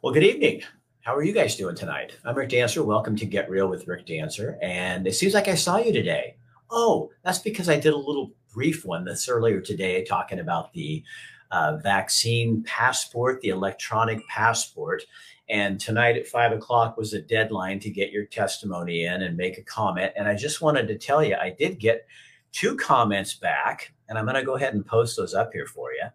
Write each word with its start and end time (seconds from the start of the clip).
Well, 0.00 0.14
good 0.14 0.22
evening. 0.22 0.62
How 1.00 1.16
are 1.16 1.24
you 1.24 1.32
guys 1.32 1.56
doing 1.56 1.74
tonight? 1.74 2.16
I'm 2.24 2.36
Rick 2.36 2.50
Dancer. 2.50 2.84
Welcome 2.84 3.16
to 3.16 3.26
Get 3.26 3.50
Real 3.50 3.66
with 3.66 3.88
Rick 3.88 4.06
Dancer. 4.06 4.56
And 4.62 5.08
it 5.08 5.16
seems 5.16 5.34
like 5.34 5.48
I 5.48 5.56
saw 5.56 5.78
you 5.78 5.92
today. 5.92 6.36
Oh, 6.70 7.10
that's 7.24 7.40
because 7.40 7.68
I 7.68 7.80
did 7.80 7.92
a 7.92 7.96
little 7.96 8.30
brief 8.54 8.84
one 8.84 9.04
that's 9.04 9.28
earlier 9.28 9.60
today 9.60 10.04
talking 10.04 10.38
about 10.38 10.72
the 10.72 11.02
uh, 11.50 11.78
vaccine 11.82 12.62
passport, 12.62 13.40
the 13.40 13.48
electronic 13.48 14.24
passport. 14.28 15.02
And 15.48 15.80
tonight 15.80 16.16
at 16.16 16.28
five 16.28 16.52
o'clock 16.52 16.96
was 16.96 17.12
a 17.12 17.20
deadline 17.20 17.80
to 17.80 17.90
get 17.90 18.12
your 18.12 18.26
testimony 18.26 19.04
in 19.04 19.22
and 19.22 19.36
make 19.36 19.58
a 19.58 19.64
comment. 19.64 20.12
And 20.14 20.28
I 20.28 20.36
just 20.36 20.60
wanted 20.60 20.86
to 20.86 20.96
tell 20.96 21.24
you, 21.24 21.34
I 21.34 21.50
did 21.50 21.80
get 21.80 22.06
two 22.52 22.76
comments 22.76 23.34
back, 23.34 23.92
and 24.08 24.16
I'm 24.16 24.26
going 24.26 24.36
to 24.36 24.44
go 24.44 24.54
ahead 24.54 24.74
and 24.74 24.86
post 24.86 25.16
those 25.16 25.34
up 25.34 25.52
here 25.52 25.66
for 25.66 25.90
you. 25.92 26.06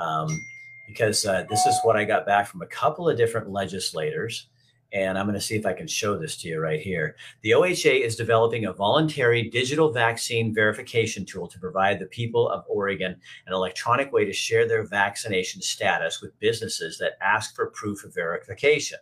Um, 0.00 0.28
because 0.86 1.24
uh, 1.26 1.44
this 1.48 1.64
is 1.66 1.78
what 1.82 1.96
I 1.96 2.04
got 2.04 2.26
back 2.26 2.46
from 2.46 2.62
a 2.62 2.66
couple 2.66 3.08
of 3.08 3.16
different 3.16 3.50
legislators. 3.50 4.48
And 4.92 5.18
I'm 5.18 5.26
going 5.26 5.34
to 5.34 5.40
see 5.40 5.56
if 5.56 5.66
I 5.66 5.72
can 5.72 5.88
show 5.88 6.16
this 6.16 6.36
to 6.38 6.48
you 6.48 6.60
right 6.60 6.80
here. 6.80 7.16
The 7.42 7.50
OHA 7.50 8.00
is 8.00 8.14
developing 8.14 8.66
a 8.66 8.72
voluntary 8.72 9.50
digital 9.50 9.92
vaccine 9.92 10.54
verification 10.54 11.24
tool 11.24 11.48
to 11.48 11.58
provide 11.58 11.98
the 11.98 12.06
people 12.06 12.48
of 12.48 12.64
Oregon 12.68 13.16
an 13.46 13.52
electronic 13.52 14.12
way 14.12 14.24
to 14.24 14.32
share 14.32 14.66
their 14.66 14.86
vaccination 14.86 15.60
status 15.60 16.22
with 16.22 16.38
businesses 16.38 16.98
that 16.98 17.18
ask 17.20 17.54
for 17.56 17.70
proof 17.70 18.04
of 18.04 18.14
verification 18.14 18.98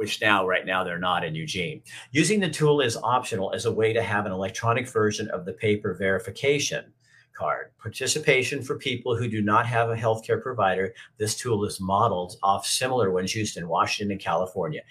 which 0.00 0.22
now, 0.22 0.46
right 0.46 0.64
now, 0.64 0.82
they're 0.82 0.98
not 0.98 1.26
in 1.26 1.34
Eugene. 1.34 1.82
Using 2.10 2.40
the 2.40 2.48
tool 2.48 2.80
is 2.80 2.96
optional 2.96 3.52
as 3.52 3.66
a 3.66 3.72
way 3.72 3.92
to 3.92 4.02
have 4.02 4.24
an 4.24 4.32
electronic 4.32 4.88
version 4.88 5.28
of 5.28 5.44
the 5.44 5.52
paper 5.52 5.92
verification 5.92 6.90
card. 7.34 7.70
Participation 7.78 8.62
for 8.62 8.76
people 8.76 9.16
who 9.16 9.28
do 9.28 9.42
not 9.42 9.66
have 9.66 9.90
a 9.90 9.96
healthcare 9.96 10.42
provider. 10.42 10.94
This 11.18 11.36
tool 11.36 11.64
is 11.64 11.80
modeled 11.80 12.36
off 12.42 12.66
similar 12.66 13.10
ones 13.10 13.34
used 13.34 13.56
in 13.56 13.68
Washington 13.68 14.12
and 14.12 14.20
California. 14.20 14.82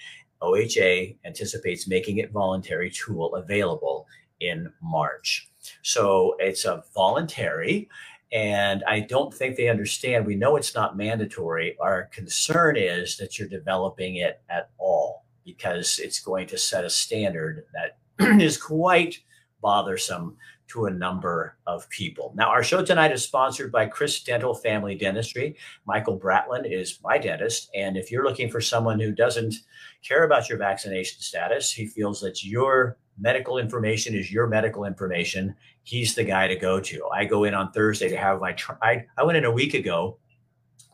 OHA 0.42 1.18
anticipates 1.26 1.88
making 1.88 2.18
it 2.18 2.32
voluntary 2.32 2.90
tool 2.90 3.36
available 3.36 4.08
in 4.40 4.72
March. 4.82 5.50
So 5.82 6.36
it's 6.40 6.66
a 6.66 6.84
voluntary 6.94 7.90
and 8.32 8.84
I 8.88 9.00
don't 9.00 9.34
think 9.34 9.56
they 9.56 9.70
understand. 9.70 10.26
We 10.26 10.36
know 10.36 10.56
it's 10.56 10.76
not 10.76 10.96
mandatory. 10.96 11.76
Our 11.80 12.04
concern 12.06 12.78
is 12.78 13.18
that 13.18 13.40
you're 13.40 13.48
developing 13.48 14.18
it 14.18 14.42
at 14.50 14.70
all 14.78 15.26
because 15.44 16.00
it's 16.00 16.20
going 16.20 16.48
to 16.48 16.58
set 16.58 16.86
a 16.86 16.90
standard 16.90 17.66
that 17.74 17.98
is 18.42 18.58
quite 18.58 19.20
bothersome 19.62 20.38
to 20.70 20.86
a 20.86 20.92
number 20.92 21.58
of 21.68 21.90
people. 21.90 22.34
Now, 22.36 22.50
our 22.50 22.64
show 22.64 22.84
tonight 22.84 23.12
is 23.12 23.24
sponsored 23.24 23.72
by 23.72 23.88
Chris 23.88 24.24
Dental 24.24 24.54
Family 24.54 24.96
Dentistry. 24.96 25.56
Michael 25.86 26.20
Bratland 26.20 26.72
is 26.72 27.00
my 27.04 27.18
dentist. 27.18 27.70
And 27.76 27.98
if 27.98 28.12
you're 28.12 28.24
looking 28.24 28.50
for 28.50 28.62
someone 28.62 29.00
who 29.00 29.12
doesn't 29.12 29.56
care 30.04 30.24
about 30.24 30.48
your 30.48 30.58
vaccination 30.58 31.22
status, 31.22 31.72
he 31.72 31.88
feels 31.88 32.22
that 32.22 32.44
your 32.44 32.98
medical 33.20 33.58
information 33.58 34.16
is 34.16 34.32
your 34.32 34.48
medical 34.48 34.86
information, 34.86 35.54
he's 35.84 36.16
the 36.16 36.24
guy 36.24 36.48
to 36.48 36.56
go 36.56 36.80
to. 36.80 37.06
I 37.14 37.26
go 37.26 37.44
in 37.44 37.54
on 37.54 37.72
Thursday 37.72 38.08
to 38.10 38.18
have 38.18 38.40
my, 38.40 38.56
I, 38.82 39.06
I 39.18 39.24
went 39.24 39.38
in 39.38 39.46
a 39.46 39.52
week 39.52 39.74
ago 39.74 40.18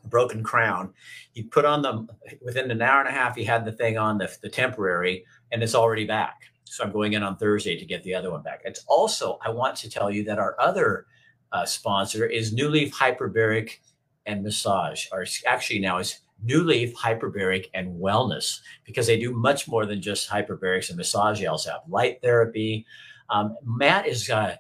broken 0.10 0.44
crown. 0.44 0.94
He 1.34 1.44
put 1.44 1.66
on 1.66 1.82
the 1.82 2.08
within 2.42 2.72
an 2.72 2.82
hour 2.82 3.00
and 3.00 3.10
a 3.10 3.12
half. 3.12 3.36
He 3.36 3.44
had 3.44 3.66
the 3.66 3.72
thing 3.72 3.98
on 3.98 4.18
the, 4.18 4.32
the 4.42 4.50
temporary, 4.50 5.26
and 5.52 5.62
it's 5.64 5.76
already 5.76 6.06
back. 6.06 6.42
So 6.66 6.84
I'm 6.84 6.92
going 6.92 7.14
in 7.14 7.24
on 7.24 7.38
Thursday 7.38 7.78
to 7.80 7.86
get 7.86 8.04
the 8.04 8.14
other 8.14 8.32
one 8.32 8.42
back. 8.42 8.62
It's 8.66 8.84
also, 8.88 9.40
I 9.46 9.50
want 9.50 9.76
to 9.78 9.90
tell 9.90 10.12
you 10.12 10.24
that 10.26 10.40
our 10.40 10.56
other 10.60 11.06
uh, 11.52 11.66
sponsor 11.66 12.26
is 12.26 12.54
New 12.54 12.70
Leaf 12.70 12.94
Hyperbaric 12.94 13.78
and 14.26 14.44
Massage, 14.44 15.08
or 15.12 15.26
actually 15.48 15.80
now 15.80 16.00
is 16.00 16.20
New 16.44 16.64
Leaf 16.64 16.94
Hyperbaric 16.96 17.68
and 17.74 18.00
Wellness, 18.00 18.60
because 18.84 19.08
they 19.08 19.18
do 19.18 19.32
much 19.32 19.68
more 19.68 19.86
than 19.86 20.02
just 20.02 20.30
hyperbarics 20.30 20.90
and 20.90 20.98
massage. 20.98 21.40
They 21.40 21.46
also 21.46 21.72
have 21.72 21.82
light 21.88 22.22
therapy. 22.22 22.86
Um, 23.30 23.56
Matt 23.64 24.08
is 24.08 24.30
uh, 24.30 24.58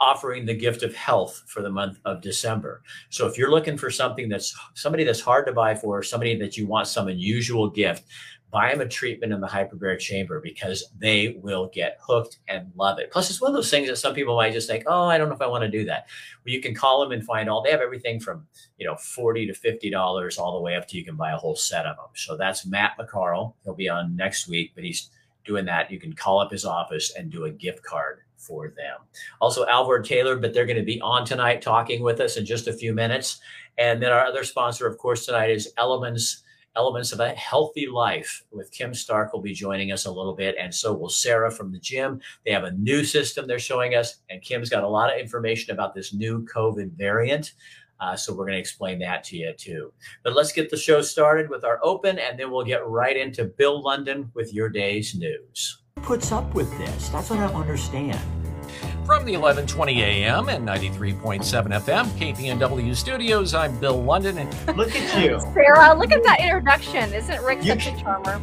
offering 0.00 0.46
the 0.46 0.54
gift 0.54 0.82
of 0.82 0.94
health 0.94 1.44
for 1.46 1.60
the 1.60 1.70
month 1.70 1.98
of 2.04 2.22
December. 2.22 2.82
So 3.10 3.26
if 3.26 3.36
you're 3.36 3.50
looking 3.50 3.76
for 3.76 3.90
something 3.90 4.28
that's 4.28 4.56
somebody 4.74 5.04
that's 5.04 5.20
hard 5.20 5.46
to 5.46 5.52
buy 5.52 5.74
for, 5.74 6.02
somebody 6.02 6.36
that 6.38 6.56
you 6.56 6.66
want 6.66 6.88
some 6.88 7.08
unusual 7.08 7.68
gift, 7.68 8.04
buy 8.52 8.70
them 8.70 8.82
a 8.82 8.86
treatment 8.86 9.32
in 9.32 9.40
the 9.40 9.46
hyperbaric 9.46 9.98
chamber 9.98 10.38
because 10.38 10.84
they 10.98 11.40
will 11.42 11.70
get 11.72 11.98
hooked 12.06 12.38
and 12.48 12.70
love 12.76 12.98
it. 12.98 13.10
Plus, 13.10 13.30
it's 13.30 13.40
one 13.40 13.50
of 13.50 13.54
those 13.54 13.70
things 13.70 13.88
that 13.88 13.96
some 13.96 14.14
people 14.14 14.36
might 14.36 14.52
just 14.52 14.68
think, 14.68 14.84
oh, 14.86 15.06
I 15.06 15.16
don't 15.16 15.30
know 15.30 15.34
if 15.34 15.40
I 15.40 15.46
want 15.46 15.62
to 15.62 15.70
do 15.70 15.86
that. 15.86 16.06
Well, 16.44 16.52
you 16.52 16.60
can 16.60 16.74
call 16.74 17.00
them 17.00 17.12
and 17.12 17.24
find 17.24 17.48
all, 17.48 17.62
they 17.62 17.70
have 17.70 17.80
everything 17.80 18.20
from, 18.20 18.46
you 18.76 18.86
know, 18.86 18.94
40 18.94 19.46
to 19.46 19.52
$50 19.54 20.38
all 20.38 20.54
the 20.54 20.60
way 20.60 20.76
up 20.76 20.86
to 20.88 20.98
you 20.98 21.04
can 21.04 21.16
buy 21.16 21.32
a 21.32 21.36
whole 21.38 21.56
set 21.56 21.86
of 21.86 21.96
them. 21.96 22.10
So 22.14 22.36
that's 22.36 22.66
Matt 22.66 22.92
McCarl. 23.00 23.54
He'll 23.64 23.74
be 23.74 23.88
on 23.88 24.14
next 24.14 24.46
week, 24.46 24.72
but 24.74 24.84
he's 24.84 25.08
doing 25.46 25.64
that. 25.64 25.90
You 25.90 25.98
can 25.98 26.12
call 26.12 26.38
up 26.38 26.52
his 26.52 26.66
office 26.66 27.14
and 27.16 27.32
do 27.32 27.46
a 27.46 27.50
gift 27.50 27.82
card 27.82 28.20
for 28.36 28.68
them. 28.68 28.98
Also, 29.40 29.66
Alvord 29.66 30.04
Taylor, 30.04 30.36
but 30.36 30.52
they're 30.52 30.66
going 30.66 30.76
to 30.76 30.82
be 30.82 31.00
on 31.00 31.24
tonight 31.24 31.62
talking 31.62 32.02
with 32.02 32.20
us 32.20 32.36
in 32.36 32.44
just 32.44 32.68
a 32.68 32.72
few 32.72 32.92
minutes. 32.92 33.40
And 33.78 34.02
then 34.02 34.12
our 34.12 34.26
other 34.26 34.44
sponsor, 34.44 34.86
of 34.86 34.98
course, 34.98 35.24
tonight 35.24 35.50
is 35.50 35.72
Elements 35.78 36.41
Elements 36.74 37.12
of 37.12 37.20
a 37.20 37.30
Healthy 37.30 37.86
Life 37.86 38.44
with 38.50 38.70
Kim 38.70 38.94
Stark 38.94 39.32
will 39.32 39.42
be 39.42 39.52
joining 39.52 39.92
us 39.92 40.06
a 40.06 40.10
little 40.10 40.34
bit. 40.34 40.56
And 40.58 40.74
so 40.74 40.94
will 40.94 41.10
Sarah 41.10 41.50
from 41.50 41.70
the 41.70 41.78
gym. 41.78 42.20
They 42.46 42.52
have 42.52 42.64
a 42.64 42.72
new 42.72 43.04
system 43.04 43.46
they're 43.46 43.58
showing 43.58 43.94
us. 43.94 44.20
And 44.30 44.40
Kim's 44.40 44.70
got 44.70 44.82
a 44.82 44.88
lot 44.88 45.12
of 45.12 45.20
information 45.20 45.74
about 45.74 45.94
this 45.94 46.14
new 46.14 46.46
COVID 46.46 46.92
variant. 46.92 47.52
Uh, 48.00 48.16
so 48.16 48.32
we're 48.32 48.46
going 48.46 48.54
to 48.54 48.58
explain 48.58 48.98
that 48.98 49.22
to 49.24 49.36
you 49.36 49.52
too. 49.56 49.92
But 50.24 50.34
let's 50.34 50.50
get 50.50 50.70
the 50.70 50.76
show 50.76 51.02
started 51.02 51.48
with 51.48 51.62
our 51.62 51.78
open, 51.84 52.18
and 52.18 52.36
then 52.36 52.50
we'll 52.50 52.64
get 52.64 52.84
right 52.84 53.16
into 53.16 53.44
Bill 53.44 53.80
London 53.80 54.32
with 54.34 54.52
your 54.52 54.68
day's 54.68 55.14
news. 55.14 55.82
Puts 55.96 56.32
up 56.32 56.52
with 56.52 56.70
this. 56.78 57.10
That's 57.10 57.30
what 57.30 57.38
I 57.38 57.46
understand. 57.52 58.18
From 59.06 59.24
the 59.24 59.34
11:20 59.34 59.96
a.m. 59.98 60.48
and 60.48 60.66
93.7 60.66 61.42
FM 61.42 62.06
KPNW 62.10 62.94
studios, 62.94 63.52
I'm 63.52 63.76
Bill 63.80 64.00
London, 64.00 64.38
and 64.38 64.76
look 64.76 64.94
at 64.94 65.22
you, 65.22 65.40
Sarah. 65.52 65.92
Look 65.94 66.12
at 66.12 66.22
that 66.22 66.40
introduction. 66.40 67.12
Isn't 67.12 67.42
Rick 67.42 67.64
you... 67.64 67.72
such 67.72 67.88
a 67.88 67.96
charmer? 67.98 68.40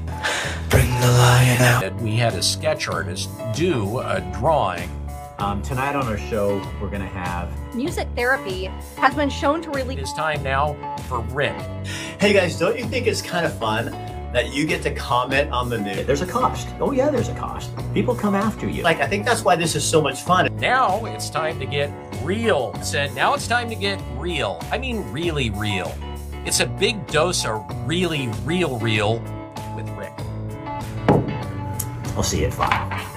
Bring 0.70 0.90
the 1.00 1.08
lion 1.08 1.62
out. 1.62 1.96
We 2.02 2.18
had 2.18 2.34
a 2.34 2.44
sketch 2.44 2.90
artist 2.90 3.30
do 3.56 4.00
a 4.00 4.20
drawing. 4.38 4.90
Um, 5.38 5.62
tonight 5.62 5.96
on 5.96 6.06
our 6.08 6.18
show, 6.18 6.58
we're 6.82 6.90
going 6.90 7.02
to 7.02 7.08
have 7.08 7.50
music 7.74 8.10
therapy 8.14 8.66
has 8.98 9.16
been 9.16 9.30
shown 9.30 9.62
to 9.62 9.72
relieve. 9.72 10.00
It's 10.00 10.12
time 10.12 10.44
now 10.44 10.74
for 11.08 11.22
Rick. 11.22 11.56
Hey 12.20 12.34
guys, 12.34 12.60
don't 12.60 12.78
you 12.78 12.84
think 12.84 13.08
it's 13.08 13.22
kind 13.22 13.46
of 13.46 13.58
fun? 13.58 13.88
That 14.34 14.54
you 14.54 14.66
get 14.66 14.84
to 14.84 14.94
comment 14.94 15.52
on 15.52 15.70
the 15.70 15.78
news. 15.78 16.06
There's 16.06 16.22
a 16.22 16.26
cost. 16.26 16.68
Oh 16.80 16.92
yeah, 16.92 17.10
there's 17.10 17.30
a 17.30 17.36
cost. 17.36 17.72
People 17.94 18.16
come 18.16 18.36
after 18.36 18.70
you. 18.70 18.84
Like 18.84 19.00
I 19.00 19.08
think 19.08 19.26
that's 19.26 19.44
why 19.44 19.56
this 19.56 19.76
is 19.76 19.84
so 19.84 20.02
much 20.02 20.22
fun. 20.22 20.56
Now 20.58 21.06
it's 21.06 21.30
time 21.30 21.60
to 21.60 21.66
get 21.66 21.92
real. 22.24 22.74
Said 22.84 23.14
now 23.16 23.34
it's 23.34 23.48
time 23.48 23.70
to 23.70 23.76
get 23.76 24.02
real. 24.18 24.60
I 24.72 24.78
mean 24.78 25.04
really 25.12 25.50
real. 25.52 25.94
It's 26.46 26.60
a 26.60 26.66
big 26.66 27.06
dose 27.08 27.46
of 27.46 27.66
really 27.88 28.28
real 28.44 28.78
real 28.80 29.20
with 29.76 29.90
Rick. 29.92 30.14
I'll 32.16 32.24
see 32.24 32.42
you 32.42 32.48
at 32.48 32.54
five. 32.54 33.09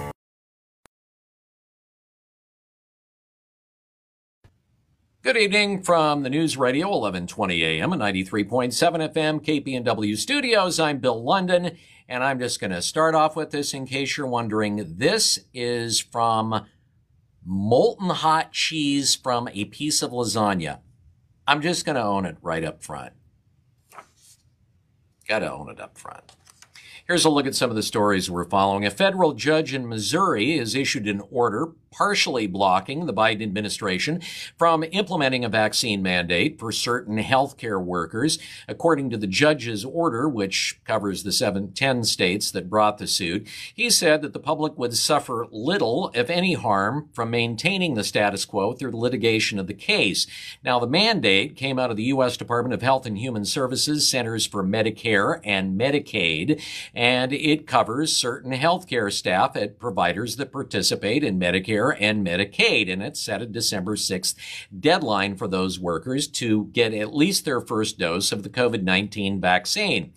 Good 5.23 5.37
evening 5.37 5.83
from 5.83 6.23
the 6.23 6.29
News 6.29 6.57
Radio, 6.57 6.87
1120 6.87 7.63
AM 7.63 7.93
and 7.93 8.01
93.7 8.01 8.73
FM 9.13 9.41
KPNW 9.41 10.17
studios. 10.17 10.81
I'm 10.81 10.97
Bill 10.97 11.23
London, 11.23 11.77
and 12.09 12.25
I'm 12.25 12.39
just 12.39 12.59
going 12.59 12.71
to 12.71 12.81
start 12.81 13.15
off 13.15 13.33
with 13.33 13.51
this 13.51 13.73
in 13.73 13.85
case 13.85 14.17
you're 14.17 14.27
wondering. 14.27 14.97
This 14.97 15.39
is 15.53 16.01
from 16.01 16.65
molten 17.45 18.09
hot 18.09 18.51
cheese 18.51 19.15
from 19.15 19.47
a 19.53 19.63
piece 19.63 20.01
of 20.01 20.11
lasagna. 20.11 20.79
I'm 21.47 21.61
just 21.61 21.85
going 21.85 21.95
to 21.95 22.03
own 22.03 22.25
it 22.25 22.35
right 22.41 22.65
up 22.65 22.83
front. 22.83 23.13
Got 25.29 25.39
to 25.39 25.53
own 25.53 25.69
it 25.69 25.79
up 25.79 25.97
front. 25.97 26.33
Here's 27.05 27.25
a 27.25 27.29
look 27.29 27.45
at 27.45 27.53
some 27.53 27.69
of 27.69 27.75
the 27.75 27.83
stories 27.83 28.31
we're 28.31 28.45
following. 28.45 28.85
A 28.85 28.89
federal 28.89 29.33
judge 29.33 29.73
in 29.73 29.89
Missouri 29.89 30.57
has 30.57 30.73
issued 30.73 31.05
an 31.05 31.21
order 31.29 31.73
partially 31.93 32.47
blocking 32.47 33.05
the 33.05 33.13
Biden 33.13 33.43
administration 33.43 34.19
from 34.57 34.83
implementing 34.83 35.45
a 35.45 35.49
vaccine 35.49 36.01
mandate 36.01 36.59
for 36.59 36.71
certain 36.71 37.19
healthcare 37.19 37.81
workers. 37.83 38.39
According 38.67 39.11
to 39.11 39.17
the 39.17 39.27
judge's 39.27 39.85
order, 39.85 40.27
which 40.27 40.81
covers 40.85 41.23
the 41.23 41.31
seven, 41.31 41.71
10 41.71 42.03
states 42.03 42.49
that 42.51 42.69
brought 42.69 42.97
the 42.97 43.07
suit, 43.07 43.47
he 43.73 43.89
said 43.89 44.21
that 44.21 44.33
the 44.33 44.39
public 44.39 44.77
would 44.77 44.95
suffer 44.95 45.45
little, 45.51 46.11
if 46.15 46.29
any 46.29 46.53
harm, 46.53 47.09
from 47.13 47.29
maintaining 47.29 47.93
the 47.93 48.03
status 48.03 48.43
quo 48.43 48.73
through 48.73 48.91
the 48.91 48.97
litigation 48.97 49.59
of 49.59 49.67
the 49.67 49.73
case. 49.73 50.25
Now, 50.63 50.79
the 50.79 50.87
mandate 50.87 51.55
came 51.55 51.77
out 51.77 51.91
of 51.91 51.97
the 51.97 52.03
U.S. 52.03 52.37
Department 52.37 52.73
of 52.73 52.81
Health 52.81 53.05
and 53.05 53.17
Human 53.17 53.45
Services 53.45 54.09
Centers 54.09 54.47
for 54.47 54.63
Medicare 54.63 55.39
and 55.43 55.79
Medicaid, 55.79 56.61
and 56.93 57.33
it 57.33 57.65
covers 57.65 58.15
certain 58.15 58.51
healthcare 58.51 59.11
staff 59.11 59.55
at 59.55 59.79
providers 59.79 60.35
that 60.35 60.51
participate 60.51 61.23
in 61.23 61.39
Medicare 61.39 61.95
and 61.99 62.25
Medicaid. 62.25 62.91
And 62.91 63.01
it 63.01 63.17
set 63.17 63.41
a 63.41 63.45
December 63.45 63.95
6th 63.95 64.35
deadline 64.77 65.35
for 65.35 65.47
those 65.47 65.79
workers 65.79 66.27
to 66.27 66.65
get 66.65 66.93
at 66.93 67.15
least 67.15 67.45
their 67.45 67.61
first 67.61 67.97
dose 67.97 68.31
of 68.31 68.43
the 68.43 68.49
COVID-19 68.49 69.39
vaccine. 69.39 70.13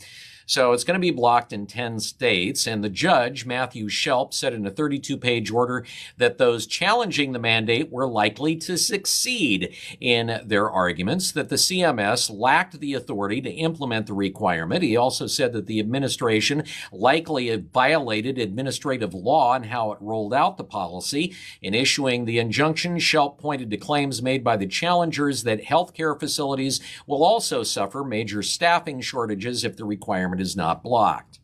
So 0.47 0.73
it's 0.73 0.85
going 0.85 0.95
to 0.95 1.01
be 1.01 1.11
blocked 1.11 1.53
in 1.53 1.67
10 1.67 1.99
states. 1.99 2.69
And 2.69 2.83
the 2.83 2.89
judge, 2.89 3.45
Matthew 3.45 3.89
Schelp, 3.89 4.33
said 4.33 4.55
in 4.55 4.65
a 4.65 4.71
32 4.71 5.17
page 5.17 5.51
order 5.51 5.85
that 6.19 6.39
those 6.39 6.69
challenging 6.69 7.33
the 7.33 7.41
mandate 7.41 7.91
were 7.91 8.07
likely 8.07 8.55
to 8.57 8.79
succeed 8.79 9.75
in 10.01 10.41
their 10.45 10.71
arguments, 10.71 11.33
that 11.33 11.49
the 11.49 11.57
CMS 11.57 12.31
lacked 12.31 12.79
the 12.79 12.95
authority 12.95 13.41
to 13.41 13.51
implement 13.51 14.07
the 14.07 14.13
requirement. 14.13 14.85
He 14.85 14.97
also 14.97 15.27
said 15.27 15.53
that 15.53 15.67
the 15.67 15.81
administration 15.81 16.63
likely 16.93 17.55
violated 17.57 18.39
administrative 18.39 19.15
law 19.15 19.55
and 19.55 19.67
how 19.67 19.91
it 19.91 19.99
rolled 20.01 20.33
out 20.33 20.59
the 20.59 20.65
policy. 20.65 21.35
In 21.61 21.75
issuing 21.75 22.25
the 22.25 22.39
injunction, 22.39 23.01
Schelp 23.01 23.41
pointed 23.41 23.71
to 23.71 23.77
claims 23.77 24.23
made 24.23 24.45
by 24.45 24.57
the 24.57 24.67
challengers 24.67 25.43
that 25.43 25.65
healthcare 25.65 26.19
facilities 26.19 26.81
will 27.05 27.25
also 27.25 27.65
suffer 27.65 28.05
major 28.05 28.45
staffing 28.45 29.01
shortages 29.01 29.65
if 29.65 29.77
the 29.77 29.85
requirement 29.85 30.36
is 30.41 30.57
not 30.57 30.83
blocked. 30.83 31.41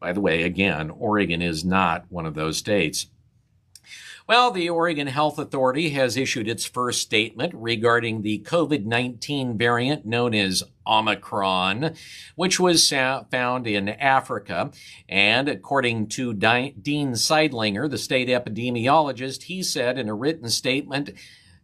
By 0.00 0.12
the 0.12 0.20
way, 0.20 0.42
again, 0.42 0.90
Oregon 0.90 1.42
is 1.42 1.64
not 1.64 2.06
one 2.08 2.26
of 2.26 2.34
those 2.34 2.56
states. 2.56 3.06
Well, 4.30 4.52
the 4.52 4.70
Oregon 4.70 5.08
Health 5.08 5.40
Authority 5.40 5.90
has 5.90 6.16
issued 6.16 6.46
its 6.46 6.64
first 6.64 7.02
statement 7.02 7.52
regarding 7.52 8.22
the 8.22 8.38
COVID 8.46 8.84
19 8.84 9.58
variant 9.58 10.06
known 10.06 10.34
as 10.34 10.62
Omicron, 10.86 11.96
which 12.36 12.60
was 12.60 12.88
found 12.88 13.66
in 13.66 13.88
Africa. 13.88 14.70
And 15.08 15.48
according 15.48 16.10
to 16.10 16.32
Dean 16.32 17.14
Sidelinger, 17.14 17.90
the 17.90 17.98
state 17.98 18.28
epidemiologist, 18.28 19.42
he 19.44 19.64
said 19.64 19.98
in 19.98 20.08
a 20.08 20.14
written 20.14 20.48
statement 20.48 21.10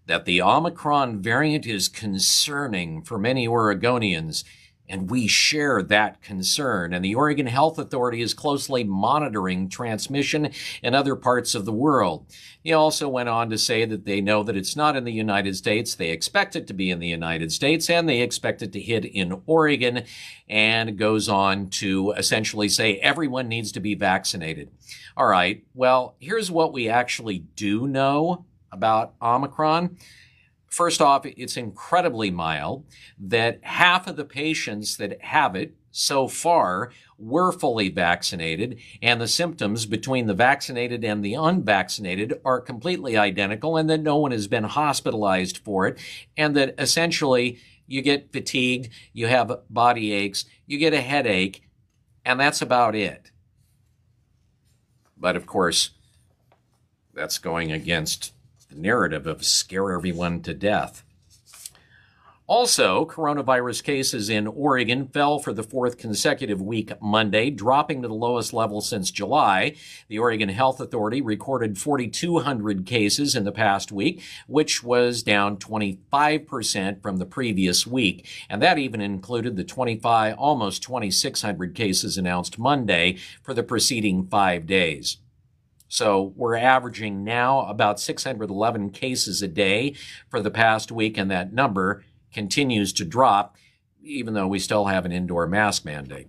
that 0.07 0.25
the 0.25 0.43
Omicron 0.43 1.23
variant 1.23 1.67
is 1.67 1.89
concerning 1.89 3.03
for 3.03 3.17
many 3.17 3.47
Oregonians. 3.47 4.43
And 4.89 5.11
we 5.11 5.27
share 5.27 5.83
that 5.83 6.23
concern. 6.23 6.93
And 6.93 7.05
the 7.05 7.15
Oregon 7.15 7.47
Health 7.47 7.79
Authority 7.79 8.23
is 8.23 8.35
closely 8.35 8.85
monitoring 8.85 9.69
transmission 9.69 10.51
in 10.83 10.95
other 10.95 11.17
parts 11.17 11.55
of 11.55 11.65
the 11.65 11.73
world. 11.73 12.27
He 12.63 12.73
also 12.73 13.09
went 13.09 13.29
on 13.29 13.51
to 13.51 13.59
say 13.59 13.85
that 13.85 14.05
they 14.05 14.21
know 14.21 14.43
that 14.43 14.57
it's 14.57 14.77
not 14.77 14.97
in 14.97 15.05
the 15.05 15.13
United 15.13 15.57
States. 15.57 15.95
They 15.95 16.11
expect 16.11 16.57
it 16.57 16.67
to 16.67 16.75
be 16.75 16.91
in 16.91 16.99
the 16.99 17.09
United 17.09 17.53
States 17.53 17.89
and 17.91 18.09
they 18.09 18.21
expect 18.21 18.63
it 18.63 18.73
to 18.73 18.81
hit 18.81 19.05
in 19.05 19.43
Oregon 19.47 20.05
and 20.49 20.99
goes 20.99 21.29
on 21.29 21.69
to 21.71 22.13
essentially 22.13 22.69
say 22.69 22.97
everyone 22.97 23.49
needs 23.49 23.73
to 23.73 23.81
be 23.81 23.95
vaccinated. 23.95 24.71
All 25.17 25.27
right. 25.27 25.65
Well, 25.75 26.15
here's 26.19 26.51
what 26.51 26.73
we 26.73 26.89
actually 26.89 27.41
do 27.57 27.87
know 27.87 28.45
about 28.71 29.15
Omicron. 29.23 29.97
First 30.77 31.01
off, 31.01 31.25
it's 31.25 31.57
incredibly 31.57 32.31
mild 32.31 32.85
that 33.19 33.61
half 33.63 34.07
of 34.07 34.17
the 34.17 34.27
patients 34.27 34.99
that 34.99 35.23
have 35.23 35.57
it 35.57 35.75
so 35.91 36.29
far 36.29 36.93
were 37.17 37.51
fully 37.51 37.89
vaccinated, 37.89 38.79
and 39.01 39.19
the 39.19 39.27
symptoms 39.27 39.87
between 39.87 40.27
the 40.27 40.35
vaccinated 40.35 41.03
and 41.03 41.25
the 41.25 41.33
unvaccinated 41.33 42.39
are 42.45 42.61
completely 42.61 43.17
identical, 43.17 43.79
and 43.79 43.89
that 43.89 44.03
no 44.03 44.19
one 44.19 44.33
has 44.33 44.49
been 44.49 44.65
hospitalized 44.65 45.57
for 45.57 45.87
it, 45.87 45.99
and 46.37 46.55
that 46.55 46.75
essentially 46.79 47.59
you 47.87 48.03
get 48.03 48.31
fatigued, 48.31 48.91
you 49.15 49.29
have 49.29 49.61
body 49.71 50.13
aches, 50.13 50.45
you 50.67 50.77
get 50.77 50.93
a 50.93 51.01
headache, 51.01 51.63
and 52.23 52.39
that's 52.39 52.61
about 52.61 52.95
it. 52.95 53.31
But 55.17 55.37
of 55.37 55.47
course, 55.47 55.93
that's 57.15 57.39
going 57.39 57.73
against 57.73 58.35
narrative 58.77 59.27
of 59.27 59.45
scare 59.45 59.93
everyone 59.93 60.43
to 60.43 60.55
death. 60.55 61.03
Also, 62.49 63.05
coronavirus 63.07 63.83
cases 63.83 64.31
in 64.31 64.47
Oregon 64.47 65.09
fell 65.09 65.41
for 65.41 65.53
the 65.53 65.65
fourth 65.65 65.99
consecutive 65.99 66.63
week 66.63 66.93
Monday, 67.03 67.51
dropping 67.51 68.03
to 68.03 68.09
the 68.09 68.15
lowest 68.15 68.53
level 68.53 68.81
since 68.81 69.11
July. 69.11 69.75
The 70.07 70.21
Oregon 70.21 70.51
Health 70.51 70.79
Authority 70.79 71.21
recorded 71.21 71.77
4,200 71.77 72.87
cases 72.87 73.35
in 73.35 73.43
the 73.43 73.51
past 73.51 73.91
week, 73.91 74.23
which 74.47 74.85
was 74.85 75.25
down 75.25 75.57
25% 75.57 77.03
from 77.03 77.17
the 77.17 77.27
previous 77.27 77.85
week. 77.85 78.25
And 78.49 78.63
that 78.63 78.79
even 78.79 79.01
included 79.01 79.57
the 79.57 79.65
25, 79.65 80.37
almost 80.39 80.85
2,600 80.85 81.75
cases 81.75 82.17
announced 82.17 82.61
Monday 82.61 83.17
for 83.43 83.55
the 83.55 83.65
preceding 83.65 84.25
five 84.25 84.67
days. 84.67 85.19
So 85.89 86.33
we're 86.37 86.57
averaging 86.57 87.25
now 87.25 87.67
about 87.67 88.01
611 88.01 88.91
cases 88.91 89.43
a 89.43 89.49
day 89.49 89.95
for 90.29 90.41
the 90.41 90.51
past 90.51 90.91
week, 90.91 91.17
and 91.17 91.31
that 91.31 91.53
number 91.53 92.05
continues 92.33 92.93
to 92.95 93.05
drop, 93.05 93.57
even 94.03 94.35
though 94.35 94.49
we 94.49 94.59
still 94.59 94.87
have 94.87 95.05
an 95.05 95.13
indoor 95.13 95.47
mask 95.47 95.85
mandate. 95.85 96.29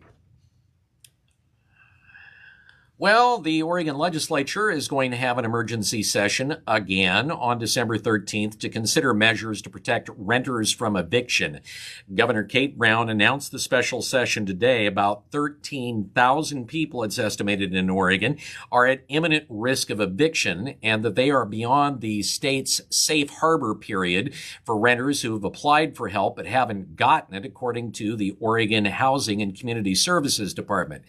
Well, 3.00 3.38
the 3.38 3.62
Oregon 3.62 3.96
legislature 3.96 4.72
is 4.72 4.88
going 4.88 5.12
to 5.12 5.18
have 5.18 5.38
an 5.38 5.46
emergency 5.46 6.02
session 6.02 6.64
again 6.66 7.30
on 7.30 7.60
December 7.60 8.00
13th 8.00 8.58
to 8.58 8.70
consider 8.70 9.14
measures 9.14 9.62
to 9.62 9.70
protect 9.70 10.10
renters 10.18 10.72
from 10.72 10.96
eviction. 10.96 11.60
Governor 12.16 12.44
Kate 12.44 12.76
Brown 12.76 13.08
announced 13.08 13.52
the 13.52 13.60
special 13.60 14.02
session 14.02 14.48
today. 14.48 14.88
About 14.88 15.26
13,000 15.30 16.66
people, 16.66 17.04
it's 17.04 17.20
estimated 17.20 17.72
in 17.76 17.88
Oregon, 17.88 18.40
are 18.72 18.88
at 18.88 19.04
imminent 19.10 19.46
risk 19.48 19.92
of 19.92 20.02
eviction 20.02 20.74
and 20.82 21.06
that 21.06 21.14
they 21.14 21.30
are 21.30 21.46
beyond 21.46 22.02
the 22.02 22.24
state's 22.24 22.82
safe 22.90 23.30
harbor 23.30 23.76
period 23.76 24.34
for 24.66 24.76
renters 24.76 25.22
who 25.22 25.34
have 25.34 25.44
applied 25.44 25.96
for 25.96 26.08
help 26.08 26.36
but 26.36 26.48
haven't 26.48 26.96
gotten 26.96 27.36
it, 27.36 27.46
according 27.46 27.92
to 27.92 28.16
the 28.16 28.36
Oregon 28.40 28.86
Housing 28.86 29.40
and 29.40 29.56
Community 29.56 29.94
Services 29.94 30.52
Department. 30.52 31.04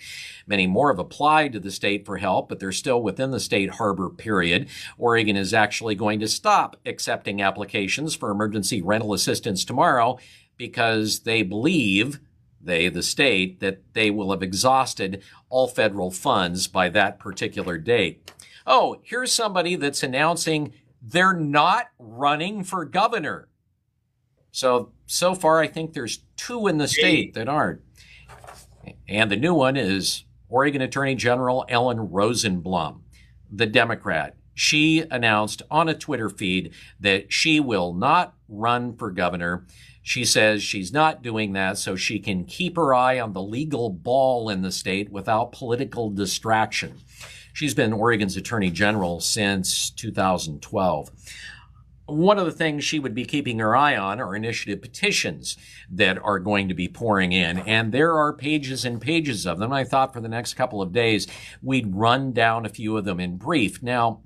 Many 0.46 0.66
more 0.66 0.92
have 0.92 0.98
applied 0.98 1.54
to 1.54 1.60
the 1.60 1.77
state 1.78 2.04
for 2.04 2.18
help, 2.18 2.48
but 2.48 2.58
they're 2.58 2.72
still 2.72 3.00
within 3.00 3.30
the 3.30 3.38
state 3.38 3.70
harbor 3.70 4.10
period. 4.10 4.68
Oregon 4.98 5.36
is 5.36 5.54
actually 5.54 5.94
going 5.94 6.18
to 6.18 6.26
stop 6.26 6.76
accepting 6.84 7.40
applications 7.40 8.16
for 8.16 8.30
emergency 8.30 8.82
rental 8.82 9.14
assistance 9.14 9.64
tomorrow 9.64 10.18
because 10.56 11.20
they 11.20 11.42
believe 11.42 12.18
they, 12.60 12.88
the 12.88 13.04
state, 13.04 13.60
that 13.60 13.80
they 13.94 14.10
will 14.10 14.32
have 14.32 14.42
exhausted 14.42 15.22
all 15.48 15.68
federal 15.68 16.10
funds 16.10 16.66
by 16.66 16.88
that 16.88 17.20
particular 17.20 17.78
date. 17.78 18.32
Oh, 18.66 19.00
here's 19.04 19.32
somebody 19.32 19.76
that's 19.76 20.02
announcing 20.02 20.72
they're 21.00 21.32
not 21.32 21.86
running 22.00 22.64
for 22.64 22.84
governor. 22.84 23.48
So, 24.50 24.90
so 25.06 25.36
far, 25.36 25.60
I 25.60 25.68
think 25.68 25.92
there's 25.92 26.24
two 26.36 26.66
in 26.66 26.78
the 26.78 26.88
state 26.88 27.34
that 27.34 27.48
aren't. 27.48 27.80
And 29.08 29.30
the 29.30 29.36
new 29.36 29.54
one 29.54 29.76
is 29.76 30.24
Oregon 30.48 30.82
Attorney 30.82 31.14
General 31.14 31.64
Ellen 31.68 32.08
Rosenblum, 32.08 33.00
the 33.50 33.66
Democrat, 33.66 34.34
she 34.54 35.04
announced 35.10 35.62
on 35.70 35.88
a 35.88 35.94
Twitter 35.94 36.28
feed 36.28 36.72
that 36.98 37.32
she 37.32 37.60
will 37.60 37.92
not 37.92 38.34
run 38.48 38.96
for 38.96 39.10
governor. 39.10 39.66
She 40.02 40.24
says 40.24 40.62
she's 40.62 40.92
not 40.92 41.22
doing 41.22 41.52
that 41.52 41.78
so 41.78 41.94
she 41.94 42.18
can 42.18 42.44
keep 42.44 42.74
her 42.76 42.92
eye 42.92 43.20
on 43.20 43.34
the 43.34 43.42
legal 43.42 43.88
ball 43.88 44.48
in 44.48 44.62
the 44.62 44.72
state 44.72 45.10
without 45.10 45.52
political 45.52 46.10
distraction. 46.10 46.94
She's 47.52 47.74
been 47.74 47.92
Oregon's 47.92 48.36
attorney 48.36 48.70
general 48.70 49.20
since 49.20 49.90
2012 49.90 51.10
one 52.08 52.38
of 52.38 52.46
the 52.46 52.52
things 52.52 52.84
she 52.84 52.98
would 52.98 53.14
be 53.14 53.26
keeping 53.26 53.58
her 53.58 53.76
eye 53.76 53.96
on 53.96 54.18
are 54.20 54.34
initiative 54.34 54.80
petitions 54.80 55.58
that 55.90 56.18
are 56.18 56.38
going 56.38 56.68
to 56.68 56.74
be 56.74 56.88
pouring 56.88 57.32
in. 57.32 57.58
And 57.58 57.92
there 57.92 58.16
are 58.16 58.32
pages 58.32 58.84
and 58.84 59.00
pages 59.00 59.46
of 59.46 59.58
them. 59.58 59.72
I 59.72 59.84
thought 59.84 60.14
for 60.14 60.20
the 60.20 60.28
next 60.28 60.54
couple 60.54 60.80
of 60.80 60.92
days, 60.92 61.26
we'd 61.62 61.94
run 61.94 62.32
down 62.32 62.64
a 62.64 62.70
few 62.70 62.96
of 62.96 63.04
them 63.04 63.20
in 63.20 63.36
brief. 63.36 63.82
Now, 63.82 64.22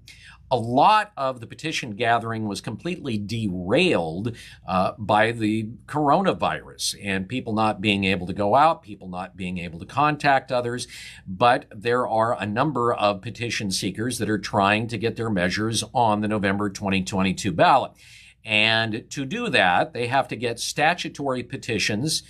a 0.53 0.57
lot 0.57 1.13
of 1.17 1.41
the 1.41 1.47
petition 1.47 1.93
gathering 1.93 2.47
was 2.47 2.61
completely 2.61 3.17
derailed 3.17 4.37
uh, 4.69 4.93
by 4.99 5.33
the 5.33 5.71
coronavirus 5.87 6.95
and 7.03 7.27
people 7.27 7.55
not 7.55 7.81
being 7.81 8.05
able 8.05 8.27
to 8.27 8.35
go 8.35 8.55
out, 8.55 8.83
people 8.83 9.09
not 9.09 9.35
being 9.35 9.57
able 9.57 9.79
to 9.79 9.87
contact 9.87 10.53
others. 10.53 10.87
But 11.27 11.65
there 11.75 12.07
are 12.07 12.39
a 12.39 12.45
number 12.45 12.93
of 12.93 13.23
petition 13.23 13.71
seekers 13.71 14.19
that 14.19 14.29
are 14.29 14.39
trying 14.39 14.89
to 14.89 14.99
get 14.99 15.17
their 15.17 15.31
measures 15.31 15.83
on 15.95 16.21
the 16.21 16.29
November 16.29 16.69
2022 16.69 17.51
ballot. 17.51 17.93
And 18.45 19.05
to 19.09 19.25
do 19.25 19.49
that, 19.49 19.95
they 19.95 20.09
have 20.09 20.29
to 20.29 20.37
get 20.37 20.61
statutory 20.61 21.43
petitions 21.43 22.25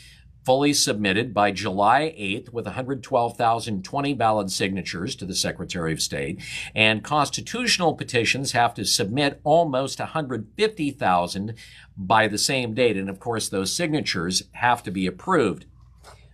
fully 0.45 0.73
submitted 0.73 1.33
by 1.33 1.53
July 1.53 2.15
8th 2.19 2.53
with 2.53 2.67
112,020 2.67 4.13
valid 4.15 4.51
signatures 4.51 5.15
to 5.17 5.25
the 5.25 5.35
Secretary 5.35 5.93
of 5.93 6.03
State. 6.03 6.43
And 6.75 7.05
constitutional 7.05 7.95
petitions 7.95 8.53
have 8.53 8.75
to 8.75 8.85
submit 8.85 9.41
almost 9.45 9.99
150,000 9.99 11.55
by 11.97 12.29
the 12.29 12.39
same 12.39 12.75
date. 12.75 12.97
And 12.97 13.09
of 13.09 13.21
course, 13.21 13.49
those 13.49 13.73
signatures 13.73 14.45
have 14.53 14.83
to 14.83 14.91
be 14.91 15.07
approved. 15.07 15.67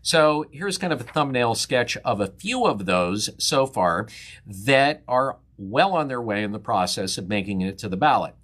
So 0.00 0.46
here's 0.52 0.78
kind 0.78 0.92
of 0.92 1.00
a 1.00 1.04
thumbnail 1.04 1.54
sketch 1.54 1.96
of 1.98 2.20
a 2.20 2.28
few 2.28 2.64
of 2.64 2.86
those 2.86 3.30
so 3.36 3.66
far 3.66 4.08
that 4.46 5.02
are 5.06 5.36
well 5.58 5.92
on 5.92 6.08
their 6.08 6.22
way 6.22 6.42
in 6.44 6.52
the 6.52 6.58
process 6.58 7.18
of 7.18 7.28
making 7.28 7.60
it 7.60 7.76
to 7.78 7.88
the 7.88 7.96
ballot. 7.96 8.34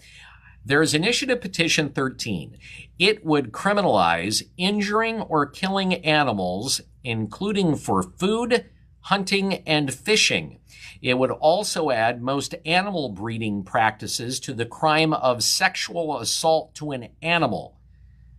There's 0.66 0.94
Initiative 0.94 1.42
Petition 1.42 1.90
13. 1.90 2.56
It 2.99 3.23
would 3.23 3.52
criminalize 3.52 4.42
injuring 4.56 5.21
or 5.21 5.44
killing 5.44 5.97
animals, 5.97 6.80
including 7.02 7.76
for 7.76 8.02
food, 8.02 8.64
hunting, 9.00 9.56
and 9.66 9.92
fishing. 9.92 10.61
It 11.02 11.18
would 11.18 11.33
also 11.33 11.90
add 11.90 12.23
most 12.23 12.54
animal 12.64 13.11
breeding 13.11 13.62
practices 13.62 14.40
to 14.40 14.54
the 14.54 14.64
crime 14.64 15.12
of 15.12 15.44
sexual 15.44 16.18
assault 16.18 16.75
to 16.76 16.92
an 16.92 17.09
animal. 17.21 17.78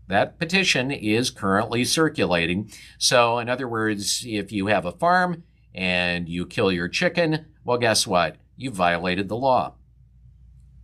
That 0.07 0.39
petition 0.39 0.89
is 0.89 1.29
currently 1.29 1.85
circulating. 1.85 2.71
So, 2.97 3.37
in 3.37 3.49
other 3.49 3.67
words, 3.67 4.23
if 4.27 4.51
you 4.51 4.65
have 4.65 4.85
a 4.85 4.91
farm 4.91 5.43
and 5.75 6.27
you 6.27 6.47
kill 6.47 6.71
your 6.71 6.87
chicken, 6.87 7.45
well, 7.63 7.77
guess 7.77 8.07
what? 8.07 8.37
You 8.57 8.71
violated 8.71 9.29
the 9.29 9.35
law. 9.35 9.75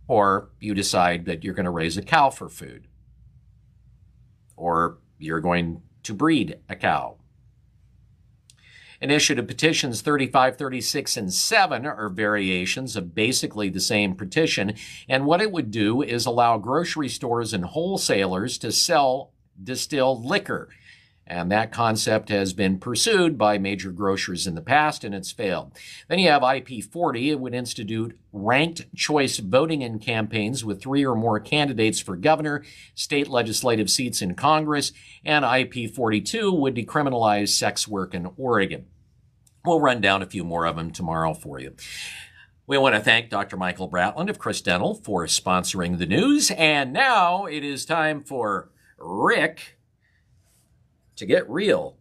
Or 0.08 0.50
you 0.60 0.74
decide 0.74 1.24
that 1.26 1.44
you're 1.44 1.54
going 1.54 1.64
to 1.64 1.70
raise 1.70 1.96
a 1.96 2.02
cow 2.02 2.30
for 2.30 2.48
food. 2.48 2.88
Or 4.56 4.98
you're 5.18 5.40
going 5.40 5.82
to 6.02 6.14
breed 6.14 6.58
a 6.68 6.76
cow. 6.76 7.16
Initiative 9.00 9.48
petitions 9.48 10.00
35, 10.00 10.56
36, 10.56 11.16
and 11.16 11.34
7 11.34 11.86
are 11.86 12.08
variations 12.08 12.94
of 12.94 13.16
basically 13.16 13.68
the 13.68 13.80
same 13.80 14.14
petition. 14.14 14.74
And 15.08 15.26
what 15.26 15.42
it 15.42 15.50
would 15.50 15.72
do 15.72 16.02
is 16.02 16.24
allow 16.24 16.56
grocery 16.58 17.08
stores 17.08 17.52
and 17.52 17.64
wholesalers 17.64 18.58
to 18.58 18.70
sell 18.70 19.32
distilled 19.60 20.24
liquor. 20.24 20.68
And 21.32 21.50
that 21.50 21.72
concept 21.72 22.28
has 22.28 22.52
been 22.52 22.78
pursued 22.78 23.38
by 23.38 23.56
major 23.56 23.90
grocers 23.90 24.46
in 24.46 24.54
the 24.54 24.60
past 24.60 25.02
and 25.02 25.14
it's 25.14 25.32
failed. 25.32 25.72
Then 26.06 26.18
you 26.18 26.28
have 26.28 26.42
IP 26.42 26.84
40. 26.84 27.30
It 27.30 27.40
would 27.40 27.54
institute 27.54 28.18
ranked 28.34 28.94
choice 28.94 29.38
voting 29.38 29.80
in 29.80 29.98
campaigns 29.98 30.62
with 30.62 30.82
three 30.82 31.06
or 31.06 31.14
more 31.14 31.40
candidates 31.40 32.00
for 32.00 32.16
governor, 32.16 32.62
state 32.94 33.28
legislative 33.28 33.88
seats 33.88 34.20
in 34.20 34.34
Congress, 34.34 34.92
and 35.24 35.42
IP 35.42 35.94
42 35.94 36.52
would 36.52 36.74
decriminalize 36.74 37.48
sex 37.48 37.88
work 37.88 38.12
in 38.12 38.30
Oregon. 38.36 38.84
We'll 39.64 39.80
run 39.80 40.02
down 40.02 40.20
a 40.20 40.26
few 40.26 40.44
more 40.44 40.66
of 40.66 40.76
them 40.76 40.90
tomorrow 40.90 41.32
for 41.32 41.58
you. 41.58 41.74
We 42.66 42.76
want 42.76 42.94
to 42.94 43.00
thank 43.00 43.30
Dr. 43.30 43.56
Michael 43.56 43.88
Bratland 43.88 44.28
of 44.28 44.38
Chris 44.38 44.60
Dental 44.60 44.96
for 44.96 45.24
sponsoring 45.24 45.96
the 45.96 46.04
news. 46.04 46.50
And 46.50 46.92
now 46.92 47.46
it 47.46 47.64
is 47.64 47.86
time 47.86 48.22
for 48.22 48.68
Rick 48.98 49.78
to 51.16 51.26
get 51.26 51.48
real. 51.48 51.96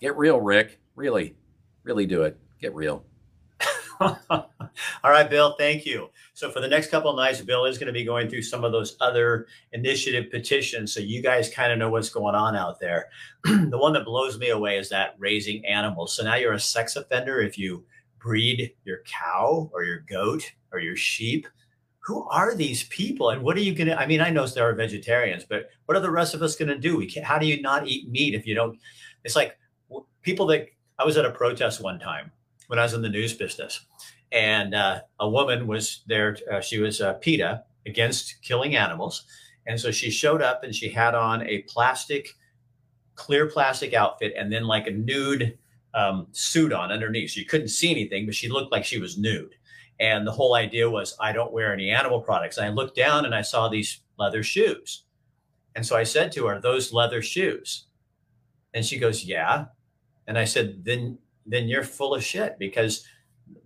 Get 0.00 0.16
real, 0.16 0.40
Rick. 0.40 0.80
Really, 0.94 1.36
really 1.82 2.06
do 2.06 2.22
it. 2.22 2.38
Get 2.60 2.74
real. 2.74 3.04
All 4.00 4.46
right, 5.04 5.28
Bill, 5.28 5.56
thank 5.58 5.84
you. 5.84 6.10
So 6.34 6.50
for 6.50 6.60
the 6.60 6.68
next 6.68 6.90
couple 6.90 7.10
of 7.10 7.16
nights, 7.16 7.40
Bill 7.40 7.64
is 7.64 7.78
going 7.78 7.88
to 7.88 7.92
be 7.92 8.04
going 8.04 8.28
through 8.28 8.42
some 8.42 8.62
of 8.64 8.70
those 8.70 8.96
other 9.00 9.46
initiative 9.72 10.30
petitions 10.30 10.92
so 10.92 11.00
you 11.00 11.20
guys 11.20 11.50
kind 11.50 11.72
of 11.72 11.78
know 11.78 11.90
what's 11.90 12.10
going 12.10 12.36
on 12.36 12.54
out 12.54 12.78
there. 12.78 13.08
the 13.44 13.78
one 13.78 13.92
that 13.94 14.04
blows 14.04 14.38
me 14.38 14.50
away 14.50 14.78
is 14.78 14.88
that 14.90 15.16
raising 15.18 15.64
animals. 15.66 16.14
So 16.14 16.22
now 16.22 16.36
you're 16.36 16.52
a 16.52 16.60
sex 16.60 16.94
offender 16.94 17.40
if 17.40 17.58
you 17.58 17.84
breed 18.20 18.72
your 18.84 18.98
cow 19.04 19.68
or 19.72 19.82
your 19.82 20.00
goat 20.08 20.52
or 20.72 20.78
your 20.78 20.96
sheep. 20.96 21.48
Who 22.08 22.26
are 22.30 22.54
these 22.54 22.84
people 22.84 23.30
and 23.30 23.42
what 23.42 23.56
are 23.56 23.60
you 23.60 23.74
going 23.74 23.88
to 23.88 23.98
I 23.98 24.06
mean, 24.06 24.22
I 24.22 24.30
know 24.30 24.46
there 24.46 24.68
are 24.68 24.74
vegetarians, 24.74 25.44
but 25.44 25.68
what 25.84 25.96
are 25.96 26.00
the 26.00 26.10
rest 26.10 26.34
of 26.34 26.42
us 26.42 26.56
going 26.56 26.70
to 26.70 26.78
do? 26.78 26.96
We 26.96 27.06
can't, 27.06 27.26
how 27.26 27.38
do 27.38 27.46
you 27.46 27.60
not 27.60 27.86
eat 27.86 28.08
meat 28.08 28.34
if 28.34 28.46
you 28.46 28.54
don't 28.54 28.78
It's 29.24 29.36
like 29.36 29.58
people 30.22 30.46
that 30.46 30.68
I 30.98 31.04
was 31.04 31.18
at 31.18 31.26
a 31.26 31.30
protest 31.30 31.82
one 31.82 32.00
time 32.00 32.32
when 32.68 32.78
I 32.78 32.82
was 32.82 32.94
in 32.94 33.02
the 33.02 33.10
news 33.10 33.34
business. 33.34 33.84
And 34.32 34.74
uh, 34.74 35.02
a 35.20 35.28
woman 35.28 35.66
was 35.66 36.02
there. 36.06 36.36
Uh, 36.50 36.60
she 36.60 36.78
was 36.78 37.00
uh, 37.02 37.14
PETA 37.14 37.62
against 37.86 38.40
killing 38.42 38.74
animals. 38.74 39.24
And 39.66 39.78
so 39.78 39.90
she 39.90 40.10
showed 40.10 40.40
up 40.40 40.64
and 40.64 40.74
she 40.74 40.88
had 40.88 41.14
on 41.14 41.46
a 41.46 41.62
plastic, 41.68 42.30
clear 43.16 43.46
plastic 43.46 43.92
outfit 43.92 44.32
and 44.34 44.50
then 44.50 44.64
like 44.64 44.86
a 44.86 44.92
nude 44.92 45.58
um, 45.92 46.26
suit 46.32 46.72
on 46.72 46.90
underneath. 46.90 47.32
So 47.32 47.40
you 47.40 47.46
couldn't 47.46 47.68
see 47.68 47.90
anything, 47.90 48.24
but 48.24 48.34
she 48.34 48.48
looked 48.48 48.72
like 48.72 48.84
she 48.84 48.98
was 48.98 49.18
nude. 49.18 49.54
And 50.00 50.26
the 50.26 50.32
whole 50.32 50.54
idea 50.54 50.88
was, 50.88 51.16
I 51.20 51.32
don't 51.32 51.52
wear 51.52 51.72
any 51.72 51.90
animal 51.90 52.20
products. 52.20 52.56
And 52.56 52.66
I 52.66 52.70
looked 52.70 52.96
down 52.96 53.24
and 53.24 53.34
I 53.34 53.42
saw 53.42 53.68
these 53.68 54.00
leather 54.18 54.42
shoes. 54.42 55.04
And 55.74 55.84
so 55.84 55.96
I 55.96 56.04
said 56.04 56.32
to 56.32 56.46
her, 56.46 56.60
Those 56.60 56.92
leather 56.92 57.22
shoes. 57.22 57.86
And 58.74 58.84
she 58.84 58.98
goes, 58.98 59.24
Yeah. 59.24 59.66
And 60.26 60.38
I 60.38 60.44
said, 60.44 60.84
Then 60.84 61.18
then 61.48 61.66
you're 61.66 61.82
full 61.82 62.14
of 62.14 62.22
shit 62.22 62.58
because 62.58 63.04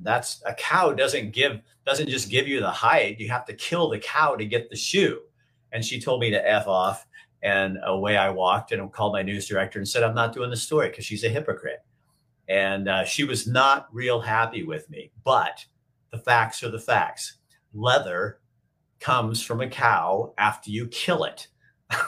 that's 0.00 0.42
a 0.46 0.54
cow 0.54 0.92
doesn't 0.92 1.32
give 1.32 1.60
doesn't 1.84 2.08
just 2.08 2.30
give 2.30 2.46
you 2.46 2.60
the 2.60 2.70
hide 2.70 3.16
you 3.18 3.28
have 3.28 3.44
to 3.44 3.52
kill 3.54 3.88
the 3.88 3.98
cow 3.98 4.36
to 4.36 4.44
get 4.44 4.70
the 4.70 4.76
shoe 4.76 5.20
and 5.72 5.84
she 5.84 6.00
told 6.00 6.20
me 6.20 6.30
to 6.30 6.48
f 6.48 6.66
off 6.68 7.06
and 7.42 7.78
away 7.84 8.16
i 8.16 8.30
walked 8.30 8.72
and 8.72 8.92
called 8.92 9.12
my 9.12 9.22
news 9.22 9.48
director 9.48 9.78
and 9.78 9.88
said 9.88 10.02
i'm 10.02 10.14
not 10.14 10.32
doing 10.32 10.50
the 10.50 10.56
story 10.56 10.88
because 10.88 11.04
she's 11.04 11.24
a 11.24 11.28
hypocrite 11.28 11.84
and 12.48 12.88
uh, 12.88 13.04
she 13.04 13.24
was 13.24 13.46
not 13.46 13.88
real 13.92 14.20
happy 14.20 14.62
with 14.62 14.88
me 14.88 15.10
but 15.24 15.64
the 16.12 16.18
facts 16.18 16.62
are 16.62 16.70
the 16.70 16.78
facts 16.78 17.38
leather 17.74 18.38
comes 19.00 19.42
from 19.42 19.60
a 19.60 19.68
cow 19.68 20.32
after 20.38 20.70
you 20.70 20.86
kill 20.88 21.24
it 21.24 21.48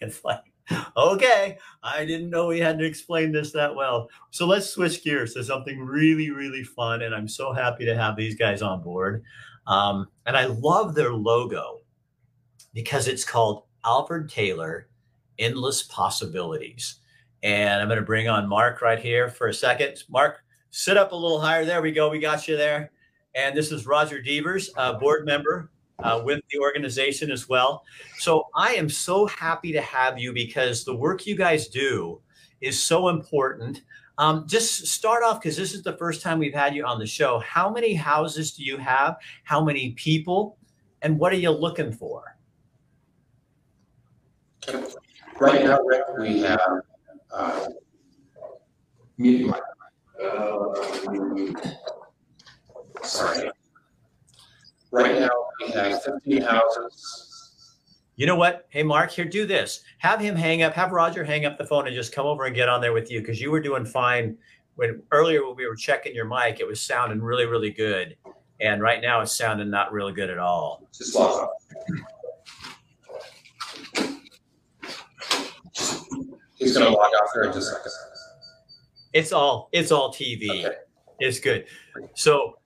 it's 0.00 0.24
like 0.24 0.52
okay, 0.96 1.58
I 1.82 2.04
didn't 2.04 2.30
know 2.30 2.46
we 2.46 2.60
had 2.60 2.78
to 2.78 2.84
explain 2.84 3.32
this 3.32 3.52
that 3.52 3.74
well. 3.74 4.08
So 4.30 4.46
let's 4.46 4.68
switch 4.68 5.02
gears 5.04 5.34
to 5.34 5.44
something 5.44 5.78
really, 5.80 6.30
really 6.30 6.64
fun. 6.64 7.02
And 7.02 7.14
I'm 7.14 7.28
so 7.28 7.52
happy 7.52 7.84
to 7.86 7.96
have 7.96 8.16
these 8.16 8.36
guys 8.36 8.62
on 8.62 8.82
board. 8.82 9.24
Um, 9.66 10.08
and 10.26 10.36
I 10.36 10.46
love 10.46 10.94
their 10.94 11.12
logo 11.12 11.80
because 12.74 13.08
it's 13.08 13.24
called 13.24 13.64
Alvord 13.84 14.28
Taylor 14.28 14.88
Endless 15.38 15.82
Possibilities. 15.84 16.96
And 17.42 17.80
I'm 17.80 17.88
going 17.88 17.98
to 17.98 18.06
bring 18.06 18.28
on 18.28 18.48
Mark 18.48 18.82
right 18.82 18.98
here 18.98 19.28
for 19.28 19.48
a 19.48 19.54
second. 19.54 20.04
Mark, 20.08 20.44
sit 20.72 20.96
up 20.96 21.12
a 21.12 21.16
little 21.16 21.40
higher. 21.40 21.64
There 21.64 21.82
we 21.82 21.92
go. 21.92 22.08
We 22.08 22.18
got 22.18 22.48
you 22.48 22.56
there. 22.56 22.90
And 23.34 23.56
this 23.56 23.70
is 23.70 23.86
Roger 23.86 24.20
Devers, 24.20 24.70
a 24.76 24.94
board 24.94 25.24
member 25.24 25.70
uh, 26.00 26.20
with 26.24 26.40
the 26.50 26.58
organization 26.58 27.30
as 27.30 27.48
well. 27.48 27.84
So 28.18 28.48
I 28.54 28.74
am 28.74 28.88
so 28.88 29.26
happy 29.26 29.70
to 29.72 29.80
have 29.80 30.18
you 30.18 30.32
because 30.32 30.84
the 30.84 30.96
work 30.96 31.26
you 31.26 31.36
guys 31.36 31.68
do 31.68 32.20
is 32.60 32.82
so 32.82 33.08
important. 33.08 33.82
Um, 34.18 34.46
just 34.46 34.86
start 34.86 35.22
off 35.22 35.40
because 35.40 35.56
this 35.56 35.74
is 35.74 35.82
the 35.82 35.96
first 35.96 36.22
time 36.22 36.38
we've 36.38 36.54
had 36.54 36.74
you 36.74 36.84
on 36.84 36.98
the 36.98 37.06
show. 37.06 37.38
How 37.40 37.70
many 37.70 37.94
houses 37.94 38.52
do 38.52 38.64
you 38.64 38.78
have? 38.78 39.16
How 39.44 39.62
many 39.62 39.92
people? 39.92 40.56
And 41.02 41.18
what 41.18 41.32
are 41.32 41.36
you 41.36 41.50
looking 41.50 41.92
for? 41.92 42.36
Right 45.38 45.64
now, 45.64 45.80
we 46.18 46.40
have 46.40 46.60
uh, 47.30 47.68
uh, 50.22 50.74
sorry. 53.02 53.50
Right 54.90 55.18
now, 55.18 55.30
we 55.60 55.70
have 55.72 56.02
15 56.02 56.42
houses. 56.42 57.32
You 58.16 58.26
know 58.26 58.36
what? 58.36 58.66
Hey, 58.68 58.82
Mark, 58.82 59.10
here, 59.10 59.24
do 59.24 59.46
this. 59.46 59.80
Have 59.98 60.20
him 60.20 60.36
hang 60.36 60.62
up, 60.62 60.74
have 60.74 60.92
Roger 60.92 61.24
hang 61.24 61.46
up 61.46 61.56
the 61.56 61.64
phone 61.64 61.86
and 61.86 61.96
just 61.96 62.14
come 62.14 62.26
over 62.26 62.44
and 62.44 62.54
get 62.54 62.68
on 62.68 62.80
there 62.80 62.92
with 62.92 63.10
you 63.10 63.20
because 63.20 63.40
you 63.40 63.50
were 63.50 63.60
doing 63.60 63.86
fine. 63.86 64.36
When 64.74 65.02
earlier 65.12 65.46
when 65.46 65.56
we 65.56 65.66
were 65.66 65.76
checking 65.76 66.14
your 66.14 66.26
mic, 66.26 66.60
it 66.60 66.66
was 66.66 66.80
sounding 66.80 67.22
really, 67.22 67.46
really 67.46 67.70
good. 67.70 68.16
And 68.60 68.82
right 68.82 69.00
now 69.00 69.20
it's 69.22 69.36
sounding 69.36 69.70
not 69.70 69.92
really 69.92 70.12
good 70.12 70.30
at 70.30 70.38
all. 70.38 70.86
Just 70.96 71.14
log 71.14 71.48
off. 71.48 71.50
He's 76.56 76.76
going 76.76 76.86
to 76.86 76.96
log 76.96 77.10
off 77.22 77.30
here 77.34 77.44
in 77.44 77.52
just 77.52 77.72
a 77.72 77.74
second. 77.74 77.92
It's 79.12 79.32
all 79.32 79.68
it's 79.72 79.92
all 79.92 80.12
TV. 80.12 80.48
Okay. 80.50 80.76
It's 81.18 81.38
good. 81.38 81.66
So 82.14 82.56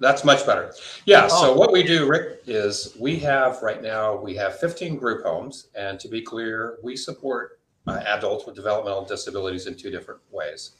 that's 0.00 0.24
much 0.24 0.44
better. 0.44 0.72
Yeah. 1.06 1.28
Oh. 1.30 1.42
So 1.42 1.54
what 1.54 1.72
we 1.72 1.82
do, 1.82 2.06
Rick, 2.06 2.42
is 2.46 2.96
we 2.98 3.18
have 3.20 3.62
right 3.62 3.82
now 3.82 4.16
we 4.16 4.34
have 4.36 4.58
15 4.58 4.96
group 4.96 5.24
homes, 5.24 5.68
and 5.74 5.98
to 6.00 6.08
be 6.08 6.20
clear, 6.20 6.78
we 6.82 6.96
support 6.96 7.60
uh, 7.86 8.02
adults 8.06 8.46
with 8.46 8.54
developmental 8.54 9.04
disabilities 9.04 9.66
in 9.66 9.76
two 9.76 9.90
different 9.90 10.20
ways. 10.30 10.72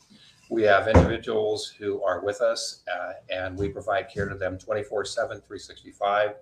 We 0.50 0.62
have 0.62 0.86
individuals 0.86 1.66
who 1.66 2.02
are 2.02 2.24
with 2.24 2.40
us, 2.40 2.82
uh, 2.92 3.12
and 3.30 3.58
we 3.58 3.68
provide 3.68 4.08
care 4.08 4.28
to 4.28 4.36
them 4.36 4.58
24/7, 4.58 5.14
365 5.14 6.34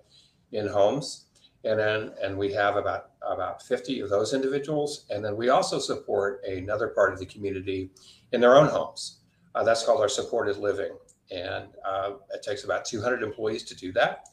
in 0.51 0.67
homes, 0.67 1.24
and 1.65 1.79
then 1.79 2.11
and 2.21 2.37
we 2.37 2.53
have 2.53 2.75
about 2.77 3.11
about 3.21 3.61
50 3.63 4.01
of 4.01 4.09
those 4.09 4.33
individuals, 4.33 5.05
and 5.09 5.25
then 5.25 5.35
we 5.35 5.49
also 5.49 5.79
support 5.79 6.41
another 6.45 6.89
part 6.89 7.11
of 7.11 7.19
the 7.19 7.25
community 7.25 7.89
in 8.31 8.39
their 8.39 8.55
own 8.55 8.67
homes. 8.67 9.19
Uh, 9.55 9.63
that's 9.63 9.85
called 9.85 10.01
our 10.01 10.09
supported 10.09 10.57
living. 10.57 10.91
And 11.31 11.69
uh, 11.83 12.11
it 12.33 12.43
takes 12.43 12.65
about 12.65 12.85
200 12.85 13.23
employees 13.23 13.63
to 13.63 13.75
do 13.75 13.91
that. 13.93 14.27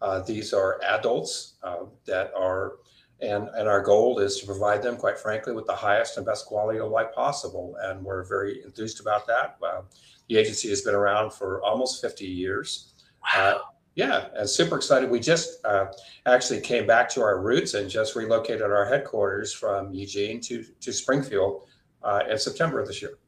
Uh, 0.00 0.20
these 0.20 0.54
are 0.54 0.80
adults 0.82 1.54
uh, 1.62 1.84
that 2.06 2.32
are 2.34 2.76
And, 3.20 3.48
and 3.58 3.68
our 3.68 3.82
goal 3.82 4.18
is 4.18 4.40
to 4.40 4.46
provide 4.46 4.82
them, 4.82 4.96
quite 4.96 5.18
frankly, 5.18 5.52
with 5.52 5.66
the 5.66 5.76
highest 5.76 6.16
and 6.16 6.24
best 6.24 6.46
quality 6.46 6.78
of 6.78 6.90
life 6.90 7.12
possible. 7.14 7.76
And 7.82 8.02
we're 8.02 8.24
very 8.24 8.62
enthused 8.64 9.00
about 9.00 9.26
that. 9.26 9.58
Uh, 9.62 9.82
the 10.28 10.38
agency 10.38 10.70
has 10.70 10.80
been 10.80 10.94
around 10.94 11.34
for 11.34 11.62
almost 11.62 12.00
50 12.00 12.24
years. 12.24 12.94
Wow. 13.22 13.60
Yeah, 14.00 14.28
and 14.34 14.48
super 14.48 14.76
excited. 14.76 15.10
We 15.10 15.20
just 15.20 15.62
uh, 15.66 15.88
actually 16.24 16.62
came 16.62 16.86
back 16.86 17.06
to 17.10 17.20
our 17.20 17.38
roots 17.42 17.74
and 17.74 17.90
just 17.90 18.16
relocated 18.16 18.62
our 18.62 18.86
headquarters 18.86 19.52
from 19.52 19.92
Eugene 19.92 20.40
to, 20.40 20.64
to 20.80 20.90
Springfield 20.90 21.68
uh, 22.02 22.22
in 22.30 22.38
September 22.38 22.80
of 22.80 22.86
this 22.86 23.02
year. 23.02 23.18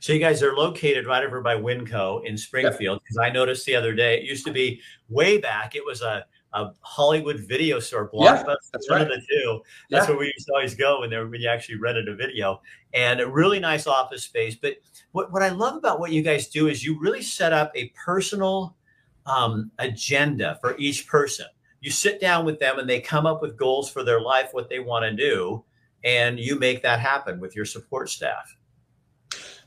So 0.00 0.14
you 0.14 0.18
guys 0.18 0.42
are 0.42 0.54
located 0.56 1.06
right 1.06 1.22
over 1.22 1.42
by 1.42 1.56
Winco 1.56 2.24
in 2.24 2.38
Springfield 2.38 3.00
because 3.02 3.18
I 3.18 3.28
noticed 3.28 3.66
the 3.66 3.76
other 3.76 3.94
day 3.94 4.16
it 4.16 4.24
used 4.24 4.46
to 4.46 4.50
be 4.50 4.80
way 5.10 5.36
back. 5.36 5.74
It 5.74 5.84
was 5.84 6.00
a, 6.00 6.24
a 6.54 6.70
Hollywood 6.80 7.40
video 7.40 7.78
store, 7.78 8.08
Yeah, 8.14 8.42
Blockbuster, 8.42 8.56
that's 8.72 8.88
one 8.88 9.02
right. 9.02 9.10
of 9.10 9.20
the 9.20 9.22
two. 9.28 9.60
That's 9.90 10.06
Yeah. 10.06 10.12
where 10.12 10.20
we 10.20 10.32
used 10.34 10.46
to 10.46 10.54
always 10.54 10.74
go 10.74 11.00
when, 11.00 11.10
there, 11.10 11.28
when 11.28 11.42
you 11.42 11.50
actually 11.50 11.76
rented 11.76 12.08
a 12.08 12.14
video, 12.16 12.62
and 12.94 13.20
a 13.20 13.28
really 13.28 13.60
nice 13.60 13.86
office 13.86 14.22
space. 14.24 14.54
But 14.54 14.76
what 15.12 15.30
what 15.32 15.42
I 15.42 15.50
love 15.50 15.76
about 15.76 16.00
what 16.00 16.12
you 16.12 16.22
guys 16.22 16.48
do 16.48 16.68
is 16.68 16.82
you 16.82 16.98
really 16.98 17.20
set 17.22 17.52
up 17.52 17.70
a 17.74 17.92
personal 18.06 18.74
um, 19.28 19.70
agenda 19.78 20.58
for 20.60 20.76
each 20.78 21.06
person. 21.06 21.46
You 21.80 21.90
sit 21.90 22.20
down 22.20 22.44
with 22.44 22.58
them 22.58 22.78
and 22.78 22.88
they 22.88 23.00
come 23.00 23.26
up 23.26 23.40
with 23.40 23.56
goals 23.56 23.90
for 23.90 24.02
their 24.02 24.20
life, 24.20 24.48
what 24.52 24.68
they 24.68 24.80
want 24.80 25.04
to 25.04 25.12
do, 25.14 25.64
and 26.02 26.38
you 26.38 26.58
make 26.58 26.82
that 26.82 26.98
happen 26.98 27.38
with 27.38 27.54
your 27.54 27.64
support 27.64 28.08
staff. 28.08 28.56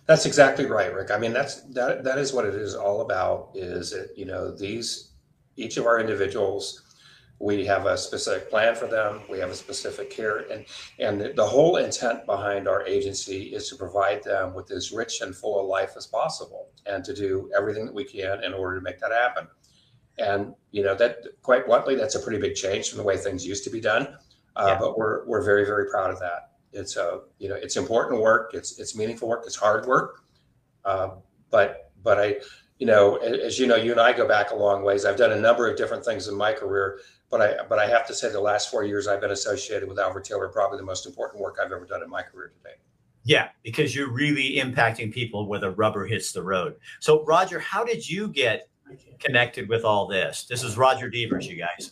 That's 0.08 0.26
exactly 0.26 0.66
right, 0.66 0.94
Rick. 0.94 1.12
I 1.12 1.18
mean, 1.18 1.32
that's 1.32 1.62
that 1.74 2.04
that 2.04 2.18
is 2.18 2.34
what 2.34 2.46
it 2.46 2.56
is 2.56 2.76
all 2.76 3.02
about. 3.02 3.52
Is 3.54 3.94
it 3.94 4.12
you 4.18 4.26
know 4.26 4.52
these 4.52 5.12
each 5.56 5.78
of 5.78 5.86
our 5.86 6.00
individuals, 6.00 6.81
we 7.42 7.66
have 7.66 7.88
a 7.88 7.98
specific 7.98 8.50
plan 8.50 8.76
for 8.76 8.86
them. 8.86 9.22
We 9.30 9.40
have 9.40 9.50
a 9.50 9.56
specific 9.56 10.12
care, 10.12 10.46
and 10.52 10.66
and 11.00 11.36
the, 11.36 11.46
whole 11.46 11.78
intent 11.78 12.26
behind 12.26 12.68
our 12.68 12.86
agency 12.86 13.54
is 13.56 13.68
to 13.70 13.76
provide 13.76 14.24
them 14.24 14.54
with 14.54 14.72
as 14.72 14.92
rich 14.92 15.22
and 15.22 15.36
full 15.36 15.60
a 15.60 15.66
life 15.66 15.94
as 15.98 16.06
possible, 16.06 16.70
and 16.86 17.04
to 17.04 17.14
do 17.14 17.50
everything 17.58 17.86
that 17.86 17.96
we 17.96 18.04
can 18.04 18.44
in 18.44 18.54
order 18.54 18.78
to 18.78 18.82
make 18.82 19.00
that 19.00 19.12
happen. 19.12 19.48
And 20.20 20.54
you 20.72 20.84
know 20.84 20.94
that 20.96 21.18
quite 21.42 21.66
bluntly, 21.66 21.96
that's 21.96 22.16
a 22.16 22.20
pretty 22.20 22.40
big 22.40 22.56
change 22.56 22.90
from 22.90 22.98
the 22.98 23.04
way 23.04 23.18
things 23.18 23.46
used 23.46 23.64
to 23.64 23.72
be 23.72 23.82
done. 23.82 24.18
Uh, 24.56 24.66
Yeah. 24.68 24.80
But 24.80 24.98
we're 24.98 25.26
we're 25.26 25.44
very 25.44 25.66
very 25.66 25.90
proud 25.90 26.12
of 26.12 26.20
that 26.20 26.52
it's 26.74 26.96
a 26.96 27.22
you 27.38 27.50
know 27.50 27.56
it's 27.56 27.76
important 27.76 28.22
work 28.22 28.54
it's 28.54 28.80
it's 28.80 28.96
meaningful 28.96 29.28
work 29.28 29.44
it's 29.46 29.56
hard 29.56 29.86
work 29.86 30.24
uh, 30.86 31.10
but 31.50 31.92
but 32.04 32.20
i 32.20 32.36
you 32.80 32.88
know 32.88 33.18
as 33.18 33.60
you 33.60 33.68
know 33.68 33.76
you 33.76 33.92
and 33.92 34.00
i 34.00 34.14
go 34.14 34.28
back 34.28 34.52
a 34.52 34.56
long 34.56 34.84
ways 34.84 35.06
i've 35.06 35.18
done 35.18 35.34
a 35.34 35.40
number 35.40 35.70
of 35.70 35.78
different 35.78 36.04
things 36.04 36.28
in 36.28 36.36
my 36.36 36.54
career 36.54 37.00
but 37.32 37.42
i 37.42 37.64
but 37.68 37.80
i 37.80 37.88
have 37.88 38.06
to 38.06 38.14
say 38.14 38.30
the 38.32 38.40
last 38.40 38.70
four 38.70 38.84
years 38.84 39.08
i've 39.08 39.22
been 39.22 39.32
associated 39.32 39.88
with 39.90 39.98
alvord 39.98 40.24
taylor 40.24 40.50
probably 40.50 40.78
the 40.78 40.84
most 40.84 41.06
important 41.08 41.42
work 41.42 41.58
i've 41.64 41.72
ever 41.72 41.86
done 41.86 42.04
in 42.04 42.10
my 42.10 42.22
career 42.22 42.52
today 42.58 42.76
Yeah, 43.24 43.50
because 43.64 43.96
you're 43.96 44.12
really 44.12 44.58
impacting 44.58 45.14
people 45.14 45.48
where 45.48 45.60
the 45.60 45.70
rubber 45.72 46.08
hits 46.08 46.32
the 46.32 46.42
road. 46.42 46.76
So, 47.00 47.24
Roger, 47.26 47.60
how 47.60 47.84
did 47.84 48.08
you 48.10 48.28
get 48.28 48.68
connected 49.20 49.70
with 49.70 49.86
all 49.86 50.08
this? 50.08 50.46
This 50.50 50.64
is 50.64 50.76
Roger 50.76 51.08
Devers, 51.08 51.46
you 51.48 51.56
guys. 51.56 51.92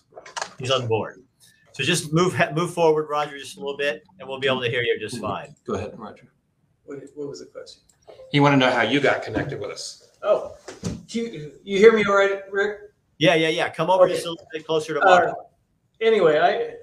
He's 0.58 0.72
on 0.72 0.88
board. 0.88 1.22
So 1.74 1.84
just 1.84 2.12
move 2.12 2.34
move 2.56 2.74
forward, 2.74 3.08
Roger, 3.10 3.38
just 3.38 3.58
a 3.58 3.60
little 3.60 3.78
bit, 3.78 4.04
and 4.20 4.28
we'll 4.28 4.40
be 4.40 4.48
able 4.48 4.62
to 4.62 4.70
hear 4.72 4.82
you 4.82 4.98
just 5.00 5.22
fine. 5.22 5.54
go 5.66 5.76
ahead 5.76 5.94
roger 6.00 6.28
What, 6.86 6.98
what 7.16 7.30
was 7.30 7.40
the 7.42 7.46
question? 7.46 7.84
He 8.32 8.40
want 8.40 8.54
to 8.54 8.58
know 8.58 8.72
how 8.72 8.82
you 8.82 9.00
got 9.00 9.22
connected 9.22 9.60
with 9.62 9.70
us 9.70 10.10
Oh, 10.24 10.56
you, 11.10 11.52
you 11.64 11.78
hear 11.78 11.94
me 11.94 12.04
all 12.06 12.16
right, 12.16 12.42
Rick? 12.52 12.89
Yeah, 13.20 13.36
yeah, 13.36 13.50
yeah. 13.50 13.70
Come 13.70 13.90
over 13.90 14.06
Okay. 14.06 14.14
just 14.14 14.26
a 14.26 14.32
little 14.32 14.48
bit 14.52 14.66
closer 14.66 14.96
to 14.96 15.02
Uh, 15.02 15.34
anyway, 16.02 16.40
I 16.40 16.76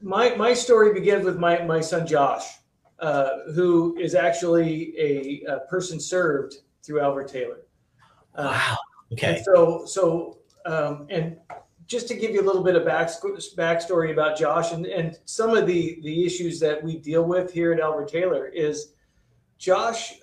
my 0.00 0.34
my 0.36 0.54
story 0.54 0.94
begins 0.94 1.24
with 1.24 1.38
my 1.38 1.62
my 1.62 1.80
son 1.80 2.06
Josh, 2.06 2.46
uh, 3.00 3.50
who 3.54 3.96
is 3.98 4.14
actually 4.14 4.94
a, 4.98 5.44
a 5.52 5.60
person 5.68 6.00
served 6.00 6.54
through 6.82 7.00
Alvord 7.00 7.28
Taylor. 7.28 7.66
Uh, 8.34 8.44
wow. 8.44 8.76
Okay. 9.12 9.42
So, 9.44 9.84
so, 9.84 10.38
um, 10.64 11.06
and 11.10 11.36
just 11.86 12.08
to 12.08 12.14
give 12.14 12.30
you 12.30 12.40
a 12.40 12.46
little 12.46 12.62
bit 12.62 12.76
of 12.76 12.86
back, 12.86 13.08
backstory 13.56 14.12
about 14.12 14.38
Josh 14.38 14.72
and, 14.72 14.86
and 14.86 15.18
some 15.26 15.54
of 15.54 15.66
the, 15.66 16.00
the 16.02 16.24
issues 16.24 16.58
that 16.60 16.82
we 16.82 16.96
deal 16.96 17.24
with 17.24 17.52
here 17.52 17.72
at 17.74 17.80
Alvord 17.80 18.08
Taylor 18.08 18.46
is 18.46 18.94
Josh 19.58 20.14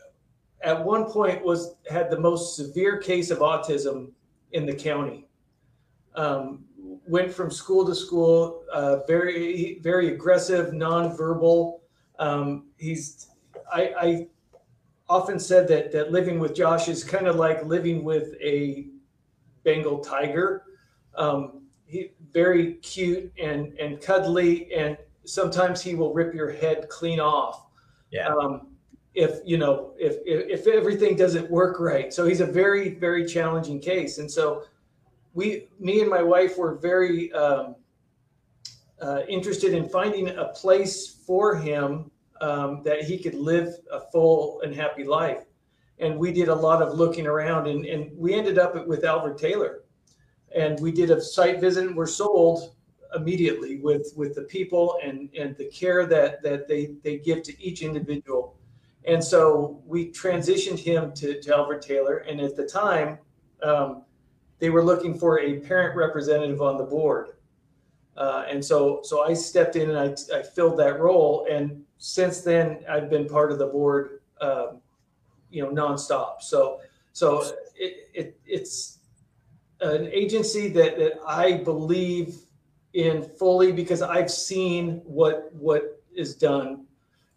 at 0.62 0.84
one 0.84 1.06
point 1.06 1.45
was 1.45 1.75
had 1.89 2.10
the 2.10 2.19
most 2.19 2.56
severe 2.56 2.97
case 2.97 3.30
of 3.30 3.39
autism 3.39 4.12
in 4.52 4.66
the 4.66 4.74
county. 4.74 5.28
Um, 6.16 6.66
went 7.08 7.32
from 7.32 7.52
school 7.52 7.86
to 7.86 7.96
school, 7.96 8.64
uh, 8.74 8.98
very, 9.08 9.80
very 9.82 10.14
aggressive, 10.14 10.74
nonverbal. 10.74 11.80
Um, 12.18 12.68
he's, 12.78 13.28
I, 13.72 13.94
I 14.00 14.28
often 15.08 15.40
said 15.40 15.68
that 15.68 15.92
that 15.92 16.12
living 16.12 16.40
with 16.40 16.54
Josh 16.54 16.88
is 16.88 17.04
kind 17.04 17.28
of 17.28 17.36
like 17.36 17.66
living 17.66 18.04
with 18.04 18.36
a 18.42 18.88
Bengal 19.64 20.00
tiger. 20.00 20.64
Um, 21.16 21.64
he 21.86 22.12
very 22.32 22.76
cute 22.76 23.32
and 23.42 23.74
and 23.80 24.00
cuddly, 24.00 24.72
and 24.74 24.98
sometimes 25.26 25.82
he 25.82 25.96
will 25.96 26.14
rip 26.14 26.34
your 26.34 26.52
head 26.52 26.88
clean 26.90 27.20
off. 27.20 27.66
Yeah. 28.12 28.30
Um, 28.30 28.68
if 29.13 29.39
you 29.43 29.58
know 29.58 29.93
if, 29.98 30.17
if 30.26 30.62
if 30.62 30.67
everything 30.67 31.15
doesn't 31.15 31.50
work 31.50 31.80
right, 31.80 32.13
so 32.13 32.26
he's 32.26 32.41
a 32.41 32.45
very 32.45 32.95
very 32.95 33.26
challenging 33.26 33.80
case, 33.80 34.17
and 34.19 34.30
so 34.30 34.63
we 35.34 35.67
me 35.80 36.02
and 36.02 36.10
my 36.10 36.22
wife 36.22 36.58
were 36.58 36.76
very 36.76 37.32
um, 37.34 37.76
uh, 39.02 39.22
interested 39.28 39.74
in 39.74 39.88
finding 39.89 40.30
a 40.30 40.45
place 40.45 41.08
for 41.26 41.56
him 41.56 42.12
um, 42.41 42.82
that 42.84 43.04
he 43.04 43.17
could 43.17 43.36
live 43.36 43.74
a 43.91 44.02
full 44.12 44.62
and 44.62 44.76
happy 44.76 45.04
life. 45.04 45.45
And 46.00 46.17
we 46.17 46.32
did 46.32 46.48
a 46.48 46.56
lot 46.56 46.82
of 46.82 46.98
looking 46.98 47.28
around, 47.28 47.67
and, 47.67 47.86
and 47.86 48.17
we 48.17 48.34
ended 48.34 48.58
up 48.58 48.88
with 48.88 49.04
Alvord 49.04 49.38
Taylor. 49.38 49.84
And 50.56 50.80
we 50.80 50.91
did 50.91 51.12
a 51.12 51.22
site 51.22 51.60
visit, 51.60 51.86
and 51.88 51.95
we're 51.95 52.08
sold 52.08 52.76
immediately 53.15 53.78
with 53.78 54.13
with 54.15 54.36
the 54.36 54.43
people 54.43 54.98
and 55.04 55.30
and 55.38 55.56
the 55.58 55.65
care 55.65 56.06
that 56.06 56.41
that 56.43 56.67
they 56.67 56.95
they 57.04 57.17
give 57.17 57.43
to 57.43 57.63
each 57.63 57.82
individual. 57.82 58.56
And 59.06 59.24
so 59.24 59.82
we 59.86 60.12
transitioned 60.12 60.80
him 60.80 61.14
to, 61.14 61.42
to 61.42 61.56
Alvord 61.56 61.82
Taylor. 61.82 62.18
And 62.18 62.40
at 62.42 62.56
the 62.56 62.66
time, 62.66 63.18
um, 63.64 64.04
they 64.60 64.70
were 64.70 64.84
looking 64.84 65.18
for 65.18 65.40
a 65.40 65.60
parent 65.60 65.96
representative 65.96 66.62
on 66.62 66.78
the 66.78 66.84
board. 66.84 67.30
Uh, 68.18 68.46
and 68.50 68.64
so, 68.64 69.00
so 69.04 69.24
I 69.24 69.34
stepped 69.34 69.78
in 69.78 69.90
and 69.90 69.98
I, 69.98 70.38
I 70.38 70.44
filled 70.44 70.78
that 70.80 71.00
role. 71.00 71.48
And 71.50 71.84
since 71.98 72.42
then, 72.42 72.84
I've 72.90 73.10
been 73.10 73.28
part 73.28 73.52
of 73.52 73.60
the 73.60 73.68
board, 73.68 74.20
um, 74.42 74.82
you 75.50 75.64
know, 75.64 75.70
nonstop. 75.70 76.42
So, 76.42 76.82
so 77.14 77.44
it, 77.76 78.10
it, 78.14 78.40
it's 78.46 79.00
an 79.80 80.08
agency 80.08 80.68
that, 80.70 80.98
that 80.98 81.14
I 81.26 81.54
believe 81.54 82.36
in 82.94 83.24
fully 83.24 83.72
because 83.72 84.02
I've 84.02 84.32
seen 84.32 85.02
what 85.06 85.54
what 85.54 86.02
is 86.16 86.36
done. 86.36 86.86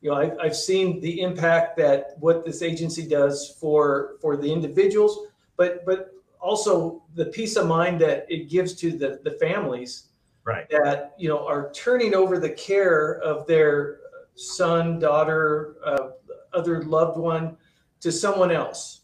You 0.02 0.10
know, 0.10 0.16
I've, 0.16 0.36
I've 0.38 0.56
seen 0.56 1.00
the 1.00 1.20
impact 1.20 1.76
that 1.78 2.16
what 2.18 2.44
this 2.44 2.60
agency 2.60 3.06
does 3.06 3.56
for 3.60 4.16
for 4.20 4.36
the 4.36 4.52
individuals, 4.52 5.28
but 5.56 5.86
but 5.86 6.12
also 6.40 7.02
the 7.14 7.26
peace 7.26 7.56
of 7.56 7.68
mind 7.68 8.00
that 8.00 8.26
it 8.28 8.50
gives 8.50 8.74
to 8.74 8.90
the 8.90 9.20
the 9.24 9.32
families 9.32 10.08
Right. 10.44 10.68
that 10.70 11.14
you 11.18 11.28
know 11.28 11.46
are 11.46 11.70
turning 11.72 12.16
over 12.16 12.36
the 12.36 12.50
care 12.50 13.20
of 13.20 13.46
their 13.46 14.00
son, 14.34 14.98
daughter, 14.98 15.76
uh, 15.84 16.10
other 16.52 16.82
loved 16.82 17.16
one 17.16 17.56
to 18.00 18.10
someone 18.10 18.50
else, 18.50 19.02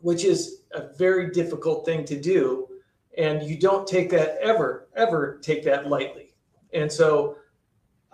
which 0.00 0.24
is 0.24 0.64
a 0.72 0.88
very 0.98 1.30
difficult 1.30 1.86
thing 1.86 2.04
to 2.04 2.20
do, 2.20 2.68
and 3.16 3.42
you 3.42 3.58
don't 3.58 3.86
take 3.86 4.10
that 4.10 4.36
ever 4.42 4.88
ever 4.94 5.38
take 5.42 5.64
that 5.64 5.88
lightly. 5.88 6.34
And 6.74 6.92
so, 6.92 7.38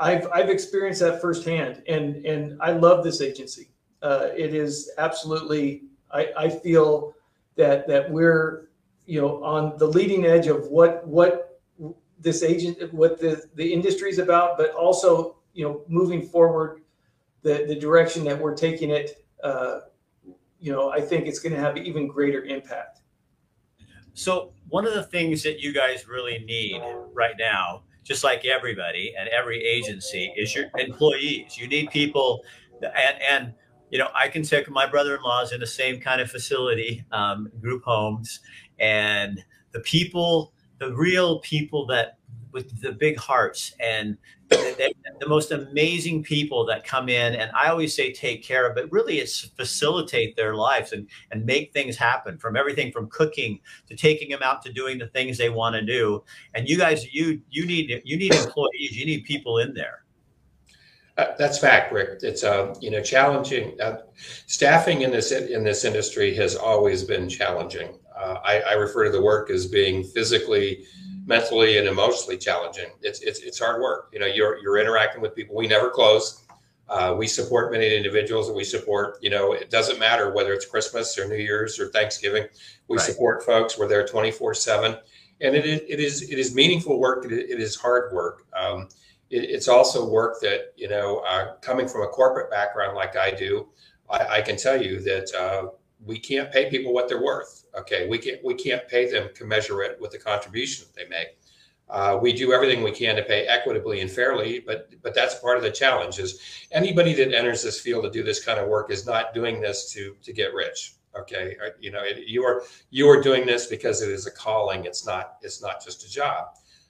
I've 0.00 0.28
I've 0.32 0.48
experienced 0.48 1.00
that 1.00 1.20
firsthand, 1.20 1.82
and 1.88 2.24
and 2.24 2.60
I 2.60 2.72
love 2.72 3.02
this 3.04 3.20
agency. 3.20 3.70
Uh, 4.02 4.28
it 4.36 4.54
is 4.54 4.92
absolutely 4.98 5.82
I, 6.12 6.28
I 6.36 6.48
feel 6.48 7.14
that 7.56 7.86
that 7.88 8.10
we're 8.10 8.68
you 9.06 9.20
know 9.20 9.42
on 9.42 9.76
the 9.78 9.86
leading 9.86 10.24
edge 10.26 10.46
of 10.46 10.68
what 10.68 11.06
what 11.06 11.60
this 12.20 12.42
agent 12.42 12.92
what 12.92 13.20
the 13.20 13.42
the 13.54 13.72
industry 13.72 14.10
is 14.10 14.18
about 14.18 14.56
but 14.58 14.70
also 14.72 15.36
you 15.54 15.64
know 15.64 15.82
moving 15.88 16.22
forward 16.22 16.82
the 17.42 17.64
the 17.66 17.74
direction 17.74 18.24
that 18.24 18.38
we're 18.38 18.54
taking 18.54 18.90
it 18.90 19.24
uh, 19.42 19.80
you 20.60 20.72
know 20.72 20.90
i 20.90 21.00
think 21.00 21.26
it's 21.26 21.38
going 21.38 21.52
to 21.52 21.58
have 21.58 21.76
even 21.76 22.06
greater 22.06 22.44
impact 22.44 23.00
So 24.14 24.52
one 24.68 24.84
of 24.86 24.94
the 24.94 25.04
things 25.04 25.42
that 25.44 25.60
you 25.60 25.72
guys 25.72 26.08
really 26.08 26.40
need 26.40 26.82
right 27.12 27.36
now, 27.38 27.82
just 28.08 28.24
like 28.24 28.44
everybody 28.46 29.14
and 29.18 29.28
every 29.28 29.62
agency, 29.62 30.32
is 30.36 30.54
your 30.54 30.64
employees. 30.78 31.58
You 31.58 31.68
need 31.68 31.90
people, 31.90 32.42
and 32.82 33.22
and 33.30 33.54
you 33.90 33.98
know 33.98 34.08
I 34.14 34.28
can 34.28 34.42
take 34.42 34.68
my 34.70 34.86
brother-in-law's 34.86 35.52
in 35.52 35.60
the 35.60 35.66
same 35.66 36.00
kind 36.00 36.20
of 36.20 36.30
facility, 36.30 37.04
um, 37.12 37.50
group 37.60 37.84
homes, 37.84 38.40
and 38.80 39.44
the 39.72 39.80
people, 39.80 40.54
the 40.78 40.94
real 40.94 41.40
people 41.40 41.86
that 41.86 42.17
with 42.52 42.80
the 42.80 42.92
big 42.92 43.16
hearts 43.18 43.74
and 43.80 44.16
the, 44.48 44.94
the, 45.20 45.28
most 45.28 45.52
amazing 45.52 46.22
people 46.22 46.64
that 46.66 46.84
come 46.84 47.08
in. 47.08 47.34
And 47.34 47.50
I 47.52 47.68
always 47.68 47.94
say 47.94 48.12
take 48.12 48.42
care 48.42 48.68
of, 48.68 48.74
but 48.74 48.90
really 48.90 49.18
it's 49.18 49.40
facilitate 49.40 50.36
their 50.36 50.54
lives 50.54 50.92
and, 50.92 51.06
and 51.30 51.44
make 51.44 51.72
things 51.72 51.96
happen 51.96 52.38
from 52.38 52.56
everything 52.56 52.90
from 52.92 53.08
cooking 53.10 53.60
to 53.88 53.96
taking 53.96 54.30
them 54.30 54.40
out 54.42 54.62
to 54.62 54.72
doing 54.72 54.98
the 54.98 55.08
things 55.08 55.36
they 55.36 55.50
want 55.50 55.74
to 55.74 55.82
do. 55.82 56.24
And 56.54 56.68
you 56.68 56.78
guys, 56.78 57.12
you, 57.12 57.40
you 57.50 57.66
need, 57.66 58.00
you 58.04 58.16
need 58.16 58.34
employees, 58.34 58.96
you 58.96 59.04
need 59.04 59.24
people 59.24 59.58
in 59.58 59.74
there. 59.74 60.04
Uh, 61.18 61.34
that's 61.36 61.58
fact, 61.58 61.92
Rick. 61.92 62.20
It's 62.22 62.44
uh, 62.44 62.72
you 62.80 62.92
know 62.92 63.02
challenging. 63.02 63.78
Uh, 63.80 64.02
staffing 64.46 65.02
in 65.02 65.10
this 65.10 65.32
in 65.32 65.64
this 65.64 65.84
industry 65.84 66.32
has 66.36 66.54
always 66.54 67.02
been 67.02 67.28
challenging. 67.28 67.98
Uh, 68.16 68.36
I, 68.44 68.60
I, 68.60 68.72
refer 68.74 69.04
to 69.04 69.10
the 69.10 69.20
work 69.20 69.50
as 69.50 69.66
being 69.66 70.04
physically, 70.04 70.84
mentally, 71.28 71.76
and 71.76 71.86
emotionally 71.86 72.38
challenging. 72.38 72.90
It's 73.02 73.20
it's 73.20 73.40
it's 73.40 73.58
hard 73.58 73.80
work. 73.80 74.08
You 74.12 74.18
know, 74.18 74.26
you're 74.26 74.58
you're 74.58 74.78
interacting 74.78 75.20
with 75.20 75.36
people. 75.36 75.54
We 75.54 75.68
never 75.68 75.90
close. 75.90 76.44
Uh, 76.88 77.14
we 77.16 77.26
support 77.26 77.70
many 77.70 77.94
individuals, 77.94 78.48
and 78.48 78.56
we 78.56 78.64
support. 78.64 79.18
You 79.20 79.30
know, 79.30 79.52
it 79.52 79.70
doesn't 79.70 79.98
matter 79.98 80.32
whether 80.32 80.54
it's 80.54 80.64
Christmas 80.64 81.16
or 81.18 81.28
New 81.28 81.36
Year's 81.36 81.78
or 81.78 81.90
Thanksgiving. 81.90 82.46
We 82.88 82.96
right. 82.96 83.06
support 83.06 83.44
folks. 83.44 83.78
We're 83.78 83.88
there 83.88 84.06
twenty 84.06 84.30
four 84.30 84.54
seven, 84.54 84.96
and 85.42 85.54
it 85.54 85.66
is 85.66 85.80
it 85.86 86.00
is 86.00 86.22
it 86.22 86.38
is 86.38 86.54
meaningful 86.54 86.98
work. 86.98 87.26
it, 87.26 87.32
it 87.32 87.60
is 87.60 87.76
hard 87.76 88.12
work. 88.12 88.46
Um, 88.58 88.88
it, 89.28 89.44
it's 89.50 89.68
also 89.68 90.08
work 90.08 90.40
that 90.40 90.72
you 90.76 90.88
know 90.88 91.18
uh, 91.28 91.56
coming 91.60 91.86
from 91.86 92.02
a 92.02 92.08
corporate 92.08 92.50
background 92.50 92.96
like 92.96 93.16
I 93.16 93.30
do, 93.32 93.68
I, 94.08 94.38
I 94.38 94.40
can 94.40 94.56
tell 94.56 94.82
you 94.82 95.00
that 95.00 95.34
uh, 95.34 95.68
we 96.04 96.18
can't 96.18 96.52
pay 96.52 96.70
people 96.70 96.92
what 96.92 97.08
they're 97.08 97.22
worth. 97.22 97.64
Okay, 97.78 98.08
we 98.08 98.18
can't 98.18 98.42
we 98.44 98.54
can't 98.54 98.86
pay 98.88 99.10
them 99.10 99.28
commensurate 99.34 100.00
with 100.00 100.10
the 100.10 100.18
contribution 100.18 100.86
that 100.86 100.94
they 100.94 101.08
make. 101.08 101.38
Uh, 101.90 102.18
we 102.20 102.32
do 102.32 102.52
everything 102.52 102.82
we 102.82 102.92
can 102.92 103.16
to 103.16 103.22
pay 103.22 103.46
equitably 103.46 104.00
and 104.00 104.10
fairly, 104.10 104.60
but 104.60 104.90
but 105.02 105.14
that's 105.14 105.36
part 105.36 105.56
of 105.56 105.62
the 105.62 105.70
challenge. 105.70 106.18
Is 106.18 106.40
anybody 106.70 107.14
that 107.14 107.34
enters 107.34 107.62
this 107.62 107.80
field 107.80 108.04
to 108.04 108.10
do 108.10 108.22
this 108.22 108.44
kind 108.44 108.58
of 108.58 108.68
work 108.68 108.90
is 108.90 109.06
not 109.06 109.34
doing 109.34 109.60
this 109.60 109.90
to 109.92 110.14
to 110.22 110.32
get 110.32 110.54
rich. 110.54 110.94
Okay, 111.18 111.56
uh, 111.64 111.70
you 111.80 111.90
know 111.90 112.04
you 112.04 112.44
are 112.44 112.62
you 112.90 113.08
are 113.08 113.20
doing 113.20 113.46
this 113.46 113.66
because 113.66 114.02
it 114.02 114.10
is 114.10 114.26
a 114.26 114.30
calling. 114.30 114.84
It's 114.84 115.06
not 115.06 115.36
it's 115.42 115.62
not 115.62 115.82
just 115.82 116.04
a 116.04 116.10
job. 116.10 116.48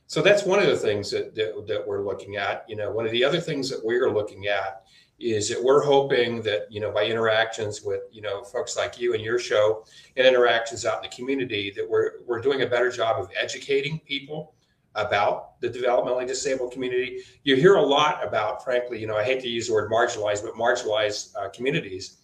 So 0.09 0.23
that's 0.23 0.45
one 0.45 0.59
of 0.59 0.67
the 0.67 0.77
things 0.77 1.11
that, 1.11 1.35
that, 1.35 1.67
that 1.69 1.87
we're 1.87 2.03
looking 2.03 2.37
at. 2.37 2.65
You 2.67 2.77
know, 2.77 2.91
one 2.91 3.05
of 3.05 3.13
the 3.13 3.23
other 3.23 3.41
things 3.41 3.69
that 3.69 3.85
we're 3.85 4.11
looking 4.11 4.47
at 4.47 4.85
is 5.19 5.49
that 5.49 5.63
we're 5.63 5.83
hoping 5.83 6.43
that 6.43 6.71
you 6.71 6.81
know 6.81 6.93
by 6.93 7.05
interactions 7.05 7.83
with 7.83 8.03
you 8.13 8.23
know 8.23 8.45
folks 8.45 8.77
like 8.77 9.01
you 9.01 9.15
and 9.15 9.23
your 9.23 9.39
show 9.39 9.85
and 10.17 10.27
interactions 10.27 10.87
out 10.87 11.03
in 11.03 11.11
the 11.11 11.17
community 11.17 11.73
that 11.75 11.89
we're 11.89 12.21
we're 12.27 12.41
doing 12.41 12.63
a 12.63 12.67
better 12.67 12.91
job 12.91 13.21
of 13.21 13.29
educating 13.41 13.99
people 14.01 14.55
about 14.95 15.61
the 15.61 15.69
developmentally 15.69 16.27
disabled 16.27 16.73
community. 16.73 17.21
You 17.45 17.57
hear 17.57 17.77
a 17.77 17.83
lot 17.83 18.27
about, 18.27 18.65
frankly, 18.65 19.01
you 19.01 19.07
know, 19.07 19.17
I 19.17 19.23
hate 19.23 19.41
to 19.43 19.49
use 19.49 19.69
the 19.69 19.75
word 19.75 19.91
marginalized, 19.91 20.43
but 20.43 20.55
marginalized 20.55 21.37
uh, 21.37 21.49
communities. 21.51 22.17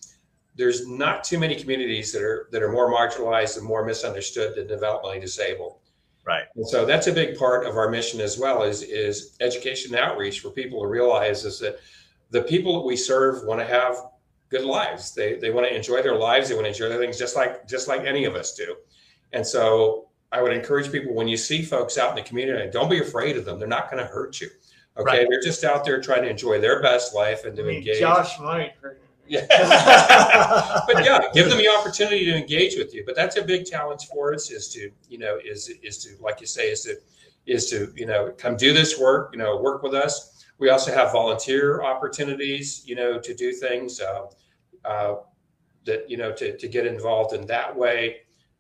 There's 0.56 0.86
not 0.88 1.24
too 1.24 1.38
many 1.38 1.56
communities 1.56 2.12
that 2.12 2.22
are 2.22 2.48
that 2.52 2.62
are 2.62 2.70
more 2.70 2.92
marginalized 2.92 3.56
and 3.56 3.66
more 3.66 3.84
misunderstood 3.84 4.54
than 4.56 4.66
developmentally 4.66 5.20
disabled. 5.20 5.78
Right. 6.24 6.44
And 6.56 6.66
so 6.66 6.86
that's 6.86 7.06
a 7.06 7.12
big 7.12 7.36
part 7.36 7.66
of 7.66 7.76
our 7.76 7.90
mission 7.90 8.20
as 8.20 8.38
well 8.38 8.62
is 8.62 8.82
is 8.82 9.36
education 9.40 9.94
and 9.94 10.02
outreach 10.02 10.40
for 10.40 10.50
people 10.50 10.80
to 10.80 10.86
realize 10.86 11.44
is 11.44 11.58
that 11.58 11.80
the 12.34 12.42
people 12.42 12.74
that 12.74 12.86
we 12.86 12.96
serve 12.96 13.44
want 13.44 13.60
to 13.60 13.66
have 13.66 13.96
good 14.50 14.64
lives. 14.64 15.14
They 15.14 15.36
they 15.36 15.50
want 15.50 15.66
to 15.68 15.74
enjoy 15.74 16.02
their 16.02 16.16
lives. 16.16 16.48
They 16.48 16.54
want 16.54 16.64
to 16.64 16.70
enjoy 16.70 16.88
their 16.88 16.98
things 16.98 17.16
just 17.16 17.36
like 17.36 17.66
just 17.68 17.86
like 17.86 18.02
any 18.04 18.24
of 18.24 18.34
us 18.34 18.54
do. 18.54 18.74
And 19.32 19.46
so 19.46 20.08
I 20.32 20.42
would 20.42 20.52
encourage 20.52 20.90
people 20.90 21.14
when 21.14 21.28
you 21.28 21.36
see 21.36 21.62
folks 21.62 21.96
out 21.96 22.10
in 22.10 22.16
the 22.16 22.28
community, 22.28 22.68
don't 22.70 22.90
be 22.90 23.00
afraid 23.00 23.36
of 23.36 23.44
them. 23.44 23.60
They're 23.60 23.68
not 23.68 23.88
going 23.88 24.02
to 24.02 24.08
hurt 24.08 24.40
you. 24.40 24.48
Okay, 24.96 25.18
right. 25.18 25.26
they're 25.30 25.40
just 25.40 25.62
out 25.64 25.84
there 25.84 26.00
trying 26.00 26.22
to 26.22 26.28
enjoy 26.28 26.60
their 26.60 26.82
best 26.82 27.14
life 27.14 27.44
and 27.44 27.56
to 27.56 27.62
I 27.62 27.66
mean, 27.66 27.76
engage. 27.76 28.00
Josh 28.00 28.38
might 28.40 28.74
hurt 28.80 29.00
yeah. 29.26 29.46
but 30.86 31.04
yeah, 31.04 31.20
give 31.32 31.48
them 31.48 31.58
the 31.58 31.68
opportunity 31.68 32.24
to 32.26 32.36
engage 32.36 32.76
with 32.76 32.94
you. 32.94 33.04
But 33.06 33.16
that's 33.16 33.36
a 33.36 33.42
big 33.42 33.64
challenge 33.64 34.06
for 34.06 34.34
us 34.34 34.50
is 34.50 34.68
to, 34.74 34.90
you 35.08 35.18
know, 35.18 35.38
is 35.44 35.70
is 35.82 35.98
to, 36.04 36.22
like 36.22 36.40
you 36.40 36.46
say, 36.46 36.70
is 36.70 36.82
to 36.82 36.96
is 37.46 37.70
to, 37.70 37.92
you 37.96 38.06
know, 38.06 38.32
come 38.36 38.56
do 38.56 38.72
this 38.72 38.98
work, 38.98 39.30
you 39.32 39.38
know, 39.38 39.56
work 39.56 39.82
with 39.82 39.94
us. 39.94 40.33
We 40.58 40.70
also 40.70 40.94
have 40.94 41.12
volunteer 41.12 41.82
opportunities, 41.82 42.82
you 42.86 42.94
know, 42.94 43.18
to 43.18 43.34
do 43.34 43.52
things 43.52 44.00
uh, 44.00 44.26
uh, 44.84 45.16
that, 45.84 46.08
you 46.08 46.16
know, 46.16 46.32
to, 46.32 46.56
to 46.56 46.68
get 46.68 46.86
involved 46.86 47.34
in 47.34 47.46
that 47.46 47.74
way. 47.74 48.18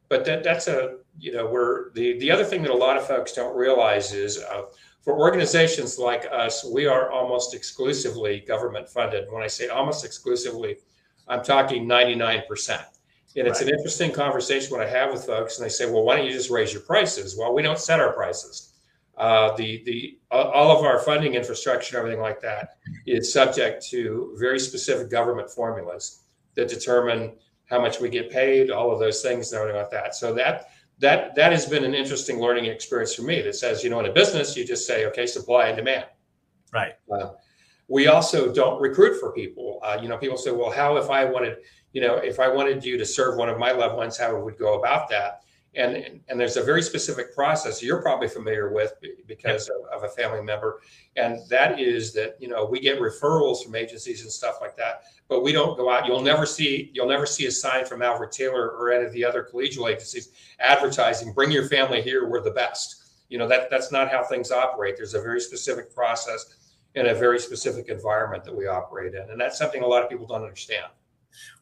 But 0.08 0.24
that 0.26 0.44
that's 0.44 0.68
a, 0.68 0.96
you 1.18 1.32
know, 1.32 1.46
we're 1.46 1.92
the 1.92 2.18
the 2.18 2.30
other 2.30 2.44
thing 2.44 2.62
that 2.62 2.70
a 2.70 2.76
lot 2.76 2.96
of 2.96 3.06
folks 3.06 3.32
don't 3.32 3.56
realize 3.56 4.12
is 4.12 4.38
uh, 4.38 4.64
for 5.04 5.18
organizations 5.18 5.98
like 5.98 6.26
us, 6.32 6.64
we 6.64 6.86
are 6.86 7.10
almost 7.10 7.54
exclusively 7.54 8.40
government 8.40 8.88
funded. 8.88 9.30
When 9.30 9.42
I 9.42 9.46
say 9.46 9.68
almost 9.68 10.04
exclusively, 10.04 10.76
I'm 11.28 11.42
talking 11.44 11.86
99%. 11.86 12.42
And 13.36 13.48
it's 13.48 13.60
right. 13.60 13.68
an 13.68 13.74
interesting 13.74 14.12
conversation 14.12 14.70
when 14.70 14.86
I 14.86 14.88
have 14.88 15.12
with 15.12 15.24
folks, 15.24 15.58
and 15.58 15.64
they 15.64 15.70
say, 15.70 15.90
"Well, 15.90 16.04
why 16.04 16.16
don't 16.16 16.24
you 16.24 16.32
just 16.32 16.50
raise 16.50 16.72
your 16.72 16.82
prices?" 16.82 17.36
Well, 17.36 17.52
we 17.52 17.62
don't 17.62 17.78
set 17.78 17.98
our 17.98 18.12
prices. 18.12 18.73
Uh, 19.16 19.54
the 19.56 19.82
the 19.84 20.18
all 20.30 20.76
of 20.76 20.84
our 20.84 20.98
funding 20.98 21.34
infrastructure 21.34 21.96
and 21.96 22.04
everything 22.04 22.20
like 22.20 22.40
that 22.40 22.76
is 23.06 23.32
subject 23.32 23.86
to 23.86 24.34
very 24.38 24.58
specific 24.58 25.08
government 25.08 25.48
formulas 25.48 26.24
that 26.56 26.68
determine 26.68 27.32
how 27.66 27.80
much 27.80 28.00
we 28.00 28.08
get 28.08 28.30
paid, 28.30 28.70
all 28.70 28.90
of 28.90 28.98
those 28.98 29.22
things, 29.22 29.52
and 29.52 29.60
everything 29.60 29.80
like 29.80 29.90
that. 29.90 30.14
So 30.14 30.34
that 30.34 30.68
that 30.98 31.34
that 31.36 31.52
has 31.52 31.66
been 31.66 31.84
an 31.84 31.94
interesting 31.94 32.40
learning 32.40 32.66
experience 32.66 33.14
for 33.14 33.22
me. 33.22 33.40
That 33.42 33.54
says, 33.54 33.84
you 33.84 33.90
know, 33.90 34.00
in 34.00 34.06
a 34.06 34.12
business, 34.12 34.56
you 34.56 34.66
just 34.66 34.86
say, 34.86 35.06
okay, 35.06 35.26
supply 35.26 35.68
and 35.68 35.76
demand. 35.76 36.06
Right. 36.72 36.94
Uh, 37.10 37.30
we 37.88 38.08
also 38.08 38.52
don't 38.52 38.80
recruit 38.80 39.20
for 39.20 39.32
people. 39.32 39.78
Uh, 39.82 39.98
you 40.00 40.08
know, 40.08 40.16
people 40.16 40.36
say, 40.36 40.50
well, 40.50 40.70
how 40.70 40.96
if 40.96 41.10
I 41.10 41.24
wanted, 41.24 41.58
you 41.92 42.00
know, 42.00 42.16
if 42.16 42.40
I 42.40 42.48
wanted 42.48 42.84
you 42.84 42.96
to 42.98 43.04
serve 43.04 43.36
one 43.36 43.48
of 43.48 43.58
my 43.58 43.72
loved 43.72 43.96
ones, 43.96 44.16
how 44.16 44.36
would 44.36 44.58
go 44.58 44.78
about 44.78 45.08
that? 45.10 45.43
And, 45.76 46.20
and 46.28 46.38
there's 46.38 46.56
a 46.56 46.62
very 46.62 46.82
specific 46.82 47.34
process 47.34 47.82
you're 47.82 48.00
probably 48.00 48.28
familiar 48.28 48.72
with 48.72 48.94
because 49.26 49.68
yep. 49.68 49.92
of, 49.92 50.04
of, 50.04 50.10
a 50.10 50.12
family 50.14 50.42
member. 50.42 50.80
And 51.16 51.40
that 51.48 51.80
is 51.80 52.12
that 52.14 52.36
you 52.38 52.48
know 52.48 52.64
we 52.64 52.80
get 52.80 53.00
referrals 53.00 53.64
from 53.64 53.74
agencies 53.74 54.22
and 54.22 54.30
stuff 54.30 54.58
like 54.60 54.76
that 54.76 55.04
but 55.28 55.42
we 55.42 55.52
don't 55.52 55.76
go 55.76 55.90
out 55.90 56.06
you'll 56.06 56.20
never 56.20 56.46
see 56.46 56.90
you'll 56.92 57.08
never 57.08 57.26
see 57.26 57.46
a 57.46 57.50
sign 57.50 57.84
from 57.84 58.02
alvord 58.02 58.32
taylor 58.32 58.70
or 58.70 58.92
any 58.92 59.04
of 59.04 59.12
the 59.12 59.24
other 59.24 59.46
collegial 59.50 59.90
agencies 59.90 60.30
advertising 60.60 61.32
bring 61.32 61.50
your 61.50 61.68
family 61.68 62.02
here 62.02 62.28
we're 62.28 62.42
the 62.42 62.50
best. 62.50 63.02
You 63.28 63.38
know 63.38 63.48
that 63.48 63.70
that's 63.70 63.90
not 63.90 64.10
how 64.10 64.22
things 64.22 64.50
operate. 64.50 64.96
There's 64.96 65.14
a 65.14 65.22
very 65.22 65.40
specific 65.40 65.94
process 65.94 66.56
in 66.94 67.06
a 67.06 67.14
very 67.14 67.40
specific 67.40 67.88
environment 67.88 68.44
that 68.44 68.54
we 68.54 68.66
operate 68.66 69.14
in 69.14 69.30
and 69.30 69.40
that's 69.40 69.58
something 69.58 69.82
a 69.82 69.86
lot 69.86 70.02
of 70.02 70.10
people 70.10 70.26
don't 70.26 70.42
understand 70.42 70.86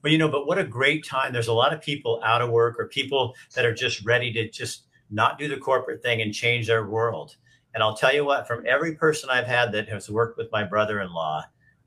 well, 0.03 0.13
you 0.13 0.19
know, 0.19 0.29
but 0.29 0.47
what 0.47 0.59
a 0.59 0.65
great 0.65 1.05
time. 1.05 1.33
There's 1.33 1.49
a 1.49 1.53
lot 1.53 1.73
of 1.73 1.81
people 1.81 2.21
out 2.25 2.43
of 2.43 2.51
work 2.51 2.79
or 2.79 2.89
people 2.89 3.35
that 3.55 3.65
are 3.65 3.75
just 3.75 4.05
ready 4.05 4.33
to 4.33 4.49
just 4.51 4.85
not 5.11 5.39
do 5.39 5.49
the 5.49 5.57
corporate 5.57 6.03
thing 6.03 6.23
and 6.23 6.33
change 6.33 6.67
their 6.67 6.87
world. 6.87 7.37
And 7.75 7.83
I'll 7.83 7.97
tell 7.97 8.15
you 8.15 8.25
what, 8.25 8.47
from 8.47 8.65
every 8.67 8.95
person 8.95 9.31
I've 9.31 9.47
had 9.47 9.73
that 9.73 9.89
has 9.89 10.11
worked 10.11 10.37
with 10.37 10.53
my 10.53 10.65
brother 10.65 11.01
in 11.01 11.13
law, 11.13 11.45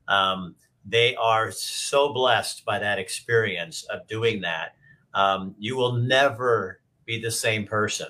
um, 0.08 0.54
they 0.84 1.16
are 1.16 1.50
so 1.50 2.12
blessed 2.12 2.64
by 2.64 2.78
that 2.78 2.98
experience 2.98 3.84
of 3.84 4.06
doing 4.06 4.40
that. 4.42 4.76
Um, 5.14 5.54
you 5.58 5.76
will 5.76 5.92
never 5.92 6.80
be 7.04 7.20
the 7.20 7.30
same 7.30 7.66
person. 7.66 8.08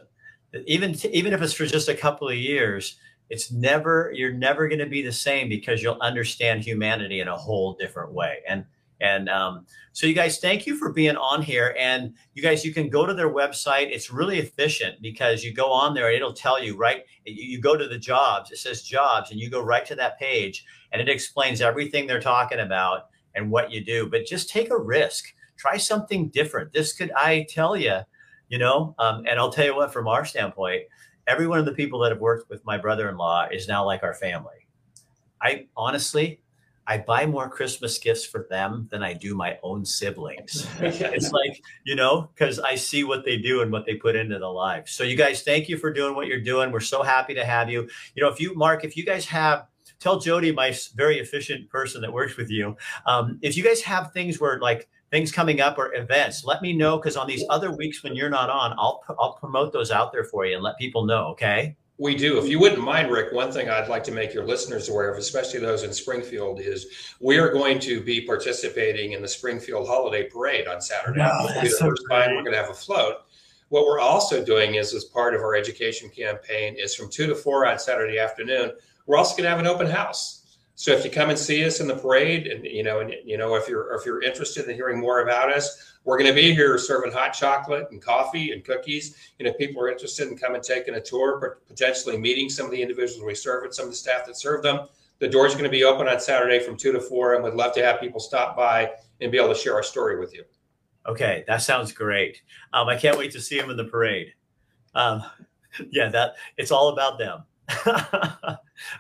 Even, 0.67 0.95
even 1.12 1.33
if 1.33 1.43
it's 1.43 1.53
for 1.53 1.67
just 1.67 1.89
a 1.89 1.95
couple 1.95 2.29
of 2.29 2.37
years, 2.37 2.97
it's 3.29 3.51
never, 3.51 4.12
you're 4.15 4.33
never 4.33 4.69
going 4.69 4.79
to 4.79 4.87
be 4.87 5.03
the 5.03 5.12
same 5.12 5.49
because 5.49 5.83
you'll 5.83 6.01
understand 6.01 6.62
humanity 6.62 7.21
in 7.21 7.29
a 7.29 7.37
whole 7.37 7.75
different 7.75 8.12
way. 8.12 8.39
And 8.49 8.65
and 9.00 9.28
um, 9.28 9.66
so, 9.92 10.06
you 10.06 10.14
guys, 10.14 10.38
thank 10.38 10.66
you 10.66 10.76
for 10.76 10.92
being 10.92 11.16
on 11.16 11.42
here. 11.42 11.74
And 11.78 12.14
you 12.35 12.42
guys, 12.42 12.64
you 12.64 12.74
can 12.74 12.88
go 12.88 13.06
to 13.06 13.14
their 13.14 13.32
website. 13.32 13.90
It's 13.90 14.11
really 14.11 14.38
efficient 14.38 15.00
because 15.00 15.44
you 15.44 15.54
go 15.54 15.70
on 15.72 15.94
there, 15.94 16.11
it'll 16.11 16.32
tell 16.32 16.62
you, 16.62 16.76
right? 16.76 17.04
You, 17.24 17.61
go 17.61 17.76
to 17.76 17.88
the 17.88 17.98
jobs, 17.98 18.50
it 18.50 18.59
says 18.59 18.82
jobs, 18.82 19.30
and 19.30 19.40
you 19.40 19.50
go 19.50 19.62
right 19.62 19.85
to 19.87 19.94
that 19.94 20.18
page, 20.18 20.64
and 20.92 21.00
it 21.00 21.09
explains 21.09 21.61
everything 21.61 22.06
they're 22.06 22.20
talking 22.20 22.61
about 22.61 23.06
and 23.35 23.50
what 23.50 23.70
you 23.70 23.85
do. 23.85 24.09
But 24.09 24.26
just 24.26 24.50
take 24.50 24.70
a 24.70 24.78
risk, 24.78 25.35
try 25.56 25.76
something 25.76 26.28
different. 26.28 26.72
This 26.72 26.92
could, 26.92 27.12
I 27.12 27.46
tell 27.48 27.76
you, 27.76 28.00
you 28.48 28.59
know, 28.59 28.94
um, 28.98 29.24
and 29.26 29.38
I'll 29.38 29.52
tell 29.52 29.64
you 29.64 29.76
what, 29.76 29.92
from 29.92 30.09
our 30.09 30.24
standpoint, 30.24 30.82
every 31.26 31.46
one 31.46 31.59
of 31.59 31.64
the 31.64 31.72
people 31.72 31.98
that 32.00 32.12
have 32.12 32.20
worked 32.20 32.48
with 32.48 32.64
my 32.64 32.78
brother 32.78 33.09
in 33.09 33.16
law 33.16 33.46
is 33.50 33.68
now 33.68 33.85
like 33.85 34.02
our 34.02 34.14
family. 34.14 34.68
I 35.42 35.66
honestly, 35.76 36.40
I 36.87 36.99
buy 36.99 37.27
more 37.27 37.49
Christmas 37.49 37.99
gifts 37.99 38.25
for 38.25 38.46
them 38.49 38.88
than 38.90 39.03
I 39.03 39.12
do 39.12 39.35
my 39.35 39.59
own 39.62 39.85
siblings. 39.85 40.68
it's 40.81 41.33
like, 41.33 41.61
you 41.85 41.96
know, 41.96 42.31
because 42.35 42.59
I 42.59 42.77
see 42.77 43.05
what 43.05 43.25
they 43.25 43.37
do 43.37 43.62
and 43.62 43.72
what 43.72 43.87
they 43.87 43.94
put 43.94 44.16
into 44.16 44.38
the 44.38 44.49
lives. 44.49 44.92
So, 44.92 45.03
you 45.03 45.16
guys, 45.16 45.42
thank 45.42 45.68
you 45.68 45.79
for 45.79 45.92
doing 45.92 46.14
what 46.14 46.29
you're 46.29 46.40
doing. 46.40 46.70
We're 46.70 46.81
so 46.81 47.03
happy 47.03 47.35
to 47.35 47.44
have 47.44 47.68
you. 47.68 47.88
You 48.14 48.22
know, 48.22 48.29
if 48.29 48.40
you, 48.40 48.55
Mark, 48.55 48.85
if 48.85 48.96
you 48.96 49.05
guys 49.05 49.25
have, 49.27 49.66
tell 49.99 50.20
Jody, 50.20 50.53
my 50.53 50.75
very 50.94 51.18
efficient 51.18 51.68
person 51.70 52.01
that 52.03 52.12
works 52.12 52.37
with 52.37 52.51
you, 52.51 52.77
um, 53.07 53.38
if 53.42 53.57
you 53.57 53.64
guys 53.64 53.83
have 53.83 54.12
things 54.12 54.40
where 54.40 54.61
like 54.61 54.88
things 55.11 55.33
coming 55.33 55.61
up 55.61 55.79
or 55.79 55.94
events, 55.94 56.44
let 56.44 56.62
me 56.62 56.72
know 56.72 56.99
because 56.99 57.16
on 57.16 57.27
these 57.27 57.44
other 57.51 57.75
weeks 57.75 58.03
when 58.03 58.14
you're 58.14 58.31
not 58.31 58.51
on, 58.51 58.72
I'll 58.79 59.03
I'll 59.18 59.35
promote 59.35 59.72
those 59.72 59.90
out 59.90 60.12
there 60.12 60.25
for 60.25 60.44
you 60.46 60.55
and 60.55 60.62
let 60.62 60.77
people 60.79 61.05
know. 61.05 61.29
Okay. 61.29 61.77
We 61.98 62.14
do. 62.14 62.38
If 62.38 62.46
you 62.46 62.59
wouldn't 62.59 62.82
mind, 62.82 63.11
Rick, 63.11 63.32
one 63.32 63.50
thing 63.50 63.70
I'd 63.70 63.88
like 63.88 64.04
to 64.04 64.12
make 64.12 64.35
your 64.35 64.44
listeners 64.44 64.90
aware 64.90 65.11
of, 65.11 65.18
especially 65.18 65.61
those 65.61 65.82
in 65.82 65.92
Springfield, 65.94 66.61
is 66.61 67.14
we 67.20 67.38
are 67.38 67.50
going 67.50 67.78
to 67.80 68.02
be 68.02 68.20
participating 68.20 69.12
in 69.12 69.22
the 69.22 69.28
Springfield 69.28 69.87
Holiday 69.87 70.24
Parade 70.28 70.68
on 70.68 70.82
Saturday. 70.82 71.20
Wow, 71.20 71.46
It'll 71.48 71.48
be 71.48 71.54
the 71.54 71.61
that's 71.62 71.78
so 71.78 71.88
first 71.88 72.02
time 72.11 72.35
we're 72.35 72.42
going 72.42 72.52
to 72.52 72.61
have 72.61 72.70
a 72.70 72.74
float. 72.74 73.22
What 73.70 73.87
we're 73.87 73.98
also 73.98 74.44
doing 74.44 74.74
is, 74.74 74.94
as 74.94 75.04
part 75.04 75.35
of 75.35 75.40
our 75.40 75.54
education 75.54 76.11
campaign, 76.11 76.76
is 76.78 76.94
from 76.94 77.11
two 77.11 77.26
to 77.26 77.35
four 77.35 77.66
on 77.66 77.78
Saturday 77.78 78.18
afternoon. 78.18 78.72
We're 79.06 79.16
also 79.16 79.32
going 79.32 79.44
to 79.44 79.50
have 79.50 79.59
an 79.59 79.66
open 79.66 79.87
house. 79.87 80.42
So 80.79 80.93
if 80.93 81.07
you 81.07 81.11
come 81.11 81.31
and 81.31 81.39
see 81.39 81.65
us 81.65 81.81
in 81.81 81.89
the 81.89 81.97
parade, 81.97 82.47
and 82.47 82.65
you 82.65 82.83
know, 82.83 83.01
and 83.01 83.15
you 83.25 83.39
know, 83.39 83.55
if 83.55 83.67
you're 83.67 83.95
if 83.95 84.05
you're 84.05 84.23
interested 84.23 84.69
in 84.69 84.75
hearing 84.75 85.01
more 85.01 85.23
about 85.23 85.51
us, 85.51 85.95
we're 86.05 86.19
going 86.19 86.29
to 86.29 86.35
be 86.35 86.55
here 86.55 86.77
serving 86.77 87.12
hot 87.12 87.31
chocolate 87.31 87.89
and 87.91 88.01
coffee 88.01 88.53
and 88.53 88.62
cookies. 88.62 89.17
Know, 89.41 89.49
if 89.51 89.57
people 89.57 89.83
are 89.83 89.89
interested 89.89 90.29
in 90.29 90.37
coming 90.37 90.61
taking 90.61 90.95
a 90.95 91.01
tour, 91.01 91.41
but 91.41 91.67
potentially 91.67 92.19
meeting 92.19 92.51
some 92.51 92.67
of 92.67 92.73
the 92.73 92.81
individuals 92.81 93.25
we 93.25 93.35
serve 93.35 93.65
and 93.65 93.75
some 93.75 93.87
of 93.87 93.91
the 93.91 93.97
staff 93.97 94.27
that 94.27 94.37
serve 94.37 94.62
them. 94.62 94.87
The 95.19 95.29
door's 95.29 95.55
going 95.55 95.65
to 95.65 95.71
be 95.71 95.83
open 95.83 96.09
on 96.09 96.21
Saturday 96.21 96.61
from 96.61 96.77
two 96.77 96.93
to 96.93 97.01
four, 97.01 97.35
and 97.35 97.43
we'd 97.43 97.55
love 97.55 97.73
to 97.77 97.83
have 97.83 97.99
people 97.99 98.21
stop 98.21 98.55
by 98.55 98.93
and 99.23 99.33
be 99.33 99.39
able 99.39 99.49
to 99.49 99.59
share 99.59 99.75
our 99.75 99.83
story 99.83 100.19
with 100.19 100.35
you. 100.35 100.45
Okay, 101.07 101.43
that 101.47 101.62
sounds 101.62 101.91
great. 101.91 102.43
Um, 102.75 102.89
I 102.89 102.97
can't 102.97 103.17
wait 103.17 103.33
to 103.33 103.41
see 103.41 103.59
them 103.59 103.71
in 103.71 103.79
the 103.79 103.85
parade. 103.85 104.35
Um, 104.95 105.25
yeah, 105.91 106.11
that 106.11 106.35
it's 106.59 106.71
all 106.71 106.91
about 106.91 107.19
them. 107.19 107.45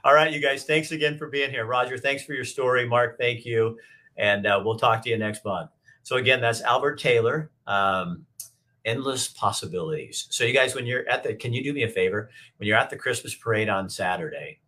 all 0.04 0.14
right, 0.14 0.32
you 0.32 0.40
guys, 0.40 0.64
thanks 0.64 0.92
again 0.92 1.18
for 1.18 1.28
being 1.28 1.50
here. 1.50 1.66
Roger, 1.66 1.98
thanks 1.98 2.24
for 2.24 2.32
your 2.32 2.44
story. 2.44 2.86
Mark, 2.88 3.18
thank 3.18 3.44
you. 3.44 3.78
And 4.16 4.46
uh, 4.46 4.60
we'll 4.64 4.78
talk 4.78 5.02
to 5.02 5.10
you 5.10 5.18
next 5.18 5.44
month. 5.44 5.70
So, 6.02 6.16
again, 6.16 6.40
that's 6.40 6.62
Alvord 6.62 6.98
Taylor, 6.98 7.50
um, 7.66 8.24
Endless 8.84 9.28
Possibilities. 9.28 10.26
So, 10.30 10.44
you 10.44 10.54
guys, 10.54 10.74
when 10.74 10.86
you're 10.86 11.08
at 11.08 11.22
the, 11.22 11.34
can 11.34 11.52
you 11.52 11.62
do 11.62 11.72
me 11.72 11.82
a 11.82 11.88
favor? 11.88 12.30
When 12.56 12.66
you're 12.66 12.78
at 12.78 12.90
the 12.90 12.96
Christmas 12.96 13.34
parade 13.34 13.68
on 13.68 13.88
Saturday, 13.88 14.60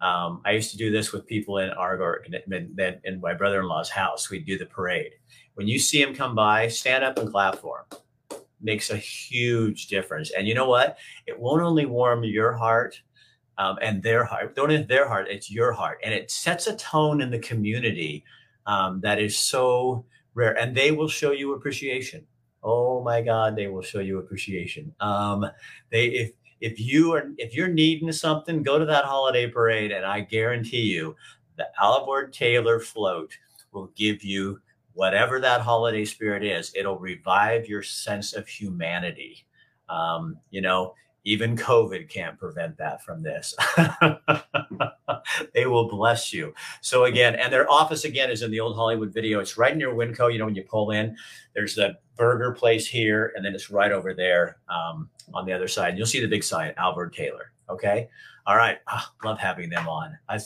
um, 0.00 0.42
I 0.44 0.52
used 0.52 0.70
to 0.72 0.76
do 0.76 0.90
this 0.90 1.12
with 1.12 1.26
people 1.26 1.58
in 1.58 1.70
Argor 1.70 2.22
in, 2.26 3.00
in, 3.04 3.20
my 3.20 3.34
brother 3.34 3.60
in 3.60 3.66
law's 3.66 3.88
house. 3.88 4.30
We'd 4.30 4.44
do 4.44 4.58
the 4.58 4.66
parade. 4.66 5.12
When 5.54 5.66
you 5.66 5.78
see 5.78 6.02
him 6.02 6.14
come 6.14 6.34
by, 6.34 6.68
stand 6.68 7.02
up 7.02 7.18
and 7.18 7.30
clap 7.30 7.56
for 7.56 7.86
him. 7.90 8.38
Makes 8.60 8.90
a 8.90 8.96
huge 8.96 9.86
difference. 9.86 10.32
And 10.32 10.46
you 10.46 10.54
know 10.54 10.68
what? 10.68 10.98
It 11.26 11.38
won't 11.38 11.62
only 11.62 11.86
warm 11.86 12.24
your 12.24 12.52
heart, 12.52 13.00
um, 13.58 13.78
and 13.82 14.02
their 14.02 14.24
heart. 14.24 14.54
Don't 14.54 14.70
in 14.70 14.86
their 14.86 15.08
heart, 15.08 15.28
it's 15.28 15.50
your 15.50 15.72
heart. 15.72 15.98
And 16.04 16.12
it 16.12 16.30
sets 16.30 16.66
a 16.66 16.76
tone 16.76 17.20
in 17.20 17.30
the 17.30 17.38
community 17.38 18.24
um, 18.66 19.00
that 19.00 19.18
is 19.18 19.36
so 19.38 20.04
rare. 20.34 20.58
And 20.58 20.76
they 20.76 20.92
will 20.92 21.08
show 21.08 21.32
you 21.32 21.54
appreciation. 21.54 22.26
Oh 22.62 23.02
my 23.02 23.22
God, 23.22 23.56
they 23.56 23.68
will 23.68 23.82
show 23.82 24.00
you 24.00 24.18
appreciation. 24.18 24.92
Um, 25.00 25.46
they 25.90 26.06
if 26.06 26.32
if 26.60 26.80
you 26.80 27.12
are 27.14 27.30
if 27.38 27.54
you're 27.54 27.68
needing 27.68 28.10
something, 28.12 28.62
go 28.62 28.78
to 28.78 28.84
that 28.86 29.04
holiday 29.04 29.48
parade, 29.48 29.92
and 29.92 30.04
I 30.04 30.20
guarantee 30.20 30.80
you, 30.80 31.14
the 31.56 31.68
Alvord 31.80 32.32
Taylor 32.32 32.80
float 32.80 33.32
will 33.72 33.90
give 33.94 34.24
you 34.24 34.60
whatever 34.94 35.38
that 35.38 35.60
holiday 35.60 36.04
spirit 36.04 36.42
is. 36.42 36.72
It'll 36.74 36.98
revive 36.98 37.68
your 37.68 37.82
sense 37.82 38.32
of 38.32 38.48
humanity. 38.48 39.44
Um, 39.88 40.38
you 40.50 40.62
know, 40.62 40.94
even 41.26 41.56
COVID 41.56 42.08
can't 42.08 42.38
prevent 42.38 42.78
that 42.78 43.02
from 43.02 43.20
this. 43.20 43.52
they 45.54 45.66
will 45.66 45.88
bless 45.88 46.32
you. 46.32 46.54
So 46.80 47.04
again, 47.04 47.34
and 47.34 47.52
their 47.52 47.68
office 47.68 48.04
again 48.04 48.30
is 48.30 48.42
in 48.42 48.52
the 48.52 48.60
old 48.60 48.76
Hollywood 48.76 49.12
video. 49.12 49.40
It's 49.40 49.58
right 49.58 49.76
near 49.76 49.90
Winco. 49.90 50.32
You 50.32 50.38
know, 50.38 50.44
when 50.44 50.54
you 50.54 50.62
pull 50.62 50.92
in, 50.92 51.16
there's 51.52 51.74
the 51.74 51.98
burger 52.16 52.52
place 52.52 52.86
here, 52.86 53.32
and 53.34 53.44
then 53.44 53.56
it's 53.56 53.70
right 53.70 53.90
over 53.90 54.14
there 54.14 54.58
um, 54.68 55.10
on 55.34 55.44
the 55.44 55.52
other 55.52 55.66
side. 55.66 55.98
You'll 55.98 56.06
see 56.06 56.20
the 56.20 56.28
big 56.28 56.44
sign, 56.44 56.72
Alvord 56.76 57.12
Taylor. 57.12 57.52
Okay. 57.68 58.08
All 58.46 58.56
right. 58.56 58.78
Ah, 58.86 59.12
love 59.24 59.40
having 59.40 59.68
them 59.68 59.88
on. 59.88 60.16
I, 60.28 60.38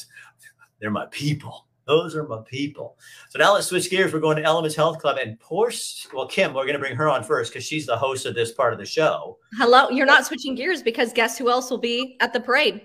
they're 0.81 0.91
my 0.91 1.07
people. 1.11 1.67
Those 1.87 2.15
are 2.15 2.25
my 2.25 2.41
people. 2.43 2.99
So 3.31 3.39
now 3.39 3.55
let's 3.55 3.67
switch 3.67 3.91
gears. 3.91 4.13
We're 4.13 4.21
going 4.21 4.37
to 4.37 4.43
Elements 4.43 4.77
Health 4.77 4.99
Club 4.99 5.19
and 5.21 5.39
poor, 5.41 5.73
well, 6.13 6.27
Kim, 6.27 6.55
we're 6.55 6.65
going 6.65 6.75
to 6.75 6.79
bring 6.79 6.97
her 6.97 7.09
on 7.09 7.25
first 7.25 7.53
because 7.53 7.65
she's 7.65 7.87
the 7.87 7.97
host 7.97 8.27
of 8.27 8.35
this 8.35 8.53
part 8.53 8.73
of 8.73 8.79
the 8.79 8.87
show. 8.87 9.39
Hello, 9.55 9.89
you're 9.91 10.07
not 10.07 10.27
switching 10.27 10.55
gears 10.55 10.83
because 10.83 11.13
guess 11.13 11.37
who 11.37 11.51
else 11.51 11.71
will 11.71 11.79
be 11.79 12.17
at 12.21 12.33
the 12.33 12.41
parade? 12.41 12.83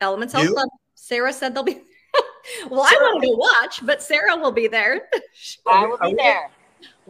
Elements 0.00 0.32
Health 0.32 0.46
You? 0.46 0.54
Club. 0.54 0.68
Sarah 0.94 1.32
said 1.32 1.54
they'll 1.54 1.62
be. 1.62 1.80
well, 2.70 2.82
I 2.82 2.96
want 3.00 3.22
to 3.22 3.28
go 3.28 3.36
watch, 3.36 3.84
but 3.84 4.02
Sarah 4.02 4.36
will 4.36 4.52
be 4.52 4.68
there. 4.68 5.08
I 5.66 5.86
will 5.86 5.98
be 5.98 6.14
there. 6.14 6.50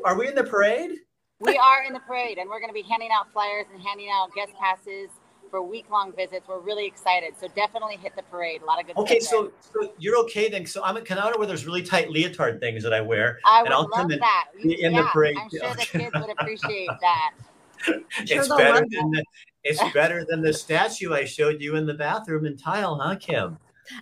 Are 0.05 0.16
we 0.16 0.29
in 0.29 0.35
the 0.35 0.44
parade? 0.44 0.92
We 1.40 1.57
are 1.57 1.85
in 1.85 1.92
the 1.92 2.01
parade, 2.01 2.38
and 2.38 2.51
we're 2.51 2.59
going 2.59 2.71
to 2.71 2.75
be 2.75 2.83
handing 2.83 3.11
out 3.12 3.33
flyers 3.33 3.66
and 3.73 3.81
handing 3.81 4.09
out 4.11 4.31
guest 4.35 4.53
passes 4.61 5.09
for 5.51 5.63
week-long 5.63 6.13
visits. 6.15 6.47
We're 6.49 6.61
really 6.61 6.87
excited, 6.87 7.35
so 7.41 7.49
definitely 7.55 7.97
hit 7.97 8.15
the 8.17 8.23
parade. 8.25 8.63
A 8.63 8.65
lot 8.65 8.81
of 8.81 8.87
good. 8.87 8.97
Okay, 8.97 9.21
so, 9.21 9.53
so 9.61 9.93
you're 9.99 10.17
okay 10.21 10.49
then. 10.49 10.67
So 10.67 10.83
I'm 10.85 10.97
in 10.97 11.05
Canada 11.05 11.39
where 11.39 11.47
there's 11.47 11.67
really 11.67 11.83
tight 11.83 12.11
leotard 12.11 12.61
things 12.61 12.83
that 12.83 12.93
I 12.93 13.01
wear. 13.01 13.39
I 13.45 13.59
and 13.61 13.69
would 13.69 13.73
I'll 13.73 13.83
love 13.83 13.91
come 13.95 14.11
in- 14.11 14.19
that. 14.21 14.47
You- 14.57 14.63
be 14.77 14.83
in 14.83 14.93
the 14.93 15.03
yeah, 15.03 15.11
parade. 15.13 15.37
I'm 15.39 15.51
sure 15.51 15.75
the 15.75 15.87
kids 15.99 16.15
would 16.15 16.31
appreciate 16.31 16.91
that. 17.01 17.31
It's 18.21 18.49
they'll 18.49 18.59
better 18.59 18.81
than 18.91 19.11
the, 19.11 19.25
it's 19.65 19.83
better 19.93 20.25
than 20.29 20.43
the 20.43 20.53
statue 20.53 21.13
I 21.15 21.25
showed 21.25 21.61
you 21.61 21.77
in 21.77 21.87
the 21.87 21.95
bathroom 21.95 22.45
in 22.47 22.57
tile, 22.57 22.97
huh, 22.97 23.17
Kim? 23.17 23.57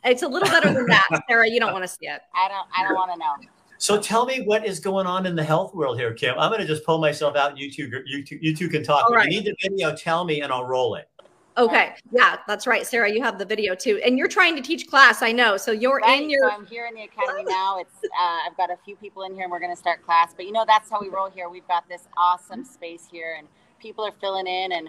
It's 0.05 0.23
a 0.23 0.29
little 0.29 0.49
better 0.49 0.73
than 0.73 0.87
that, 0.87 1.07
Sarah. 1.29 1.49
You 1.49 1.61
don't 1.61 1.73
want 1.73 1.85
to 1.85 1.89
see 1.89 2.07
it. 2.07 2.21
I 2.35 2.49
don't. 2.49 2.67
I 2.77 2.83
don't 2.83 2.95
want 2.95 3.13
to 3.13 3.19
know. 3.19 3.35
So 3.79 4.01
tell 4.01 4.25
me 4.25 4.41
what 4.41 4.65
is 4.65 4.81
going 4.81 5.07
on 5.07 5.27
in 5.27 5.37
the 5.37 5.45
health 5.45 5.75
world 5.75 5.99
here, 5.99 6.15
Kim. 6.15 6.35
I'm 6.39 6.51
going 6.51 6.63
to 6.63 6.67
just 6.67 6.85
pull 6.85 6.99
myself 6.99 7.37
out. 7.37 7.51
And 7.51 7.59
you 7.59 7.71
two, 7.71 8.03
you 8.07 8.25
two, 8.25 8.39
you 8.41 8.57
two 8.57 8.69
can 8.71 8.83
talk. 8.83 9.05
All 9.05 9.11
When 9.13 9.31
you 9.31 9.43
need 9.43 9.45
the 9.45 9.55
video, 9.63 9.95
tell 9.95 10.25
me, 10.25 10.41
and 10.41 10.51
I'll 10.53 10.65
roll 10.65 10.95
it. 10.95 11.09
Okay. 11.59 11.95
Yeah, 12.13 12.37
that's 12.47 12.67
right, 12.67 12.87
Sarah. 12.87 13.11
You 13.11 13.23
have 13.23 13.39
the 13.39 13.45
video 13.45 13.75
too, 13.75 14.01
and 14.05 14.19
you're 14.19 14.29
trying 14.29 14.57
to 14.57 14.63
teach 14.63 14.87
class. 14.89 15.23
I 15.23 15.33
know. 15.33 15.57
So 15.57 15.73
you're 15.73 15.99
Right? 16.01 16.23
in 16.23 16.29
your. 16.29 16.51
So 16.51 16.55
I'm 16.55 16.67
here 16.67 16.87
in 16.87 16.95
the 16.95 17.03
academy 17.05 17.45
now. 17.45 17.79
It's 17.79 17.95
uh, 18.05 18.39
I've 18.47 18.57
got 18.57 18.71
a 18.71 18.77
few 18.85 18.95
people 18.97 19.23
in 19.23 19.33
here, 19.33 19.45
and 19.45 19.51
we're 19.51 19.61
going 19.61 19.73
to 19.73 19.77
start 19.77 20.05
class. 20.05 20.35
But 20.37 20.45
you 20.47 20.53
know 20.53 20.65
that's 20.67 20.91
how 20.91 21.01
we 21.01 21.09
roll 21.09 21.31
here. 21.31 21.49
We've 21.49 21.67
got 21.67 21.89
this 21.89 22.09
awesome 22.17 22.65
space 22.65 23.09
here, 23.11 23.37
and 23.39 23.49
people 23.81 24.05
are 24.05 24.13
filling 24.21 24.47
in, 24.47 24.73
and 24.73 24.89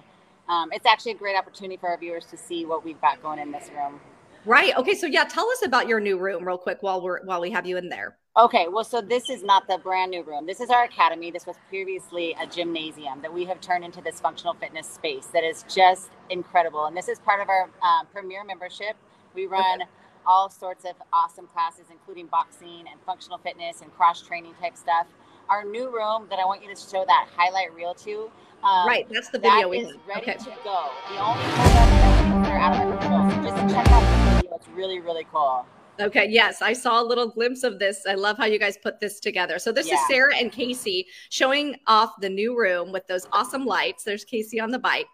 um, 0.49 0.71
it's 0.73 0.85
actually 0.85 1.13
a 1.13 1.17
great 1.17 1.37
opportunity 1.37 1.77
for 1.77 1.89
our 1.89 1.97
viewers 1.97 2.25
to 2.25 2.37
see 2.37 2.65
what 2.65 2.83
we've 2.83 2.99
got 2.99 3.21
going 3.21 3.39
in 3.39 3.51
this 3.51 3.69
room. 3.75 3.99
Right. 4.45 4.75
Okay. 4.75 4.93
So 4.95 5.07
yeah, 5.07 5.23
tell 5.23 5.49
us 5.49 5.65
about 5.65 5.87
your 5.87 5.99
new 6.01 6.17
room 6.17 6.45
real 6.45 6.57
quick 6.57 6.79
while 6.81 7.01
we're 7.01 7.23
while 7.25 7.39
we 7.39 7.51
have 7.51 7.65
you 7.65 7.77
in 7.77 7.87
there. 7.87 8.17
Okay, 8.37 8.67
well, 8.67 8.83
so 8.83 9.01
this 9.01 9.31
is 9.31 9.41
not 9.41 9.67
the 9.67 9.79
brand 9.79 10.11
new 10.11 10.21
room. 10.21 10.45
This 10.45 10.59
is 10.59 10.69
our 10.69 10.83
academy. 10.83 11.31
This 11.31 11.47
was 11.47 11.55
previously 11.69 12.35
a 12.39 12.45
gymnasium 12.45 13.19
that 13.23 13.33
we 13.33 13.45
have 13.45 13.59
turned 13.61 13.83
into 13.83 13.99
this 13.99 14.19
functional 14.19 14.53
fitness 14.53 14.85
space 14.87 15.25
that 15.33 15.43
is 15.43 15.65
just 15.67 16.11
incredible. 16.29 16.85
And 16.85 16.95
this 16.95 17.07
is 17.07 17.17
part 17.17 17.41
of 17.41 17.49
our 17.49 17.63
um, 17.81 18.05
premier 18.13 18.43
membership. 18.43 18.95
We 19.33 19.47
run 19.47 19.79
all 20.27 20.51
sorts 20.51 20.85
of 20.85 20.91
awesome 21.11 21.47
classes, 21.47 21.85
including 21.89 22.27
boxing 22.27 22.83
and 22.91 23.01
functional 23.07 23.39
fitness 23.39 23.81
and 23.81 23.91
cross 23.95 24.21
training 24.21 24.53
type 24.61 24.77
stuff. 24.77 25.07
Our 25.49 25.63
new 25.65 25.85
room 25.91 26.27
that 26.29 26.37
I 26.37 26.45
want 26.45 26.61
you 26.61 26.69
to 26.71 26.79
show 26.79 27.05
that 27.07 27.29
highlight 27.35 27.73
reel 27.73 27.95
to. 27.95 28.29
Um, 28.63 28.87
right. 28.87 29.07
That's 29.09 29.29
the 29.29 29.39
that 29.39 29.49
video 29.55 29.69
we 29.69 29.77
is 29.79 29.87
have. 29.93 30.07
ready 30.07 30.21
Okay. 30.21 30.33
to 30.37 30.51
go. 30.63 30.89
The 31.09 31.19
only 31.19 31.43
that 31.43 32.51
are 32.51 32.59
out 32.59 32.73
of 32.73 32.81
our 32.81 32.97
control. 32.99 33.29
So 33.31 33.49
just 33.49 33.73
check 33.73 33.91
out 33.91 34.01
the 34.01 34.35
video. 34.35 34.55
It's 34.57 34.67
really, 34.75 34.99
really 34.99 35.25
cool. 35.31 35.65
Okay, 35.99 36.27
yes, 36.29 36.61
I 36.61 36.73
saw 36.73 37.01
a 37.01 37.05
little 37.05 37.27
glimpse 37.27 37.63
of 37.63 37.79
this. 37.79 38.05
I 38.07 38.13
love 38.13 38.37
how 38.37 38.45
you 38.45 38.59
guys 38.59 38.77
put 38.77 38.99
this 38.99 39.19
together. 39.19 39.57
So 39.59 39.71
this 39.71 39.91
is 39.91 39.99
Sarah 40.07 40.35
and 40.35 40.51
Casey 40.51 41.07
showing 41.29 41.75
off 41.87 42.11
the 42.21 42.29
new 42.29 42.57
room 42.57 42.91
with 42.91 43.07
those 43.07 43.27
awesome 43.31 43.65
lights. 43.65 44.03
There's 44.03 44.23
Casey 44.23 44.59
on 44.59 44.71
the 44.71 44.79
bike. 44.79 45.07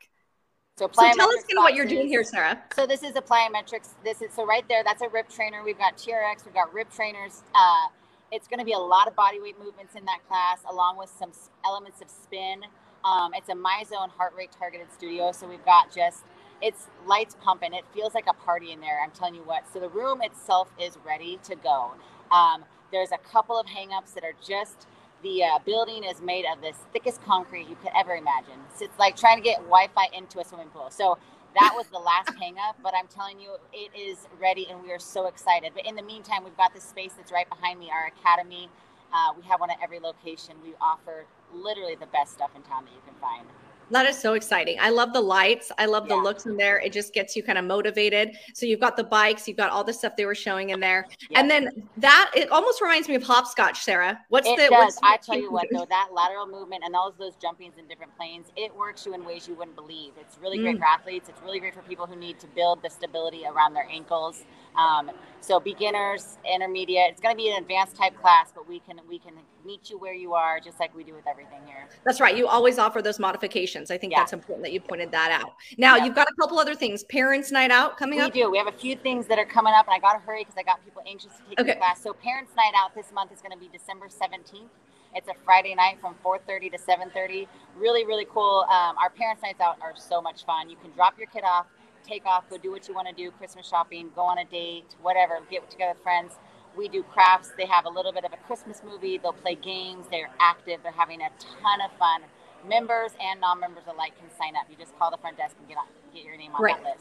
So, 0.78 0.90
So 0.92 1.02
tell 1.14 1.30
us 1.30 1.44
kind 1.44 1.58
of 1.58 1.64
what 1.64 1.76
you're 1.76 1.86
doing 1.86 2.08
here, 2.08 2.24
Sarah. 2.24 2.62
So 2.76 2.88
this 2.88 3.04
is 3.04 3.16
a 3.16 3.22
plyometrics. 3.22 3.90
This 4.04 4.22
is 4.22 4.34
so 4.34 4.46
right 4.46 4.68
there. 4.68 4.84
That's 4.84 5.04
a 5.04 5.10
rip 5.10 5.30
trainer. 5.30 5.64
We've 5.64 5.78
got 5.78 5.98
TRX. 5.98 6.46
We've 6.46 6.54
got 6.54 6.74
rip 6.74 6.92
trainers. 6.92 7.44
Uh, 7.54 7.88
it's 8.32 8.48
going 8.48 8.60
to 8.60 8.66
be 8.66 8.74
a 8.74 8.80
lot 8.80 9.08
of 9.08 9.16
body 9.16 9.40
weight 9.40 9.60
movements 9.64 9.96
in 9.96 10.04
that 10.06 10.28
class, 10.28 10.62
along 10.70 10.98
with 10.98 11.12
some 11.18 11.32
elements 11.64 12.02
of 12.02 12.10
spin. 12.10 12.62
Um, 13.06 13.34
it's 13.36 13.50
a 13.50 13.54
MyZone 13.54 14.10
heart 14.10 14.34
rate 14.36 14.52
targeted 14.58 14.92
studio. 14.92 15.32
So 15.32 15.48
we've 15.48 15.64
got 15.64 15.94
just 15.94 16.24
it's 16.62 16.88
lights 17.06 17.36
pumping. 17.42 17.74
It 17.74 17.86
feels 17.94 18.14
like 18.14 18.28
a 18.28 18.34
party 18.34 18.72
in 18.72 18.80
there. 18.82 19.02
I'm 19.04 19.12
telling 19.12 19.36
you 19.36 19.42
what. 19.44 19.64
So 19.72 19.80
the 19.80 19.90
room 19.90 20.22
itself 20.22 20.70
is 20.80 20.98
ready 21.06 21.40
to 21.44 21.56
go. 21.56 21.94
Um, 22.32 22.64
there's 22.92 23.12
a 23.12 23.18
couple 23.18 23.60
of 23.60 23.68
hangups 23.68 24.14
that 24.16 24.24
are 24.24 24.36
just 24.46 24.88
the 25.24 25.44
uh, 25.44 25.60
building 25.66 26.04
is 26.04 26.22
made 26.22 26.46
of 26.46 26.62
this 26.62 26.78
thickest 26.94 27.24
concrete 27.24 27.68
you 27.70 27.76
could 27.82 27.92
ever 27.98 28.16
imagine. 28.16 28.60
So 28.76 28.86
it's 28.86 29.00
like 29.00 29.16
trying 29.18 29.38
to 29.38 29.44
get 29.44 29.58
Wi-Fi 29.60 30.08
into 30.14 30.40
a 30.40 30.46
swimming 30.46 30.70
pool. 30.70 30.90
So 30.92 31.18
that 31.56 31.74
was 31.76 31.88
the 31.88 32.00
last 32.00 32.32
hang 32.42 32.56
up, 32.58 32.78
but 32.84 32.94
I'm 32.96 33.08
telling 33.08 33.40
you, 33.40 33.56
it 33.74 33.92
is 33.98 34.28
ready 34.40 34.68
and 34.70 34.84
we 34.84 34.92
are 34.92 35.00
so 35.00 35.28
excited. 35.28 35.72
But 35.76 35.86
in 35.86 35.96
the 35.96 36.04
meantime, 36.04 36.44
we've 36.44 36.58
got 36.58 36.74
this 36.74 36.84
space 36.84 37.14
that's 37.14 37.32
right 37.32 37.50
behind 37.50 37.80
me, 37.80 37.92
our 37.92 38.08
academy. 38.08 38.70
Uh, 39.14 39.34
we 39.38 39.44
have 39.44 39.60
one 39.60 39.72
at 39.72 39.78
every 39.84 40.00
location. 40.00 40.56
We 40.64 40.74
offer 40.82 41.26
literally 41.54 41.96
the 41.96 42.08
best 42.08 42.34
stuff 42.34 42.52
in 42.56 42.62
town 42.64 42.86
that 42.86 42.92
you 42.94 43.02
can 43.06 43.16
find. 43.22 43.48
That 43.92 44.06
is 44.06 44.18
so 44.18 44.34
exciting. 44.34 44.78
I 44.80 44.90
love 44.90 45.14
the 45.14 45.22
lights. 45.22 45.72
I 45.78 45.86
love 45.86 46.08
the 46.08 46.16
looks 46.16 46.46
in 46.46 46.58
there. 46.58 46.80
It 46.80 46.92
just 46.92 47.14
gets 47.14 47.36
you 47.36 47.44
kind 47.44 47.58
of 47.58 47.66
motivated. 47.66 48.36
So 48.54 48.66
you've 48.66 48.80
got 48.80 48.98
the 48.98 49.04
bikes, 49.04 49.48
you've 49.48 49.58
got 49.58 49.70
all 49.72 49.84
the 49.84 49.94
stuff 49.94 50.16
they 50.16 50.26
were 50.26 50.36
showing 50.36 50.72
in 50.72 50.80
there. 50.80 51.06
Yeah. 51.30 51.40
And 51.40 51.50
then 51.50 51.70
that 51.98 52.32
it 52.36 52.50
almost 52.52 52.82
reminds 52.82 53.08
me 53.08 53.16
of 53.16 53.24
hopscotch, 53.24 53.82
Sarah. 53.84 54.20
What's 54.30 54.48
it 54.48 54.58
the 54.58 54.64
does. 54.70 54.72
what's 54.72 55.00
I 55.04 55.18
tell 55.18 55.40
you 55.40 55.52
what, 55.52 55.68
though, 55.72 55.86
that 55.90 56.10
lateral 56.12 56.48
movement 56.48 56.84
and 56.86 56.94
those 56.94 57.14
those 57.20 57.36
jumpings 57.36 57.78
in 57.78 57.88
different 57.88 58.16
planes, 58.18 58.52
it 58.56 58.76
works 58.76 59.06
you 59.06 59.14
in 59.14 59.26
ways 59.26 59.48
you 59.48 59.56
wouldn't 59.56 59.76
believe. 59.76 60.14
It's 60.20 60.38
really 60.40 60.58
great 60.58 60.78
Mm. 60.78 60.80
for 60.80 60.86
athletes. 60.86 61.30
It's 61.30 61.42
really 61.42 61.60
great 61.60 61.74
for 61.76 61.82
people 61.82 62.08
who 62.08 62.16
need 62.16 62.40
to 62.40 62.48
build 62.48 62.82
the 62.82 62.90
stability 62.90 63.46
around 63.46 63.74
their 63.74 63.88
ankles. 63.92 64.44
Um, 64.76 65.12
so 65.42 65.60
beginners, 65.60 66.38
intermediate. 66.50 67.12
It's 67.12 67.22
going 67.22 67.36
to 67.36 67.38
be 67.38 67.50
an 67.50 67.62
advanced 67.62 67.96
type 67.96 68.16
class, 68.20 68.52
but 68.56 68.68
we 68.68 68.80
can 68.80 69.00
we 69.10 69.20
can 69.20 69.34
meet 69.66 69.90
you 69.90 69.98
where 69.98 70.14
you 70.14 70.34
are, 70.34 70.60
just 70.60 70.80
like 70.80 70.96
we 70.96 71.04
do 71.04 71.14
with 71.14 71.28
everything 71.28 71.60
here. 71.66 71.88
That's 72.06 72.20
right. 72.22 72.36
You 72.36 72.48
always 72.48 72.78
offer 72.80 73.02
those 73.02 73.20
modifications. 73.20 73.92
I 73.92 73.98
think 73.98 74.12
Yeah. 74.12 74.20
that's 74.20 74.34
important 74.34 74.64
that 74.66 74.72
you 74.74 74.80
pointed 74.80 75.12
that 75.12 75.32
out. 75.32 75.54
Now 75.78 75.96
Yeah. 75.98 76.06
you've 76.06 76.16
got 76.16 76.28
a 76.30 76.34
couple 76.42 76.60
other 76.60 76.76
things. 76.76 77.04
Parents' 77.04 77.52
night 77.52 77.72
out 77.72 77.98
coming 77.98 78.20
We 78.20 78.26
up. 78.26 78.34
We 78.34 78.42
do. 78.42 78.52
We 78.52 78.58
have 78.58 78.68
a 78.68 78.72
few 78.72 78.96
things 78.96 79.28
that 79.28 79.38
are 79.38 79.46
coming 79.46 79.74
up, 79.74 79.86
and 79.88 79.94
I 79.94 80.00
got 80.00 80.14
to 80.14 80.20
hurry 80.20 80.42
because 80.44 80.56
I 80.58 80.64
got 80.64 80.84
people 80.84 81.02
anxious 81.06 81.32
to 81.34 81.44
take 81.50 81.60
Okay. 81.60 81.74
the 81.74 81.78
class. 81.78 82.02
So 82.02 82.14
Parents' 82.14 82.56
Night 82.56 82.74
Out 82.76 82.96
this 82.96 83.12
month 83.12 83.32
is 83.32 83.40
going 83.42 83.52
to 83.52 83.58
be 83.58 83.68
December 83.68 84.08
17th. 84.10 84.70
It's 85.16 85.28
a 85.28 85.34
Friday 85.46 85.76
night 85.76 86.00
from 86.02 86.16
4:30 86.24 86.72
to 86.72 86.78
7:30. 86.78 87.48
Really, 87.76 88.06
really 88.06 88.26
cool. 88.26 88.66
Um, 88.70 88.98
our 88.98 89.10
Parents' 89.12 89.44
Nights 89.44 89.62
Out 89.62 89.78
are 89.82 89.94
so 89.96 90.22
much 90.22 90.46
fun. 90.46 90.70
You 90.70 90.78
can 90.78 90.92
drop 90.92 91.18
your 91.20 91.28
kid 91.28 91.44
off, 91.44 91.68
take 92.04 92.26
off, 92.26 92.50
go 92.50 92.58
do 92.58 92.72
what 92.72 92.88
you 92.88 92.94
want 92.94 93.08
to 93.08 93.14
do, 93.14 93.32
Christmas 93.32 93.68
shopping, 93.68 94.12
go 94.16 94.22
on 94.22 94.38
a 94.38 94.46
date, 94.46 94.96
whatever. 95.02 95.40
Get 95.50 95.70
together 95.70 95.94
with 95.94 96.04
friends. 96.04 96.34
We 96.76 96.88
do 96.88 97.04
crafts. 97.04 97.52
They 97.58 97.66
have 97.66 97.86
a 97.86 97.90
little 97.90 98.12
bit 98.12 98.26
of 98.26 98.34
a 98.34 98.38
Christmas 98.38 98.82
movie. 98.84 99.18
They'll 99.18 99.34
play 99.34 99.56
games. 99.56 100.08
They're 100.10 100.32
active. 100.40 100.80
They're 100.84 100.92
having 100.92 101.22
a 101.22 101.30
ton 101.40 101.82
of 101.86 101.92
fun. 101.98 102.22
Members 102.68 103.12
and 103.22 103.42
non-members 103.42 103.84
alike 103.88 104.14
can 104.18 104.30
sign 104.38 104.56
up. 104.56 104.66
You 104.70 104.76
just 104.78 104.98
call 104.98 105.12
the 105.12 105.18
front 105.18 105.38
desk 105.38 105.56
and 105.60 105.68
get 105.68 105.78
on, 105.78 105.86
get 106.14 106.24
your 106.24 106.38
name 106.38 106.52
on 106.54 106.62
Great. 106.62 106.78
that 106.78 106.84
list. 106.84 106.93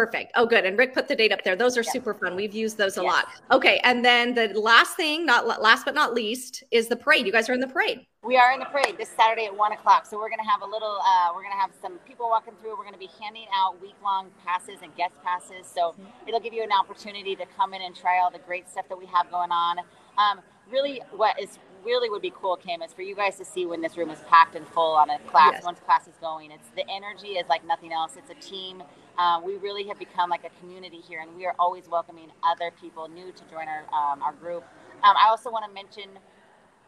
Perfect. 0.00 0.32
Oh, 0.34 0.46
good. 0.46 0.64
And 0.64 0.78
Rick 0.78 0.94
put 0.94 1.08
the 1.08 1.14
date 1.14 1.30
up 1.30 1.44
there. 1.44 1.54
Those 1.54 1.76
are 1.76 1.82
Yes. 1.82 1.92
super 1.92 2.14
fun. 2.14 2.34
We've 2.34 2.54
used 2.54 2.78
those 2.78 2.96
a 2.96 3.02
Yes. 3.02 3.12
lot. 3.12 3.26
Okay. 3.50 3.80
And 3.84 4.02
then 4.02 4.32
the 4.32 4.48
last 4.58 4.96
thing, 4.96 5.26
not 5.26 5.46
last 5.60 5.84
but 5.84 5.94
not 5.94 6.14
least, 6.14 6.64
is 6.70 6.88
the 6.88 6.96
parade. 6.96 7.26
You 7.26 7.32
guys 7.32 7.50
are 7.50 7.52
in 7.52 7.60
the 7.60 7.66
parade. 7.68 8.06
We 8.22 8.38
are 8.38 8.50
in 8.52 8.60
the 8.60 8.64
parade 8.64 8.96
this 8.96 9.10
Saturday 9.10 9.44
at 9.44 9.54
one 9.54 9.72
o'clock. 9.72 10.06
So 10.06 10.16
we're 10.16 10.30
going 10.30 10.40
to 10.42 10.50
have 10.50 10.62
a 10.62 10.66
little, 10.66 10.96
uh, 11.06 11.32
we're 11.34 11.42
going 11.42 11.52
to 11.52 11.60
have 11.60 11.72
some 11.82 11.98
people 12.08 12.30
walking 12.30 12.54
through. 12.62 12.70
We're 12.78 12.84
going 12.88 12.94
to 12.94 12.98
be 12.98 13.10
handing 13.20 13.46
out 13.54 13.78
week 13.82 13.96
long 14.02 14.30
passes 14.42 14.78
and 14.82 14.94
guest 14.96 15.12
passes. 15.22 15.66
So 15.66 15.94
it'll 16.26 16.40
give 16.40 16.54
you 16.54 16.62
an 16.62 16.72
opportunity 16.72 17.36
to 17.36 17.44
come 17.58 17.74
in 17.74 17.82
and 17.82 17.94
try 17.94 18.20
all 18.20 18.30
the 18.30 18.38
great 18.38 18.70
stuff 18.70 18.88
that 18.88 18.96
we 18.96 19.04
have 19.04 19.30
going 19.30 19.52
on. 19.52 19.80
Um, 20.16 20.40
really, 20.70 21.02
what 21.12 21.38
is 21.38 21.58
really 21.84 22.10
would 22.10 22.22
be 22.22 22.32
cool, 22.34 22.56
Kim, 22.56 22.82
is 22.82 22.92
for 22.92 23.02
you 23.02 23.14
guys 23.14 23.36
to 23.38 23.44
see 23.44 23.66
when 23.66 23.80
this 23.80 23.96
room 23.96 24.10
is 24.10 24.20
packed 24.28 24.54
and 24.56 24.66
full 24.68 24.94
on 24.94 25.10
a 25.10 25.18
class, 25.20 25.52
Yes. 25.54 25.64
once 25.64 25.80
class 25.80 26.06
is 26.08 26.16
going. 26.20 26.50
It's 26.50 26.68
the 26.76 26.84
energy 26.90 27.38
is 27.38 27.48
like 27.48 27.64
nothing 27.66 27.92
else. 27.92 28.16
It's 28.16 28.30
a 28.30 28.34
team. 28.34 28.82
Uh, 29.18 29.40
we 29.44 29.56
really 29.56 29.86
have 29.88 29.98
become 29.98 30.30
like 30.30 30.44
a 30.44 30.50
community 30.60 31.00
here, 31.00 31.20
and 31.20 31.36
we 31.36 31.46
are 31.46 31.54
always 31.58 31.88
welcoming 31.88 32.30
other 32.44 32.70
people 32.80 33.08
new 33.08 33.32
to 33.32 33.44
join 33.50 33.66
our, 33.68 33.84
um, 33.92 34.22
our 34.22 34.32
group. 34.32 34.64
Um, 35.02 35.16
I 35.16 35.28
also 35.28 35.50
want 35.50 35.64
to 35.66 35.72
mention 35.72 36.10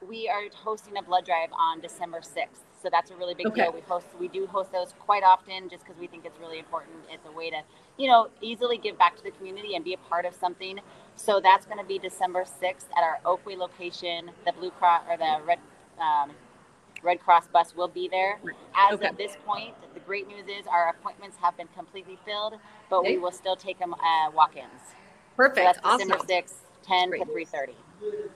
we 0.06 0.28
are 0.28 0.42
hosting 0.54 0.96
a 0.96 1.02
blood 1.02 1.24
drive 1.26 1.50
on 1.52 1.80
December 1.80 2.20
6th. 2.20 2.64
So 2.82 2.88
that's 2.90 3.10
a 3.12 3.16
really 3.16 3.34
big 3.34 3.46
Okay. 3.48 3.62
deal. 3.62 3.72
We 3.72 3.80
host 3.82 4.06
we 4.18 4.28
do 4.28 4.46
host 4.46 4.72
those 4.72 4.94
quite 4.98 5.22
often 5.22 5.68
just 5.68 5.84
because 5.84 5.98
we 6.00 6.08
think 6.08 6.24
it's 6.26 6.38
really 6.40 6.58
important. 6.58 6.96
It's 7.10 7.26
a 7.26 7.32
way 7.32 7.50
to, 7.50 7.62
you 7.96 8.08
know, 8.08 8.28
easily 8.40 8.76
give 8.76 8.98
back 8.98 9.16
to 9.16 9.22
the 9.22 9.30
community 9.30 9.76
and 9.76 9.84
be 9.84 9.94
a 9.94 9.98
part 10.08 10.26
of 10.26 10.34
something. 10.34 10.80
So 11.16 11.40
that's 11.40 11.64
going 11.66 11.78
to 11.78 11.84
be 11.84 11.98
December 11.98 12.44
6th 12.44 12.86
at 12.96 13.04
our 13.04 13.20
Oakway 13.24 13.56
location. 13.56 14.30
The 14.44 14.52
Blue 14.52 14.70
Cross 14.72 15.02
or 15.08 15.16
the 15.16 15.36
Red 15.46 15.58
um, 16.00 16.32
Red 17.02 17.20
Cross 17.20 17.48
bus 17.48 17.74
will 17.76 17.88
be 17.88 18.08
there. 18.08 18.40
As 18.76 18.94
Okay. 18.96 19.08
of 19.08 19.16
this 19.16 19.36
point, 19.46 19.74
the 19.94 20.00
great 20.00 20.26
news 20.26 20.46
is 20.48 20.66
our 20.66 20.88
appointments 20.88 21.36
have 21.40 21.56
been 21.56 21.68
completely 21.76 22.18
filled, 22.24 22.54
but 22.90 23.00
Okay. 23.00 23.12
we 23.12 23.18
will 23.18 23.32
still 23.32 23.56
take 23.56 23.78
them 23.78 23.94
uh, 23.94 24.30
walk-ins. 24.34 24.82
So 24.84 24.94
Perfect. 25.36 25.56
that's 25.56 25.78
awesome. 25.84 26.08
December 26.08 26.26
6th, 26.42 26.54
10 26.82 27.10
Great. 27.10 27.20
to 27.26 27.32
3:30. 27.32 27.74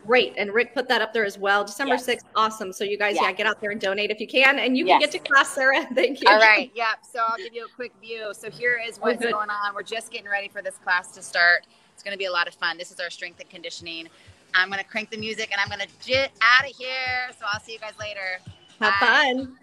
Great. 0.07 0.35
And 0.37 0.53
Rick 0.53 0.73
put 0.75 0.87
that 0.89 1.03
up 1.03 1.13
there 1.13 1.25
as 1.25 1.37
well. 1.39 1.65
December 1.65 1.95
Yes. 1.95 2.07
6th. 2.07 2.25
Awesome. 2.37 2.73
So 2.73 2.85
you 2.85 2.97
guys, 2.97 3.17
yeah. 3.17 3.23
Yeah. 3.25 3.33
get 3.33 3.47
out 3.47 3.61
there 3.61 3.71
and 3.71 3.81
donate 3.81 4.11
if 4.11 4.21
you 4.21 4.29
can. 4.29 4.59
And 4.59 4.77
you 4.77 4.85
can 4.87 5.01
get 5.01 5.11
to 5.13 5.19
class, 5.19 5.53
Sarah. 5.53 5.85
Thank 5.95 6.21
you. 6.21 6.29
All 6.29 6.39
right. 6.39 6.71
Yep. 6.75 6.99
So 7.11 7.21
I'll 7.27 7.37
give 7.37 7.53
you 7.55 7.65
a 7.65 7.69
quick 7.75 7.93
view. 8.01 8.33
So 8.33 8.49
here 8.51 8.81
is 8.87 8.99
what's 8.99 9.21
good. 9.21 9.33
going 9.33 9.51
on. 9.51 9.75
We're 9.75 9.83
just 9.83 10.13
getting 10.13 10.29
ready 10.29 10.49
for 10.49 10.63
this 10.63 10.77
class 10.79 11.11
to 11.13 11.23
start. 11.23 11.67
It's 11.95 12.03
going 12.03 12.13
to 12.13 12.19
be 12.19 12.27
a 12.27 12.31
lot 12.33 12.47
of 12.47 12.55
fun. 12.55 12.79
This 12.79 12.93
is 12.93 13.01
our 13.01 13.11
strength 13.11 13.41
and 13.41 13.51
conditioning. 13.51 14.09
I'm 14.55 14.69
going 14.69 14.79
to 14.83 14.89
crank 14.89 15.11
the 15.11 15.17
music 15.19 15.51
and 15.51 15.61
I'm 15.61 15.69
going 15.69 15.81
to 15.89 16.07
jet 16.07 16.31
out 16.41 16.69
of 16.71 16.77
here. 16.77 17.31
So 17.39 17.45
I'll 17.53 17.61
see 17.61 17.73
you 17.73 17.79
guys 17.79 17.95
later. 17.99 18.39
Have 18.81 18.95
Bye. 19.01 19.07
fun. 19.35 19.57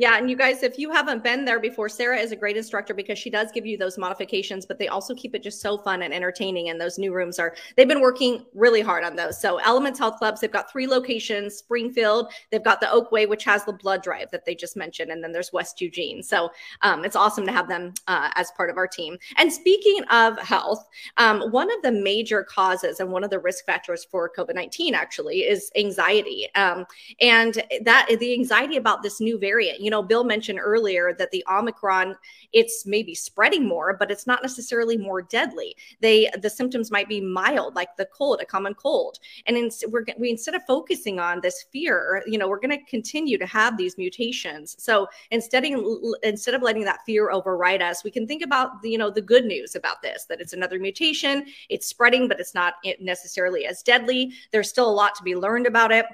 Yeah, 0.00 0.16
and 0.16 0.30
you 0.30 0.36
guys, 0.36 0.62
if 0.62 0.78
you 0.78 0.90
haven't 0.90 1.22
been 1.22 1.44
there 1.44 1.60
before, 1.60 1.90
Sarah 1.90 2.16
is 2.16 2.32
a 2.32 2.36
great 2.36 2.56
instructor 2.56 2.94
because 2.94 3.18
she 3.18 3.28
does 3.28 3.52
give 3.52 3.66
you 3.66 3.76
those 3.76 3.98
modifications, 3.98 4.64
but 4.64 4.78
they 4.78 4.88
also 4.88 5.14
keep 5.14 5.34
it 5.34 5.42
just 5.42 5.60
so 5.60 5.76
fun 5.76 6.00
and 6.00 6.14
entertaining. 6.14 6.70
And 6.70 6.80
those 6.80 6.96
new 6.96 7.12
rooms 7.12 7.38
are, 7.38 7.54
they've 7.76 7.86
been 7.86 8.00
working 8.00 8.46
really 8.54 8.80
hard 8.80 9.04
on 9.04 9.14
those. 9.14 9.38
So, 9.38 9.58
Elements 9.58 9.98
Health 9.98 10.16
Clubs, 10.16 10.40
they've 10.40 10.50
got 10.50 10.72
three 10.72 10.86
locations 10.86 11.56
Springfield, 11.56 12.32
they've 12.50 12.64
got 12.64 12.80
the 12.80 12.86
Oakway, 12.86 13.28
which 13.28 13.44
has 13.44 13.66
the 13.66 13.74
blood 13.74 14.02
drive 14.02 14.30
that 14.30 14.46
they 14.46 14.54
just 14.54 14.74
mentioned, 14.74 15.10
and 15.10 15.22
then 15.22 15.32
there's 15.32 15.52
West 15.52 15.82
Eugene. 15.82 16.22
So, 16.22 16.50
um, 16.80 17.04
it's 17.04 17.14
awesome 17.14 17.44
to 17.44 17.52
have 17.52 17.68
them 17.68 17.92
uh, 18.06 18.30
as 18.36 18.50
part 18.52 18.70
of 18.70 18.78
our 18.78 18.88
team. 18.88 19.18
And 19.36 19.52
speaking 19.52 20.02
of 20.04 20.38
health, 20.38 20.88
um, 21.18 21.42
one 21.50 21.70
of 21.70 21.82
the 21.82 21.92
major 21.92 22.42
causes 22.42 23.00
and 23.00 23.12
one 23.12 23.22
of 23.22 23.28
the 23.28 23.38
risk 23.38 23.66
factors 23.66 24.06
for 24.10 24.32
COVID 24.34 24.54
19 24.54 24.94
actually 24.94 25.40
is 25.40 25.70
anxiety. 25.76 26.48
Um, 26.54 26.86
and 27.20 27.62
that 27.82 28.08
the 28.18 28.32
anxiety 28.32 28.78
about 28.78 29.02
this 29.02 29.20
new 29.20 29.38
variant 29.38 29.89
you 29.89 29.89
know 29.90 30.02
bill 30.02 30.24
mentioned 30.24 30.60
earlier 30.60 31.14
that 31.18 31.30
the 31.30 31.44
omicron 31.50 32.14
it's 32.52 32.84
maybe 32.86 33.14
spreading 33.14 33.66
more 33.66 33.96
but 33.98 34.10
it's 34.10 34.26
not 34.26 34.42
necessarily 34.42 34.96
more 34.96 35.22
deadly. 35.22 35.76
They 36.00 36.30
the 36.40 36.50
symptoms 36.50 36.90
might 36.90 37.08
be 37.08 37.20
mild 37.20 37.74
like 37.74 37.96
the 37.96 38.06
cold 38.06 38.40
a 38.40 38.44
common 38.44 38.74
cold. 38.74 39.18
And 39.46 39.56
in, 39.56 39.70
we're 39.88 40.04
we 40.18 40.30
instead 40.30 40.54
of 40.54 40.62
focusing 40.66 41.20
on 41.20 41.40
this 41.40 41.64
fear 41.72 42.22
you 42.26 42.38
know 42.38 42.48
we're 42.48 42.60
going 42.60 42.76
to 42.76 42.84
continue 42.84 43.38
to 43.38 43.46
have 43.46 43.76
these 43.76 43.98
mutations. 43.98 44.76
So 44.82 45.08
instead 45.30 45.64
of 45.64 45.84
instead 46.22 46.54
of 46.54 46.62
letting 46.62 46.84
that 46.84 47.00
fear 47.06 47.30
override 47.30 47.82
us 47.82 48.04
we 48.04 48.10
can 48.10 48.26
think 48.26 48.42
about 48.42 48.82
the, 48.82 48.90
you 48.90 48.98
know 48.98 49.10
the 49.10 49.20
good 49.20 49.44
news 49.44 49.74
about 49.74 50.02
this 50.02 50.24
that 50.24 50.40
it's 50.40 50.52
another 50.52 50.78
mutation. 50.78 51.46
It's 51.68 51.86
spreading 51.86 52.28
but 52.28 52.40
it's 52.40 52.54
not 52.54 52.74
necessarily 53.00 53.66
as 53.66 53.82
deadly. 53.82 54.32
There's 54.50 54.68
still 54.68 54.88
a 54.88 54.92
lot 54.92 55.14
to 55.16 55.22
be 55.22 55.36
learned 55.36 55.66
about 55.66 55.92
it 55.92 56.06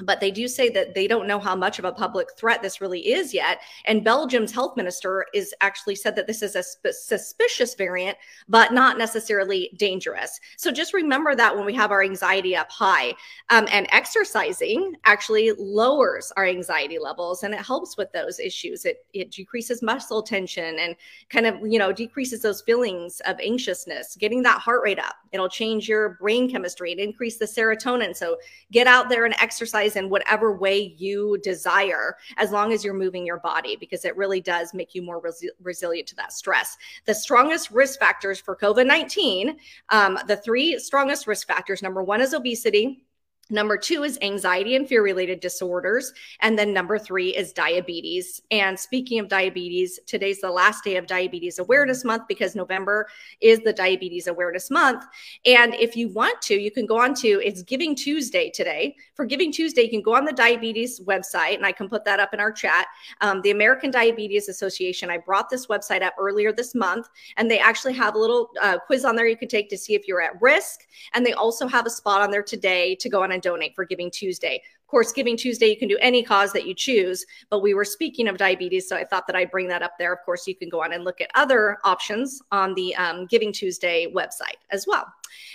but 0.00 0.20
they 0.20 0.30
do 0.30 0.46
say 0.46 0.68
that 0.68 0.94
they 0.94 1.08
don't 1.08 1.26
know 1.26 1.40
how 1.40 1.56
much 1.56 1.78
of 1.78 1.84
a 1.84 1.92
public 1.92 2.28
threat 2.36 2.62
this 2.62 2.80
really 2.80 3.08
is 3.08 3.34
yet. 3.34 3.60
And 3.84 4.04
Belgium's 4.04 4.52
health 4.52 4.76
minister 4.76 5.26
is 5.34 5.52
actually 5.60 5.96
said 5.96 6.14
that 6.16 6.26
this 6.26 6.40
is 6.42 6.54
a 6.54 6.62
sp- 6.62 6.92
suspicious 6.92 7.74
variant, 7.74 8.16
but 8.48 8.72
not 8.72 8.96
necessarily 8.96 9.70
dangerous. 9.76 10.38
So 10.56 10.70
just 10.70 10.94
remember 10.94 11.34
that 11.34 11.54
when 11.54 11.66
we 11.66 11.74
have 11.74 11.90
our 11.90 12.02
anxiety 12.02 12.54
up 12.54 12.70
high, 12.70 13.14
um, 13.50 13.66
and 13.72 13.88
exercising 13.90 14.94
actually 15.04 15.52
lowers 15.58 16.32
our 16.36 16.46
anxiety 16.46 16.98
levels 16.98 17.42
and 17.42 17.52
it 17.52 17.60
helps 17.60 17.96
with 17.96 18.12
those 18.12 18.38
issues. 18.38 18.84
It 18.84 19.04
it 19.14 19.32
decreases 19.32 19.82
muscle 19.82 20.22
tension 20.22 20.78
and 20.78 20.94
kind 21.28 21.46
of 21.46 21.56
you 21.66 21.78
know 21.78 21.92
decreases 21.92 22.42
those 22.42 22.62
feelings 22.62 23.20
of 23.26 23.38
anxiousness. 23.40 24.16
Getting 24.16 24.42
that 24.44 24.60
heart 24.60 24.82
rate 24.84 24.98
up, 24.98 25.16
it'll 25.32 25.48
change 25.48 25.88
your 25.88 26.10
brain 26.20 26.48
chemistry 26.48 26.92
and 26.92 27.00
increase 27.00 27.38
the 27.38 27.46
serotonin. 27.46 28.14
So 28.14 28.36
get 28.70 28.86
out 28.86 29.08
there 29.08 29.24
and 29.24 29.34
exercise 29.40 29.87
in 29.96 30.10
whatever 30.10 30.56
way 30.56 30.94
you 30.96 31.38
desire, 31.42 32.16
as 32.36 32.50
long 32.50 32.72
as 32.72 32.84
you're 32.84 32.94
moving 32.94 33.26
your 33.26 33.40
body, 33.40 33.76
because 33.76 34.04
it 34.04 34.16
really 34.16 34.40
does 34.40 34.74
make 34.74 34.94
you 34.94 35.02
more 35.02 35.20
resi- 35.20 35.48
resilient 35.62 36.08
to 36.08 36.16
that 36.16 36.32
stress. 36.32 36.76
The 37.04 37.14
strongest 37.14 37.70
risk 37.70 37.98
factors 37.98 38.40
for 38.40 38.56
COVID 38.56 38.86
19, 38.86 39.58
um, 39.90 40.18
the 40.26 40.36
three 40.36 40.78
strongest 40.78 41.26
risk 41.26 41.46
factors 41.46 41.82
number 41.82 42.02
one 42.02 42.20
is 42.20 42.34
obesity. 42.34 43.04
Number 43.50 43.78
two 43.78 44.02
is 44.02 44.18
anxiety 44.20 44.76
and 44.76 44.86
fear 44.86 45.02
related 45.02 45.40
disorders. 45.40 46.12
And 46.40 46.58
then 46.58 46.74
number 46.74 46.98
three 46.98 47.34
is 47.34 47.52
diabetes. 47.54 48.42
And 48.50 48.78
speaking 48.78 49.20
of 49.20 49.28
diabetes, 49.28 49.98
today's 50.06 50.42
the 50.42 50.50
last 50.50 50.84
day 50.84 50.96
of 50.96 51.06
Diabetes 51.06 51.58
Awareness 51.58 52.04
Month 52.04 52.24
because 52.28 52.54
November 52.54 53.08
is 53.40 53.60
the 53.60 53.72
Diabetes 53.72 54.26
Awareness 54.26 54.70
Month. 54.70 55.04
And 55.46 55.74
if 55.74 55.96
you 55.96 56.08
want 56.08 56.42
to, 56.42 56.60
you 56.60 56.70
can 56.70 56.84
go 56.84 57.00
on 57.00 57.14
to 57.14 57.40
it's 57.42 57.62
Giving 57.62 57.94
Tuesday 57.94 58.50
today. 58.50 58.96
For 59.14 59.24
Giving 59.24 59.50
Tuesday, 59.50 59.82
you 59.82 59.90
can 59.90 60.02
go 60.02 60.14
on 60.14 60.26
the 60.26 60.32
diabetes 60.32 61.00
website, 61.00 61.54
and 61.54 61.64
I 61.64 61.72
can 61.72 61.88
put 61.88 62.04
that 62.04 62.20
up 62.20 62.34
in 62.34 62.40
our 62.40 62.52
chat. 62.52 62.86
Um, 63.20 63.40
the 63.42 63.50
American 63.50 63.90
Diabetes 63.90 64.48
Association, 64.48 65.10
I 65.10 65.18
brought 65.18 65.48
this 65.48 65.66
website 65.66 66.02
up 66.02 66.14
earlier 66.18 66.52
this 66.52 66.74
month, 66.74 67.08
and 67.36 67.50
they 67.50 67.58
actually 67.58 67.94
have 67.94 68.14
a 68.14 68.18
little 68.18 68.50
uh, 68.60 68.78
quiz 68.78 69.04
on 69.04 69.16
there 69.16 69.26
you 69.26 69.36
can 69.36 69.48
take 69.48 69.70
to 69.70 69.78
see 69.78 69.94
if 69.94 70.06
you're 70.06 70.20
at 70.20 70.40
risk. 70.42 70.80
And 71.14 71.24
they 71.24 71.32
also 71.32 71.66
have 71.66 71.86
a 71.86 71.90
spot 71.90 72.20
on 72.20 72.30
there 72.30 72.42
today 72.42 72.94
to 72.96 73.08
go 73.08 73.22
on 73.22 73.32
and 73.38 73.42
donate 73.42 73.74
for 73.76 73.84
Giving 73.84 74.10
Tuesday. 74.10 74.56
Of 74.56 74.88
course, 74.88 75.12
Giving 75.12 75.36
Tuesday, 75.36 75.66
you 75.66 75.76
can 75.76 75.88
do 75.88 75.96
any 76.00 76.24
cause 76.24 76.52
that 76.52 76.66
you 76.66 76.74
choose, 76.74 77.24
but 77.50 77.62
we 77.62 77.72
were 77.72 77.84
speaking 77.84 78.26
of 78.26 78.36
diabetes, 78.36 78.88
so 78.88 78.96
I 78.96 79.04
thought 79.04 79.28
that 79.28 79.36
I'd 79.36 79.50
bring 79.50 79.68
that 79.68 79.82
up 79.82 79.92
there. 79.98 80.12
Of 80.12 80.18
course, 80.24 80.48
you 80.48 80.56
can 80.56 80.68
go 80.68 80.82
on 80.82 80.92
and 80.92 81.04
look 81.04 81.20
at 81.20 81.30
other 81.36 81.78
options 81.84 82.42
on 82.50 82.74
the 82.74 82.96
um, 82.96 83.26
Giving 83.26 83.52
Tuesday 83.52 84.12
website 84.12 84.58
as 84.70 84.86
well. 84.88 85.06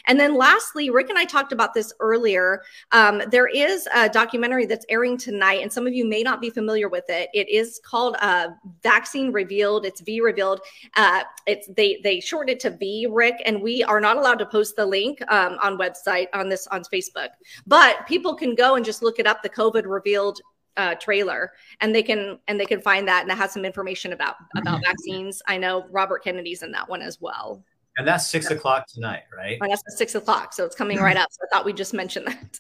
And 0.06 0.20
then 0.20 0.36
lastly, 0.36 0.90
Rick 0.90 1.10
and 1.10 1.18
I 1.18 1.26
talked 1.26 1.52
about 1.52 1.74
this 1.74 1.94
earlier. 2.00 2.62
Um, 2.92 3.22
there 3.30 3.48
is 3.48 3.88
a 3.94 4.10
documentary 4.10 4.66
that's 4.66 4.86
airing 4.90 5.18
tonight, 5.18 5.62
and 5.62 5.72
some 5.72 5.88
of 5.88 5.94
you 5.94 6.06
may 6.06 6.24
not 6.24 6.42
be 6.42 6.50
familiar 6.50 6.90
with 6.90 7.06
it. 7.10 7.30
It 7.34 7.50
is 7.50 7.80
called 7.84 8.16
uh, 8.20 8.50
Vaccine 8.82 9.32
Revealed. 9.32 9.86
It's 9.86 10.02
V 10.02 10.22
Revealed. 10.22 10.62
Uh, 10.96 11.24
it's 11.46 11.68
they 11.76 12.00
they 12.04 12.20
shortened 12.20 12.52
it 12.52 12.60
to 12.62 12.72
V, 12.72 13.08
Rick, 13.10 13.42
and 13.46 13.62
we 13.62 13.84
are 13.84 14.00
not 14.00 14.18
allowed 14.18 14.40
to 14.40 14.46
post 14.46 14.76
the 14.76 14.86
link 14.86 15.20
um, 15.32 15.58
on 15.62 15.78
website 15.78 16.28
on 16.34 16.50
this 16.50 16.68
on 16.68 16.84
Facebook, 16.84 17.30
but 17.68 18.06
people 18.08 18.36
can 18.36 18.56
go 18.56 18.76
and 18.76 18.86
just 18.86 19.02
look 19.02 19.20
it 19.20 19.28
up. 19.28 19.42
The 19.42 19.50
COVID 19.50 19.84
Revealed 19.86 20.42
uh, 20.78 20.96
trailer 20.96 21.52
and 21.82 21.94
they 21.94 22.04
can 22.04 22.40
and 22.48 22.60
they 22.60 22.66
can 22.66 22.82
find 22.82 23.08
that 23.08 23.24
and 23.24 23.32
it 23.32 23.38
has 23.38 23.52
some 23.52 23.66
information 23.66 24.14
about 24.14 24.36
about 24.58 24.82
vaccines 24.84 25.42
i 25.48 25.58
know 25.58 25.86
robert 25.92 26.24
kennedy's 26.24 26.64
in 26.64 26.72
that 26.72 26.88
one 26.90 27.02
as 27.02 27.22
well 27.22 27.64
And 27.98 28.08
that's 28.08 28.28
six 28.28 28.50
o'clock 28.50 28.88
tonight, 28.88 29.24
right? 29.36 29.58
Oh, 29.62 29.68
that's 29.68 29.84
six 29.98 30.16
o'clock, 30.16 30.54
so 30.54 30.66
it's 30.66 30.76
coming 30.76 30.98
right 31.00 31.18
up. 31.18 31.30
So 31.32 31.40
I 31.46 31.56
thought 31.56 31.66
we'd 31.66 31.78
just 31.78 31.94
mention 31.94 32.26
that. 32.26 32.60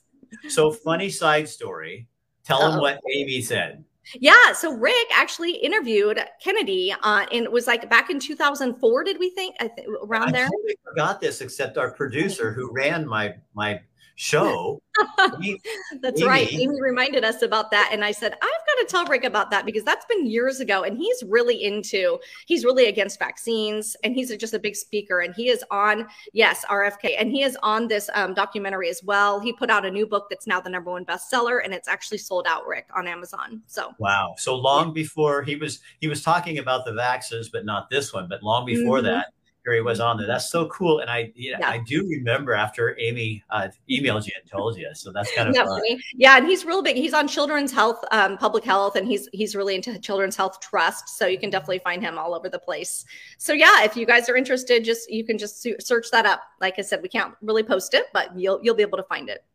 So, 0.49 0.71
funny 0.71 1.09
side 1.09 1.47
story. 1.47 2.07
Tell 2.43 2.59
them 2.59 2.73
Uh-oh. 2.73 2.81
what 2.81 2.99
Amy 3.13 3.41
said. 3.41 3.83
Yeah, 4.19 4.51
so 4.53 4.73
Rick 4.73 5.07
actually 5.13 5.51
interviewed 5.55 6.19
Kennedy, 6.41 6.93
uh, 7.03 7.25
and 7.31 7.45
it 7.45 7.51
was 7.51 7.67
like 7.67 7.89
back 7.89 8.09
in 8.09 8.19
2004. 8.19 9.03
Did 9.03 9.17
we 9.19 9.29
think 9.29 9.55
I 9.61 9.67
th- 9.67 9.87
around 10.03 10.29
I 10.29 10.31
there? 10.31 10.45
I 10.47 10.73
forgot 10.83 11.21
this, 11.21 11.39
except 11.39 11.77
our 11.77 11.91
producer 11.91 12.51
who 12.51 12.71
ran 12.73 13.07
my 13.07 13.35
my 13.53 13.79
show. 14.15 14.81
That's 16.01 16.23
right. 16.23 16.51
Amy. 16.51 16.63
Amy 16.63 16.81
reminded 16.81 17.23
us 17.23 17.41
about 17.41 17.71
that, 17.71 17.89
and 17.91 18.03
I 18.05 18.11
said 18.11 18.33
I've 18.33 18.39
got 18.39 18.81
to 18.81 18.85
tell 18.87 19.05
Rick 19.05 19.23
about 19.23 19.49
that 19.51 19.65
because 19.65 19.83
that's 19.83 20.05
been 20.05 20.27
years 20.27 20.59
ago, 20.59 20.83
and 20.83 20.97
he's 20.97 21.23
really 21.23 21.63
into. 21.63 22.19
He's 22.45 22.63
really 22.63 22.85
against 22.85 23.19
vaccines, 23.19 23.95
and 24.03 24.13
he's 24.13 24.35
just 24.37 24.53
a 24.53 24.59
big 24.59 24.75
speaker, 24.75 25.21
and 25.21 25.33
he 25.33 25.49
is 25.49 25.63
on 25.71 26.07
yes 26.33 26.63
RFK, 26.69 27.15
and 27.17 27.31
he 27.31 27.43
is 27.43 27.57
on 27.63 27.87
this 27.87 28.09
um, 28.13 28.33
documentary 28.33 28.89
as 28.89 29.01
well. 29.03 29.39
He 29.39 29.53
put 29.53 29.69
out 29.69 29.85
a 29.85 29.91
new 29.91 30.05
book 30.05 30.27
that's 30.29 30.47
now 30.47 30.61
the 30.61 30.69
number 30.69 30.91
one 30.91 31.05
bestseller, 31.05 31.63
and 31.63 31.73
it's 31.73 31.87
actually 31.87 32.19
sold 32.19 32.45
out, 32.47 32.67
Rick, 32.67 32.87
on 32.95 33.07
Amazon. 33.07 33.61
So 33.67 33.91
wow. 33.97 34.35
So 34.37 34.55
long 34.55 34.93
before 34.93 35.41
he 35.43 35.55
was 35.55 35.79
he 35.99 36.07
was 36.07 36.21
talking 36.23 36.59
about 36.59 36.85
the 36.85 36.93
vaccines, 36.93 37.49
but 37.49 37.65
not 37.65 37.89
this 37.89 38.13
one. 38.13 38.27
But 38.29 38.43
long 38.43 38.65
before 38.65 38.99
Mhm. 38.99 39.03
that, 39.03 39.33
he 39.71 39.79
was 39.79 40.01
on 40.01 40.17
there. 40.17 40.27
That's 40.27 40.49
so 40.49 40.67
cool. 40.67 40.99
And 40.99 41.09
I 41.09 41.31
yeah, 41.35 41.57
Yeah. 41.59 41.69
I 41.69 41.77
do 41.77 42.05
remember 42.09 42.53
after 42.53 42.97
Amy 42.99 43.41
uh, 43.49 43.69
emailed 43.89 44.25
you 44.25 44.33
and 44.39 44.49
told 44.51 44.75
you. 44.77 44.89
So 44.93 45.11
that's 45.13 45.33
kind 45.33 45.47
of 45.47 45.55
Isn't 45.55 45.63
that 45.65 45.69
fun. 45.69 45.79
funny? 45.79 46.01
Yeah, 46.15 46.37
and 46.37 46.45
he's 46.45 46.65
real 46.65 46.81
big. 46.81 46.97
He's 46.97 47.13
on 47.13 47.27
children's 47.29 47.71
health, 47.71 48.03
um, 48.11 48.37
public 48.37 48.65
health, 48.65 48.97
and 48.97 49.07
he's 49.07 49.29
he's 49.31 49.55
really 49.55 49.75
into 49.75 49.97
children's 49.99 50.35
health 50.35 50.59
trust. 50.59 51.07
So 51.17 51.27
you 51.27 51.39
can 51.39 51.49
definitely 51.49 51.79
find 51.79 52.01
him 52.01 52.17
all 52.17 52.35
over 52.35 52.49
the 52.49 52.59
place. 52.59 53.05
So 53.37 53.53
yeah, 53.53 53.83
if 53.83 53.95
you 53.95 54.05
guys 54.05 54.27
are 54.27 54.35
interested, 54.35 54.83
just 54.83 55.09
you 55.09 55.23
can 55.23 55.37
just 55.37 55.65
search 55.79 56.11
that 56.11 56.25
up. 56.25 56.41
Like 56.59 56.75
I 56.77 56.81
said, 56.81 57.01
we 57.01 57.07
can't 57.07 57.33
really 57.41 57.63
post 57.63 57.93
it, 57.93 58.07
but 58.11 58.37
you'll 58.37 58.59
you'll 58.63 58.75
be 58.75 58.83
able 58.83 58.97
to 58.97 59.03
find 59.03 59.29
it. 59.29 59.45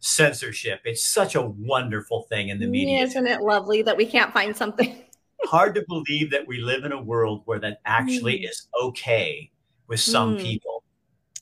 Censorship. 0.00 0.80
It's 0.84 1.02
such 1.04 1.34
a 1.34 1.40
wonderful 1.40 2.22
thing 2.28 2.50
in 2.50 2.58
the 2.58 2.66
media. 2.66 2.98
Isn't 3.04 3.26
it 3.26 3.40
lovely 3.40 3.80
that 3.82 3.96
we 3.96 4.04
can't 4.06 4.32
find 4.32 4.54
something? 4.56 5.02
Hard 5.44 5.74
to 5.74 5.84
believe 5.88 6.30
that 6.30 6.46
we 6.46 6.58
live 6.60 6.84
in 6.84 6.92
a 6.92 7.00
world 7.02 7.42
where 7.44 7.58
that 7.60 7.80
actually 7.84 8.40
Mm. 8.40 8.50
is 8.50 8.68
okay 8.82 9.50
with 9.88 10.00
some 10.00 10.36
Mm. 10.36 10.42
people. 10.42 10.82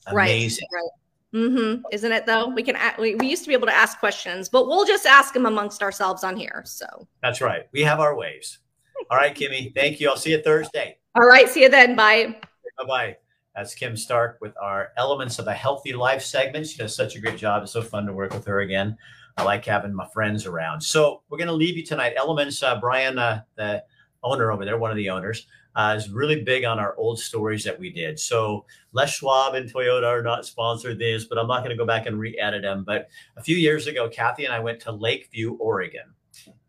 Amazing. 0.07 0.67
Right. 0.73 0.81
Right. 0.81 0.89
Mm-hmm. 1.33 1.81
Isn't 1.91 2.11
it 2.11 2.25
though? 2.27 2.47
We 2.49 2.61
can 2.61 2.77
we, 2.99 3.15
we 3.15 3.27
used 3.27 3.43
to 3.43 3.47
be 3.47 3.53
able 3.55 3.65
to 3.67 3.73
ask 3.73 3.97
questions, 3.99 4.49
but 4.49 4.67
we'll 4.67 4.85
just 4.85 5.05
ask 5.07 5.33
them 5.33 5.45
amongst 5.47 5.81
ourselves 5.81 6.23
on 6.23 6.37
here. 6.37 6.61
So 6.65 6.85
That's 7.23 7.41
right. 7.41 7.67
We 7.71 7.81
have 7.81 7.99
our 7.99 8.15
ways. 8.15 8.59
All 9.09 9.17
right, 9.17 9.33
Kimmy. 9.35 9.73
Thank 9.73 9.99
you. 9.99 10.09
I'll 10.09 10.17
see 10.17 10.31
you 10.31 10.41
Thursday. 10.43 10.97
all 11.15 11.25
right, 11.25 11.49
see 11.49 11.63
you 11.63 11.69
then. 11.69 11.95
Bye. 11.95 12.35
Bye 12.77 12.85
bye. 12.87 13.17
That's 13.55 13.75
Kim 13.75 13.95
Stark 13.95 14.39
with 14.41 14.53
our 14.59 14.89
Elements 14.97 15.37
of 15.37 15.45
a 15.45 15.53
Healthy 15.53 15.93
Life 15.93 16.23
segment. 16.23 16.65
She 16.65 16.77
does 16.77 16.95
such 16.95 17.15
a 17.15 17.19
great 17.19 17.37
job. 17.37 17.61
It's 17.61 17.71
so 17.71 17.83
fun 17.83 18.07
to 18.07 18.13
work 18.13 18.33
with 18.33 18.45
her 18.45 18.61
again. 18.61 18.97
I 19.37 19.43
like 19.43 19.65
having 19.65 19.93
my 19.93 20.07
friends 20.07 20.47
around. 20.47 20.81
So 20.81 21.21
we're 21.29 21.37
going 21.37 21.47
to 21.47 21.53
leave 21.53 21.77
you 21.77 21.85
tonight. 21.85 22.13
Elements, 22.17 22.63
uh, 22.63 22.79
Brian, 22.79 23.19
uh, 23.19 23.43
the 23.55 23.83
owner 24.23 24.51
over 24.51 24.65
there, 24.65 24.77
one 24.77 24.89
of 24.89 24.97
the 24.97 25.09
owners, 25.11 25.45
uh, 25.75 25.95
is 25.97 26.09
really 26.09 26.43
big 26.43 26.65
on 26.65 26.79
our 26.79 26.95
old 26.97 27.19
stories 27.19 27.63
that 27.63 27.79
we 27.79 27.91
did. 27.91 28.19
So 28.19 28.65
Les 28.91 29.11
Schwab 29.11 29.53
and 29.53 29.71
Toyota 29.71 30.07
are 30.07 30.23
not 30.23 30.45
sponsored 30.45 30.97
this, 30.97 31.25
but 31.25 31.37
I'm 31.37 31.47
not 31.47 31.59
going 31.59 31.71
to 31.71 31.77
go 31.77 31.85
back 31.85 32.05
and 32.07 32.19
re-edit 32.19 32.63
them. 32.63 32.83
But 32.83 33.09
a 33.37 33.43
few 33.43 33.55
years 33.55 33.85
ago, 33.85 34.09
Kathy 34.09 34.45
and 34.45 34.53
I 34.53 34.59
went 34.59 34.79
to 34.81 34.91
Lakeview, 34.91 35.53
Oregon. 35.59 36.13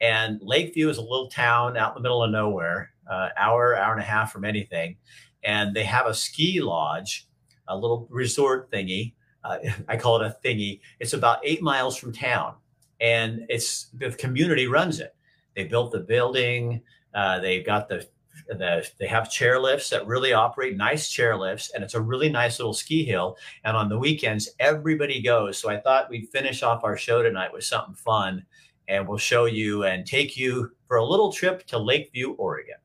And 0.01 0.39
Lakeview 0.43 0.91
is 0.91 0.99
a 0.99 1.03
little 1.03 1.29
town 1.29 1.79
out 1.79 1.97
in 1.97 2.03
the 2.03 2.07
middle 2.07 2.23
of 2.23 2.31
nowhere, 2.31 2.91
uh, 3.11 3.31
hour, 3.39 3.75
hour 3.77 3.93
and 3.93 4.03
a 4.03 4.05
half 4.05 4.33
from 4.33 4.45
anything. 4.45 4.97
And 5.45 5.75
they 5.75 5.85
have 5.85 6.07
a 6.07 6.15
ski 6.15 6.61
lodge, 6.61 7.29
a 7.69 7.77
little 7.77 8.07
resort 8.11 8.71
thingy. 8.71 9.15
Uh, 9.43 9.59
I 9.89 9.97
call 9.97 10.21
it 10.21 10.27
a 10.27 10.37
thingy. 10.47 10.81
It's 11.01 11.13
about 11.13 11.41
eight 11.45 11.63
miles 11.63 11.97
from 11.97 12.13
town, 12.13 12.55
and 13.01 13.45
it's 13.49 13.89
the 13.95 14.11
community 14.11 14.67
runs 14.67 15.01
it. 15.01 15.15
They 15.55 15.65
built 15.65 15.93
the 15.93 16.01
building. 16.01 16.83
Uh, 17.15 17.39
they've 17.41 17.65
got 17.65 17.89
the 17.89 18.07
the 18.49 18.89
they 18.99 19.07
have 19.07 19.29
chairlifts 19.29 19.89
that 19.91 20.07
really 20.07 20.33
operate 20.33 20.77
nice 20.77 21.13
chairlifts, 21.13 21.71
and 21.75 21.83
it's 21.85 21.95
a 21.95 22.01
really 22.01 22.29
nice 22.29 22.59
little 22.59 22.75
ski 22.75 23.05
hill. 23.05 23.37
And 23.65 23.77
on 23.77 23.89
the 23.89 23.99
weekends, 23.99 24.51
everybody 24.59 25.23
goes. 25.23 25.59
So 25.59 25.71
I 25.71 25.81
thought 25.81 26.11
we'd 26.11 26.29
finish 26.31 26.63
off 26.63 26.85
our 26.85 26.97
show 26.97 27.23
tonight 27.23 27.53
with 27.53 27.65
something 27.65 27.95
fun, 27.95 28.45
and 28.89 29.07
we'll 29.07 29.19
show 29.19 29.47
you 29.47 29.85
and 29.85 30.07
take 30.07 30.37
you 30.37 30.73
for 30.89 30.97
a 30.99 31.05
little 31.05 31.33
trip 31.33 31.67
to 31.67 31.79
Lakeview, 31.79 32.33
Oregon. 32.33 32.77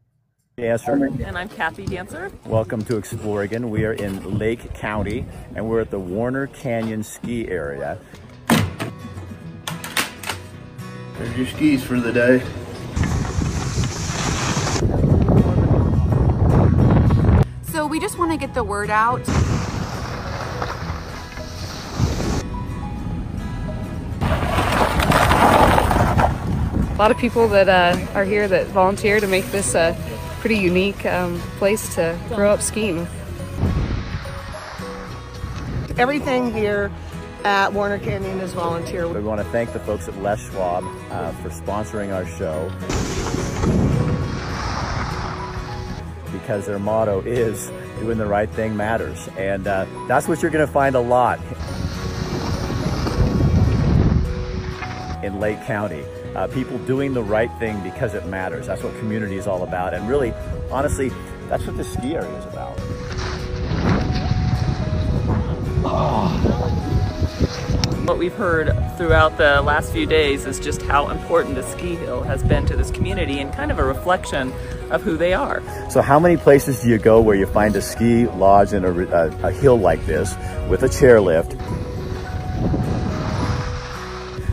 Dancer. 0.59 1.05
And 1.23 1.37
I'm 1.37 1.47
Kathy 1.47 1.85
Dancer. 1.85 2.31
Welcome 2.45 2.83
to 2.85 2.97
Exploregon. 2.97 3.69
We 3.69 3.85
are 3.85 3.93
in 3.93 4.37
Lake 4.37 4.73
County 4.73 5.25
and 5.55 5.69
we're 5.69 5.79
at 5.79 5.89
the 5.89 5.99
Warner 5.99 6.47
Canyon 6.47 7.01
ski 7.01 7.47
area. 7.47 7.97
There's 11.17 11.37
your 11.37 11.47
skis 11.47 11.81
for 11.83 11.99
the 11.99 12.11
day. 12.11 12.39
So 17.71 17.87
we 17.87 18.01
just 18.01 18.19
want 18.19 18.31
to 18.31 18.37
get 18.37 18.53
the 18.53 18.63
word 18.63 18.89
out. 18.89 19.25
A 26.91 26.95
lot 26.99 27.11
of 27.11 27.17
people 27.17 27.47
that 27.47 27.69
uh, 27.69 27.97
are 28.13 28.25
here 28.25 28.49
that 28.49 28.67
volunteer 28.67 29.21
to 29.21 29.27
make 29.27 29.45
this 29.51 29.73
a 29.73 29.95
pretty 30.39 30.57
unique 30.57 31.05
um, 31.05 31.37
place 31.57 31.95
to 31.95 32.17
grow 32.29 32.49
up 32.49 32.61
skiing. 32.61 33.07
Everything 35.97 36.53
here 36.53 36.89
at 37.43 37.73
Warner 37.73 37.99
Canyon 37.99 38.39
is 38.39 38.53
volunteer. 38.53 39.07
We 39.07 39.19
want 39.21 39.41
to 39.41 39.47
thank 39.51 39.73
the 39.73 39.79
folks 39.81 40.07
at 40.07 40.17
Les 40.21 40.39
Schwab 40.49 40.83
uh, 41.11 41.31
for 41.33 41.49
sponsoring 41.49 42.13
our 42.13 42.25
show 42.25 42.69
because 46.31 46.65
their 46.65 46.79
motto 46.79 47.21
is 47.21 47.69
doing 47.99 48.17
the 48.17 48.25
right 48.25 48.49
thing 48.49 48.77
matters. 48.77 49.27
And 49.37 49.67
uh, 49.67 49.85
that's 50.07 50.27
what 50.27 50.41
you're 50.41 50.51
going 50.51 50.65
to 50.65 50.71
find 50.71 50.95
a 50.95 50.99
lot 50.99 51.39
in 55.21 55.39
Lake 55.39 55.61
County. 55.65 56.03
Uh, 56.35 56.47
people 56.47 56.77
doing 56.79 57.13
the 57.13 57.23
right 57.23 57.51
thing 57.59 57.81
because 57.81 58.13
it 58.13 58.25
matters. 58.27 58.67
That's 58.67 58.83
what 58.83 58.97
community 58.99 59.37
is 59.37 59.47
all 59.47 59.63
about. 59.63 59.93
And 59.93 60.07
really, 60.07 60.33
honestly, 60.71 61.11
that's 61.47 61.65
what 61.65 61.75
the 61.77 61.83
ski 61.83 62.15
area 62.15 62.37
is 62.37 62.45
about. 62.45 62.79
What 68.09 68.17
we've 68.17 68.33
heard 68.33 68.75
throughout 68.97 69.37
the 69.37 69.61
last 69.61 69.91
few 69.91 70.07
days 70.07 70.47
is 70.47 70.59
just 70.59 70.81
how 70.81 71.09
important 71.09 71.53
the 71.53 71.61
ski 71.61 71.93
hill 71.93 72.23
has 72.23 72.41
been 72.41 72.65
to 72.65 72.75
this 72.75 72.89
community 72.89 73.39
and 73.39 73.53
kind 73.53 73.69
of 73.69 73.77
a 73.77 73.83
reflection 73.83 74.51
of 74.89 75.03
who 75.03 75.15
they 75.15 75.31
are. 75.31 75.61
So 75.91 76.01
how 76.01 76.19
many 76.19 76.35
places 76.35 76.81
do 76.81 76.89
you 76.89 76.97
go 76.97 77.21
where 77.21 77.35
you 77.35 77.45
find 77.45 77.75
a 77.75 77.83
ski 77.83 78.25
lodge 78.25 78.73
in 78.73 78.83
a, 78.83 78.91
a, 78.91 79.27
a 79.43 79.51
hill 79.51 79.77
like 79.77 80.03
this 80.07 80.35
with 80.69 80.81
a 80.81 80.87
chairlift 80.87 81.53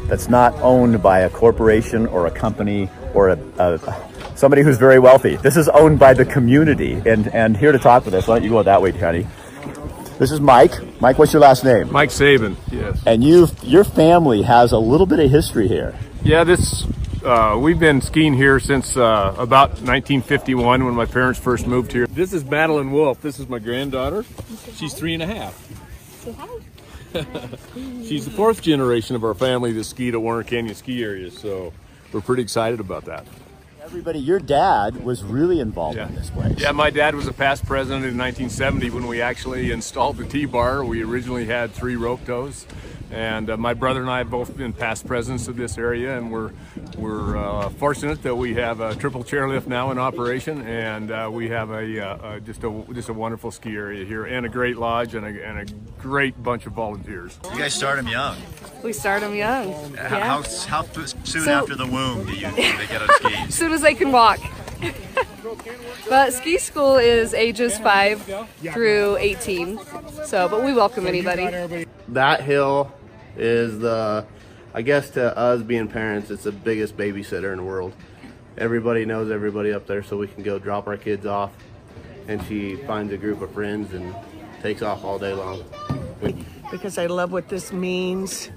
that's 0.08 0.28
not 0.28 0.54
owned 0.54 1.02
by 1.02 1.20
a 1.20 1.30
corporation 1.30 2.06
or 2.06 2.26
a 2.26 2.30
company 2.30 2.88
or 3.14 3.30
a, 3.30 3.38
a, 3.58 4.10
somebody 4.36 4.62
who's 4.62 4.78
very 4.78 4.98
wealthy. 4.98 5.36
This 5.36 5.56
is 5.56 5.68
owned 5.68 5.98
by 5.98 6.14
the 6.14 6.24
community. 6.24 6.94
And, 7.06 7.28
and 7.34 7.56
here 7.56 7.72
to 7.72 7.78
talk 7.78 8.04
with 8.04 8.14
us, 8.14 8.26
why 8.26 8.36
don't 8.36 8.44
you 8.44 8.50
go 8.50 8.62
that 8.62 8.80
way, 8.80 8.92
Tony? 8.92 9.26
This 10.18 10.30
is 10.30 10.40
Mike. 10.40 10.72
Mike, 11.00 11.18
what's 11.18 11.32
your 11.32 11.42
last 11.42 11.64
name? 11.64 11.92
Mike 11.92 12.10
Saban, 12.10 12.56
yes. 12.70 13.02
And 13.04 13.22
you, 13.22 13.48
your 13.62 13.84
family 13.84 14.42
has 14.42 14.72
a 14.72 14.78
little 14.78 15.06
bit 15.06 15.20
of 15.20 15.30
history 15.30 15.68
here. 15.68 15.94
Yeah, 16.22 16.44
this 16.44 16.86
uh, 17.26 17.58
we've 17.58 17.78
been 17.78 18.00
skiing 18.00 18.34
here 18.34 18.60
since 18.60 18.96
uh, 18.96 19.34
about 19.36 19.70
1951 19.70 20.84
when 20.84 20.94
my 20.94 21.06
parents 21.06 21.40
first 21.40 21.66
moved 21.66 21.92
here. 21.92 22.06
This 22.06 22.32
is 22.32 22.44
Madeline 22.44 22.92
Wolf. 22.92 23.20
This 23.20 23.40
is 23.40 23.48
my 23.48 23.58
granddaughter. 23.58 24.24
She's 24.74 24.94
three 24.94 25.12
and 25.12 25.22
a 25.22 25.26
half. 25.26 25.54
She's 28.06 28.24
the 28.24 28.30
fourth 28.30 28.62
generation 28.62 29.16
of 29.16 29.24
our 29.24 29.34
family 29.34 29.72
that 29.72 29.84
skied 29.84 30.14
at 30.14 30.20
Warner 30.20 30.42
Canyon 30.42 30.74
ski 30.74 31.02
area, 31.02 31.30
so 31.30 31.72
we're 32.12 32.20
pretty 32.20 32.42
excited 32.42 32.80
about 32.80 33.04
that. 33.06 33.26
Everybody, 33.82 34.18
your 34.18 34.40
dad 34.40 35.04
was 35.04 35.22
really 35.22 35.60
involved 35.60 35.96
in 35.96 36.14
this 36.16 36.28
place. 36.30 36.58
Yeah, 36.58 36.72
my 36.72 36.90
dad 36.90 37.14
was 37.14 37.28
a 37.28 37.32
past 37.32 37.64
president 37.64 38.04
in 38.04 38.18
1970 38.18 38.90
when 38.90 39.06
we 39.06 39.22
actually 39.22 39.70
installed 39.70 40.16
the 40.16 40.24
T-bar. 40.24 40.84
We 40.84 41.04
originally 41.04 41.46
had 41.46 41.70
three 41.72 41.94
rope 41.94 42.24
tows, 42.26 42.66
and 43.10 43.50
uh, 43.50 43.56
my 43.56 43.74
brother 43.74 44.00
and 44.00 44.10
I 44.10 44.18
have 44.18 44.30
both 44.30 44.56
been 44.56 44.72
past 44.72 45.06
presidents 45.06 45.48
of 45.48 45.56
this 45.56 45.78
area, 45.78 46.16
and 46.18 46.30
we're 46.30 46.50
we're 46.96 47.36
uh, 47.36 47.68
fortunate 47.70 48.22
that 48.22 48.34
we 48.34 48.54
have 48.54 48.80
a 48.80 48.94
triple 48.94 49.22
chairlift 49.24 49.66
now 49.66 49.90
in 49.90 49.98
operation, 49.98 50.62
and 50.66 51.10
uh, 51.10 51.28
we 51.32 51.48
have 51.48 51.70
a, 51.70 52.04
uh, 52.06 52.38
just 52.40 52.64
a 52.64 52.84
just 52.92 53.08
a 53.08 53.12
wonderful 53.14 53.50
ski 53.50 53.74
area 53.76 54.04
here, 54.04 54.24
and 54.24 54.44
a 54.44 54.48
great 54.48 54.76
lodge, 54.76 55.14
and 55.14 55.24
a, 55.24 55.46
and 55.46 55.58
a 55.58 55.72
great 56.02 56.40
bunch 56.42 56.66
of 56.66 56.72
volunteers. 56.72 57.38
You 57.52 57.58
guys 57.58 57.74
start 57.74 57.96
them 57.96 58.08
young. 58.08 58.36
We 58.82 58.92
start 58.92 59.22
them 59.22 59.34
young. 59.34 59.94
How, 59.94 60.08
how, 60.20 60.42
how 60.66 60.82
soon 60.82 61.06
So- 61.24 61.50
after 61.50 61.74
the 61.74 61.86
womb 61.86 62.26
do 62.26 62.32
you 62.32 62.48
do 62.48 62.54
they 62.56 62.86
get 62.86 63.02
on 63.02 63.08
skis? 63.16 63.48
as 63.48 63.54
soon 63.54 63.72
as 63.72 63.80
they 63.82 63.94
can 63.94 64.12
walk. 64.12 64.38
but 66.08 66.32
ski 66.32 66.58
school 66.58 66.96
is 66.96 67.34
ages 67.34 67.78
5 67.78 68.46
through 68.72 69.16
18. 69.16 69.78
So, 70.24 70.48
but 70.48 70.64
we 70.64 70.72
welcome 70.72 71.06
anybody. 71.06 71.86
That 72.08 72.42
hill 72.42 72.92
is 73.36 73.78
the, 73.78 74.26
I 74.74 74.82
guess 74.82 75.10
to 75.10 75.36
us 75.36 75.62
being 75.62 75.88
parents, 75.88 76.30
it's 76.30 76.44
the 76.44 76.52
biggest 76.52 76.96
babysitter 76.96 77.52
in 77.52 77.58
the 77.58 77.64
world. 77.64 77.92
Everybody 78.58 79.04
knows 79.04 79.30
everybody 79.30 79.72
up 79.72 79.86
there, 79.86 80.02
so 80.02 80.16
we 80.16 80.28
can 80.28 80.42
go 80.42 80.58
drop 80.58 80.86
our 80.86 80.96
kids 80.96 81.26
off, 81.26 81.52
and 82.26 82.42
she 82.44 82.76
finds 82.76 83.12
a 83.12 83.18
group 83.18 83.42
of 83.42 83.52
friends 83.52 83.92
and 83.92 84.14
takes 84.62 84.82
off 84.82 85.04
all 85.04 85.18
day 85.18 85.34
long. 85.34 85.62
because 86.70 86.98
I 86.98 87.06
love 87.06 87.32
what 87.32 87.48
this 87.48 87.72
means 87.72 88.50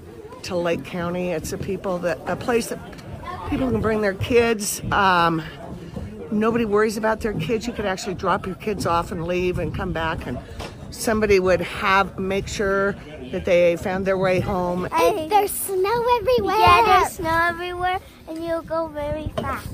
to 0.44 0.56
Lake 0.56 0.84
County. 0.84 1.30
It's 1.30 1.52
a 1.52 1.58
people 1.58 1.98
that 1.98 2.18
a 2.26 2.36
place 2.36 2.68
that 2.68 2.78
people 3.50 3.70
can 3.70 3.80
bring 3.80 4.00
their 4.00 4.14
kids. 4.14 4.80
Um, 4.90 5.42
nobody 6.30 6.64
worries 6.64 6.96
about 6.96 7.20
their 7.20 7.32
kids. 7.34 7.66
You 7.66 7.72
could 7.72 7.86
actually 7.86 8.14
drop 8.14 8.46
your 8.46 8.56
kids 8.56 8.86
off 8.86 9.12
and 9.12 9.26
leave 9.26 9.58
and 9.58 9.74
come 9.74 9.92
back, 9.92 10.26
and 10.26 10.38
somebody 10.90 11.40
would 11.40 11.60
have 11.60 12.18
make 12.18 12.48
sure 12.48 12.96
that 13.32 13.44
they 13.44 13.76
found 13.76 14.06
their 14.06 14.18
way 14.18 14.40
home. 14.40 14.88
And 14.92 15.30
there's 15.30 15.50
snow 15.50 16.04
everywhere. 16.18 16.56
Yeah, 16.56 17.00
there's 17.00 17.12
snow 17.12 17.38
everywhere, 17.42 17.98
and 18.28 18.44
you'll 18.44 18.62
go 18.62 18.88
very 18.88 19.32
fast. 19.36 19.68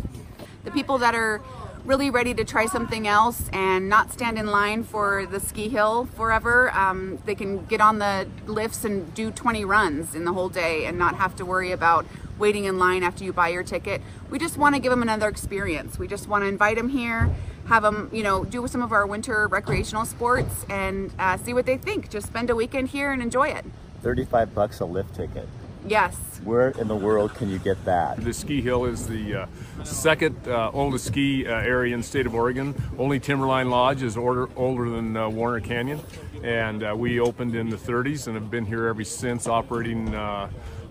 The 0.64 0.70
people 0.70 0.98
that 0.98 1.14
are 1.14 1.40
really 1.86 2.10
ready 2.10 2.34
to 2.34 2.44
try 2.44 2.66
something 2.66 3.06
else 3.06 3.48
and 3.52 3.88
not 3.88 4.12
stand 4.12 4.38
in 4.38 4.46
line 4.46 4.82
for 4.82 5.24
the 5.26 5.38
ski 5.38 5.68
hill 5.68 6.06
forever, 6.16 6.72
um, 6.74 7.18
they 7.24 7.34
can 7.34 7.64
get 7.66 7.80
on 7.80 8.00
the 8.00 8.26
lifts 8.46 8.84
and 8.84 9.14
do 9.14 9.30
20 9.30 9.64
runs 9.64 10.14
in 10.14 10.24
the 10.24 10.32
whole 10.32 10.48
day 10.48 10.84
and 10.84 10.98
not 10.98 11.14
have 11.14 11.36
to 11.36 11.44
worry 11.44 11.70
about 11.70 12.04
waiting 12.38 12.64
in 12.64 12.76
line 12.78 13.04
after 13.04 13.22
you 13.22 13.32
buy 13.32 13.48
your 13.48 13.62
ticket. 13.62 14.02
We 14.30 14.38
just 14.38 14.58
want 14.58 14.74
to 14.74 14.80
give 14.80 14.90
them 14.90 15.00
another 15.00 15.28
experience. 15.28 15.98
We 15.98 16.08
just 16.08 16.28
want 16.28 16.42
to 16.42 16.48
invite 16.48 16.76
them 16.76 16.88
here, 16.88 17.30
have 17.66 17.84
them, 17.84 18.10
you 18.12 18.24
know, 18.24 18.44
do 18.44 18.66
some 18.66 18.82
of 18.82 18.92
our 18.92 19.06
winter 19.06 19.46
recreational 19.46 20.04
sports 20.04 20.66
and 20.68 21.12
uh, 21.20 21.36
see 21.36 21.54
what 21.54 21.66
they 21.66 21.78
think. 21.78 22.10
Just 22.10 22.26
spend 22.26 22.50
a 22.50 22.56
weekend 22.56 22.88
here 22.88 23.12
and 23.12 23.22
enjoy 23.22 23.48
it. 23.48 23.64
35 24.02 24.54
bucks 24.54 24.80
a 24.80 24.84
lift 24.84 25.14
ticket. 25.14 25.48
Yes. 25.88 26.16
Where 26.44 26.70
in 26.70 26.88
the 26.88 26.96
world 26.96 27.34
can 27.34 27.48
you 27.48 27.58
get 27.58 27.82
that? 27.84 28.22
The 28.22 28.32
ski 28.32 28.60
hill 28.60 28.84
is 28.84 29.06
the 29.06 29.34
uh, 29.34 29.46
second 29.84 30.36
uh, 30.46 30.70
oldest 30.72 31.06
ski 31.06 31.46
uh, 31.46 31.50
area 31.50 31.94
in 31.94 32.00
the 32.00 32.06
state 32.06 32.26
of 32.26 32.34
Oregon. 32.34 32.74
Only 32.98 33.20
Timberline 33.20 33.70
Lodge 33.70 34.02
is 34.02 34.16
order, 34.16 34.48
older 34.56 34.88
than 34.90 35.16
uh, 35.16 35.28
Warner 35.28 35.60
Canyon, 35.60 36.00
and 36.42 36.82
uh, 36.82 36.94
we 36.96 37.20
opened 37.20 37.54
in 37.54 37.70
the 37.70 37.76
30s 37.76 38.26
and 38.26 38.36
have 38.36 38.50
been 38.50 38.66
here 38.66 38.86
ever 38.86 39.04
since, 39.04 39.46
operating 39.46 40.14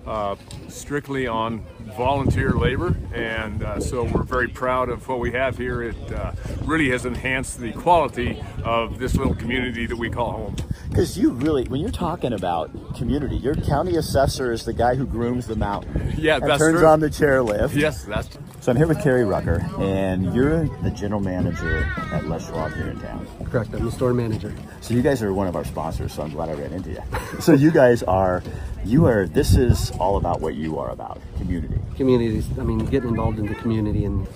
uh, 0.06 0.36
strictly 0.68 1.28
on 1.28 1.66
volunteer 1.95 2.51
labor. 2.51 2.95
And 3.14 3.64
uh, 3.64 3.80
so 3.80 4.03
we're 4.03 4.24
very 4.24 4.47
proud 4.47 4.89
of 4.89 5.08
what 5.08 5.20
we 5.20 5.32
have 5.32 5.58
here. 5.58 5.84
It 5.84 6.12
uh, 6.12 6.34
really 6.64 6.89
has 6.89 7.06
enhanced 7.06 7.60
the 7.60 7.72
quality 7.74 8.41
of 8.64 8.99
this 8.99 9.16
little 9.16 9.36
community 9.36 9.86
that 9.86 9.97
we 9.97 10.10
call 10.10 10.32
home. 10.32 10.56
Because 10.89 11.18
you 11.18 11.32
really, 11.32 11.66
when 11.66 11.82
you're 11.82 11.91
talking 11.91 12.34
about 12.34 12.72
community, 12.95 13.36
your 13.36 13.56
county 13.56 13.95
assessor 13.97 14.51
is 14.51 14.64
the 14.66 14.74
guy 14.74 14.95
who 14.95 15.06
grooms 15.06 15.47
the 15.47 15.56
mountain. 15.56 16.14
Yeah, 16.18 16.36
and 16.36 16.47
that's 16.47 16.60
turns 16.60 16.80
true. 16.80 16.88
on 16.88 16.99
the 16.99 17.10
chairlift. 17.10 17.76
Yes, 17.76 18.03
that's 18.06 18.30
So 18.62 18.72
I'm 18.72 18.78
here 18.78 18.88
with 18.88 19.01
Kerry 19.01 19.26
Rucker, 19.26 19.68
and 19.78 20.34
you're 20.34 20.68
the 20.84 20.91
general 20.91 21.20
manager 21.20 21.84
at 22.14 22.26
Les 22.28 22.47
Schwab 22.47 22.74
here 22.74 22.89
in 22.89 22.99
town. 22.99 23.28
Correct. 23.45 23.74
I'm 23.74 23.84
the 23.84 23.91
store 23.91 24.14
manager. 24.14 24.53
So 24.82 24.93
you 24.93 25.01
guys 25.01 25.22
are 25.22 25.34
one 25.34 25.47
of 25.47 25.56
our 25.56 25.66
sponsors, 25.66 26.14
so 26.14 26.24
I'm 26.24 26.32
glad 26.32 26.49
I 26.49 26.53
ran 26.53 26.72
into 26.72 26.91
you. 26.91 27.01
so 27.39 27.53
you 27.53 27.72
guys 27.72 28.03
are, 28.03 28.41
you 28.86 29.05
are, 29.07 29.27
this 29.27 29.55
is 29.55 29.91
all 29.99 30.17
about 30.17 30.41
what 30.41 30.55
you 30.55 30.77
are 30.79 30.89
about, 30.91 31.19
community. 31.38 31.79
Communities. 31.97 32.45
I 32.59 32.63
mean, 32.63 32.79
getting 32.86 33.09
involved 33.09 33.39
in 33.39 33.47
the 33.47 33.55
community, 33.55 34.05
and 34.05 34.27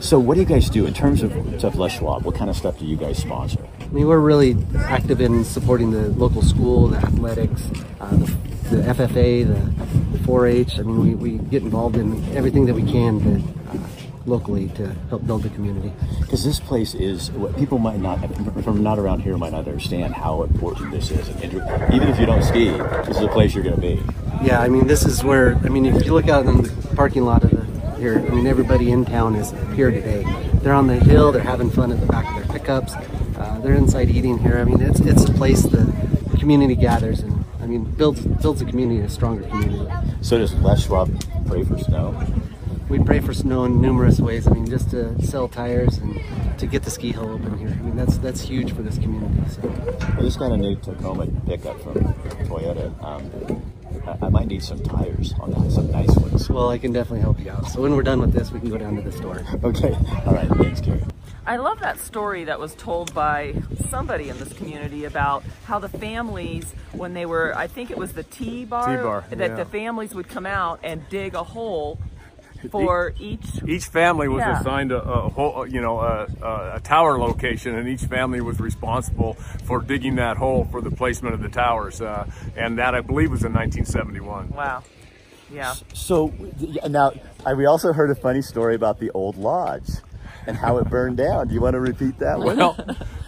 So 0.00 0.18
what 0.18 0.34
do 0.34 0.40
you 0.40 0.46
guys 0.46 0.68
do 0.68 0.86
in 0.86 0.92
terms 0.92 1.22
of, 1.22 1.32
stuff 1.58 1.74
Les 1.76 1.92
Schwab? 1.92 2.24
What 2.24 2.34
kind 2.34 2.50
of 2.50 2.56
stuff 2.56 2.78
do 2.78 2.84
you 2.84 2.96
guys 2.96 3.18
sponsor? 3.18 3.66
I 3.80 3.86
mean, 3.86 4.06
we're 4.06 4.18
really 4.18 4.56
active 4.76 5.20
in 5.20 5.44
supporting 5.44 5.90
the 5.90 6.08
local 6.08 6.42
school, 6.42 6.88
the 6.88 6.98
athletics, 6.98 7.62
uh, 8.00 8.10
the, 8.10 8.26
the 8.70 8.82
FFA, 8.82 9.46
the, 9.46 10.18
the 10.18 10.24
4-H. 10.24 10.78
I 10.78 10.82
mean, 10.82 11.00
we, 11.00 11.14
we 11.14 11.38
get 11.38 11.62
involved 11.62 11.96
in 11.96 12.22
everything 12.36 12.66
that 12.66 12.74
we 12.74 12.82
can 12.82 13.20
to, 13.20 13.78
uh, 13.78 13.78
locally 14.26 14.68
to 14.70 14.88
help 15.08 15.26
build 15.26 15.42
the 15.42 15.48
community. 15.50 15.92
Because 16.20 16.44
this 16.44 16.60
place 16.60 16.94
is 16.94 17.30
what 17.30 17.56
people 17.56 17.78
might 17.78 18.00
not, 18.00 18.18
from 18.62 18.82
not 18.82 18.98
around 18.98 19.20
here, 19.20 19.36
might 19.36 19.52
not 19.52 19.66
understand 19.66 20.14
how 20.14 20.42
important 20.42 20.90
this 20.90 21.10
is. 21.10 21.28
And 21.28 21.54
even 21.94 22.08
if 22.08 22.18
you 22.18 22.26
don't 22.26 22.42
ski, 22.42 22.68
this 23.06 23.16
is 23.16 23.22
a 23.22 23.28
place 23.28 23.54
you're 23.54 23.64
going 23.64 23.76
to 23.76 23.80
be. 23.80 24.02
Yeah, 24.42 24.60
I 24.60 24.68
mean, 24.68 24.86
this 24.86 25.04
is 25.04 25.24
where, 25.24 25.54
I 25.64 25.68
mean, 25.68 25.86
if 25.86 26.04
you 26.04 26.12
look 26.12 26.28
out 26.28 26.44
in 26.46 26.62
the 26.62 26.94
parking 26.94 27.24
lot 27.24 27.44
of 27.44 27.50
the, 27.50 27.96
here, 27.96 28.18
I 28.18 28.34
mean, 28.34 28.46
everybody 28.46 28.90
in 28.90 29.04
town 29.04 29.36
is 29.36 29.52
here 29.74 29.90
today. 29.90 30.24
They're 30.54 30.74
on 30.74 30.86
the 30.88 30.96
hill, 30.96 31.32
they're 31.32 31.42
having 31.42 31.70
fun 31.70 31.92
at 31.92 32.00
the 32.00 32.06
back 32.06 32.28
of 32.28 32.46
their 32.46 32.58
pickups, 32.58 32.94
uh, 33.38 33.60
they're 33.60 33.74
inside 33.74 34.10
eating 34.10 34.38
here. 34.38 34.58
I 34.58 34.64
mean, 34.64 34.82
it's, 34.82 35.00
it's 35.00 35.24
a 35.24 35.32
place 35.32 35.62
the 35.62 35.86
community 36.38 36.74
gathers 36.74 37.20
and, 37.20 37.44
I 37.60 37.66
mean, 37.66 37.84
builds, 37.84 38.20
builds 38.26 38.60
a 38.60 38.66
community, 38.66 39.00
a 39.00 39.08
stronger 39.08 39.48
community. 39.48 39.90
So 40.20 40.36
does 40.38 40.52
Les 40.54 40.84
Schwab 40.84 41.08
pray 41.46 41.64
for 41.64 41.78
snow? 41.78 42.20
We 42.96 43.04
pray 43.04 43.20
for 43.20 43.34
snow 43.34 43.64
in 43.64 43.82
numerous 43.82 44.20
ways. 44.20 44.46
I 44.46 44.52
mean, 44.52 44.64
just 44.64 44.90
to 44.92 45.20
sell 45.22 45.48
tires 45.48 45.98
and 45.98 46.18
to 46.58 46.66
get 46.66 46.82
the 46.82 46.90
ski 46.90 47.12
hill 47.12 47.28
open 47.28 47.58
here. 47.58 47.68
I 47.68 47.82
mean, 47.82 47.94
that's 47.94 48.16
that's 48.16 48.40
huge 48.40 48.72
for 48.72 48.80
this 48.80 48.96
community. 48.96 49.50
So. 49.50 49.70
I 50.16 50.22
just 50.22 50.38
got 50.38 50.50
a 50.50 50.56
new 50.56 50.76
Tacoma 50.76 51.26
pickup 51.46 51.78
from 51.82 51.96
Toyota. 52.48 52.90
Um, 53.04 53.62
I, 54.06 54.26
I 54.26 54.28
might 54.30 54.46
need 54.46 54.62
some 54.62 54.82
tires 54.82 55.34
on 55.38 55.50
that, 55.50 55.72
some 55.72 55.90
nice 55.90 56.16
ones. 56.16 56.48
Well, 56.48 56.70
I 56.70 56.78
can 56.78 56.94
definitely 56.94 57.20
help 57.20 57.38
you 57.38 57.50
out. 57.50 57.68
So 57.68 57.82
when 57.82 57.94
we're 57.94 58.02
done 58.02 58.18
with 58.18 58.32
this, 58.32 58.50
we 58.50 58.60
can 58.60 58.70
go 58.70 58.78
down 58.78 58.96
to 58.96 59.02
the 59.02 59.12
store. 59.12 59.44
Okay. 59.62 59.92
All 60.24 60.32
right. 60.32 60.48
Thanks, 60.48 60.80
Gary. 60.80 61.04
I 61.44 61.58
love 61.58 61.80
that 61.80 62.00
story 62.00 62.44
that 62.44 62.58
was 62.58 62.74
told 62.76 63.12
by 63.12 63.62
somebody 63.90 64.30
in 64.30 64.38
this 64.38 64.54
community 64.54 65.04
about 65.04 65.44
how 65.66 65.78
the 65.78 65.90
families, 65.90 66.72
when 66.92 67.12
they 67.12 67.26
were, 67.26 67.54
I 67.56 67.66
think 67.66 67.90
it 67.90 67.98
was 67.98 68.14
the 68.14 68.22
T 68.22 68.64
bar, 68.64 68.96
T-bar, 68.96 69.24
that 69.28 69.50
yeah. 69.50 69.54
the 69.54 69.66
families 69.66 70.14
would 70.14 70.28
come 70.28 70.46
out 70.46 70.80
and 70.82 71.06
dig 71.10 71.34
a 71.34 71.44
hole 71.44 72.00
for 72.70 73.14
each. 73.20 73.44
Each 73.66 73.84
family 73.86 74.28
was 74.28 74.40
Yeah. 74.40 74.60
assigned 74.60 74.92
a, 74.92 75.02
a 75.02 75.28
whole, 75.30 75.66
you 75.66 75.80
know, 75.80 76.00
a, 76.00 76.26
a, 76.42 76.76
a 76.76 76.80
tower 76.80 77.18
location, 77.18 77.74
and 77.76 77.88
each 77.88 78.02
family 78.02 78.40
was 78.40 78.60
responsible 78.60 79.34
for 79.64 79.80
digging 79.80 80.16
that 80.16 80.36
hole 80.36 80.64
for 80.70 80.80
the 80.80 80.90
placement 80.90 81.34
of 81.34 81.42
the 81.42 81.48
towers. 81.48 82.00
Uh, 82.00 82.26
and 82.56 82.78
that, 82.78 82.94
I 82.94 83.00
believe, 83.00 83.30
was 83.30 83.44
in 83.44 83.52
1971. 83.52 84.50
Wow. 84.50 84.82
Yeah. 85.52 85.74
So 85.94 86.32
now 86.88 87.12
I, 87.44 87.54
we 87.54 87.66
also 87.66 87.92
heard 87.92 88.10
a 88.10 88.14
funny 88.16 88.42
story 88.42 88.74
about 88.74 88.98
the 88.98 89.10
old 89.12 89.36
lodge 89.36 89.88
and 90.46 90.56
how 90.56 90.78
it 90.78 90.88
burned 90.90 91.16
down. 91.16 91.48
Do 91.48 91.54
you 91.54 91.60
want 91.60 91.74
to 91.74 91.80
repeat 91.80 92.18
that 92.18 92.38
one? 92.40 92.56
Well, 92.56 92.76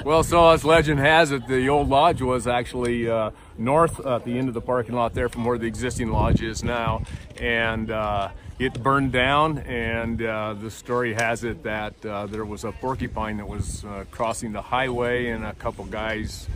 well, 0.04 0.22
so 0.24 0.50
as 0.50 0.64
legend 0.64 1.00
has 1.00 1.30
it, 1.32 1.46
the 1.48 1.68
old 1.68 1.88
lodge 1.88 2.20
was 2.22 2.46
actually 2.46 3.08
uh, 3.10 3.30
north 3.56 4.04
at 4.04 4.24
the 4.24 4.38
end 4.38 4.48
of 4.48 4.54
the 4.54 4.60
parking 4.60 4.94
lot 4.94 5.14
there 5.14 5.28
from 5.28 5.44
where 5.44 5.58
the 5.58 5.66
existing 5.66 6.10
lodge 6.10 6.42
is 6.42 6.62
now, 6.64 7.02
and 7.40 7.90
uh, 7.90 8.30
it 8.58 8.82
burned 8.82 9.12
down. 9.12 9.58
And 9.58 10.22
uh, 10.22 10.54
the 10.54 10.70
story 10.70 11.14
has 11.14 11.44
it 11.44 11.62
that 11.62 12.04
uh, 12.04 12.26
there 12.26 12.44
was 12.44 12.64
a 12.64 12.72
porcupine 12.72 13.36
that 13.38 13.48
was 13.48 13.84
uh, 13.84 14.04
crossing 14.10 14.52
the 14.52 14.62
highway, 14.62 15.28
and 15.28 15.44
a 15.44 15.54
couple 15.54 15.84
guys 15.84 16.48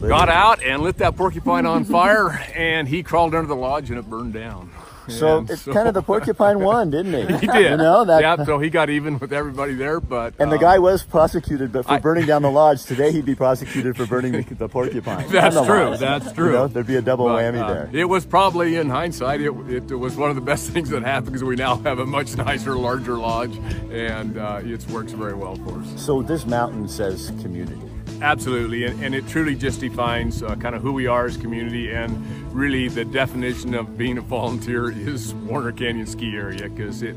got 0.00 0.28
out 0.28 0.62
and 0.62 0.82
lit 0.82 0.98
that 0.98 1.16
porcupine 1.16 1.66
on 1.66 1.84
fire, 1.84 2.30
and 2.54 2.88
he 2.88 3.02
crawled 3.02 3.34
under 3.34 3.48
the 3.48 3.56
lodge 3.56 3.90
and 3.90 3.98
it 3.98 4.08
burned 4.08 4.32
down. 4.32 4.70
So 5.08 5.38
And 5.38 5.50
it's 5.50 5.62
so- 5.62 5.72
kind 5.72 5.88
of 5.88 5.94
the 5.94 6.02
porcupine 6.02 6.60
won, 6.64 6.90
didn't 6.90 7.12
he? 7.12 7.34
He 7.38 7.46
did. 7.46 7.70
You 7.72 7.76
know 7.76 8.04
that. 8.04 8.20
Yeah. 8.22 8.44
So 8.44 8.58
he 8.58 8.70
got 8.70 8.88
even 8.90 9.18
with 9.18 9.32
everybody 9.32 9.74
there, 9.74 10.00
but 10.00 10.34
and 10.38 10.50
the 10.50 10.56
uh, 10.56 10.60
guy 10.60 10.78
was 10.78 11.02
prosecuted, 11.02 11.72
but 11.72 11.86
for 11.86 11.98
burning 12.00 12.26
down 12.26 12.42
the 12.42 12.50
lodge 12.62 12.84
today, 12.84 13.10
he'd 13.12 13.24
be 13.24 13.34
prosecuted 13.34 13.96
for 13.96 14.06
burning 14.06 14.32
the, 14.32 14.42
the 14.54 14.68
porcupine. 14.68 15.28
That's 15.28 15.54
the 15.56 15.64
true. 15.64 15.90
lodge. 15.90 15.98
That's 16.00 16.26
You 16.26 16.32
true. 16.34 16.52
know, 16.52 16.66
there'd 16.68 16.86
be 16.86 16.96
a 16.96 17.02
double 17.02 17.26
But, 17.26 17.42
whammy 17.42 17.62
uh, 17.62 17.72
there. 17.74 17.90
It 17.92 18.08
was 18.08 18.24
probably, 18.24 18.76
in 18.76 18.88
hindsight, 18.90 19.40
it, 19.40 19.52
it 19.90 19.94
was 19.94 20.16
one 20.16 20.30
of 20.30 20.36
the 20.36 20.42
best 20.42 20.70
things 20.70 20.88
that 20.90 21.02
happened 21.02 21.26
because 21.32 21.44
we 21.44 21.56
now 21.56 21.76
have 21.78 21.98
a 21.98 22.06
much 22.06 22.36
nicer, 22.36 22.76
larger 22.76 23.18
lodge, 23.18 23.56
and 23.90 24.38
uh, 24.38 24.60
it 24.64 24.86
works 24.88 25.12
very 25.12 25.34
well 25.34 25.56
for 25.56 25.78
us. 25.80 26.02
So 26.04 26.22
this 26.22 26.46
mountain 26.46 26.88
says 26.88 27.32
community. 27.42 27.80
Absolutely, 28.22 28.84
and, 28.84 29.02
and 29.02 29.16
it 29.16 29.26
truly 29.26 29.56
just 29.56 29.80
defines 29.80 30.44
uh, 30.44 30.54
kind 30.54 30.76
of 30.76 30.82
who 30.82 30.92
we 30.92 31.08
are 31.08 31.26
as 31.26 31.36
community, 31.36 31.90
and 31.90 32.16
really 32.54 32.86
the 32.86 33.04
definition 33.04 33.74
of 33.74 33.98
being 33.98 34.16
a 34.16 34.20
volunteer 34.36 34.92
is 34.92 35.34
Warner 35.34 35.72
Canyon 35.72 36.06
Ski 36.06 36.36
Area 36.36 36.68
because 36.68 37.02
it 37.02 37.16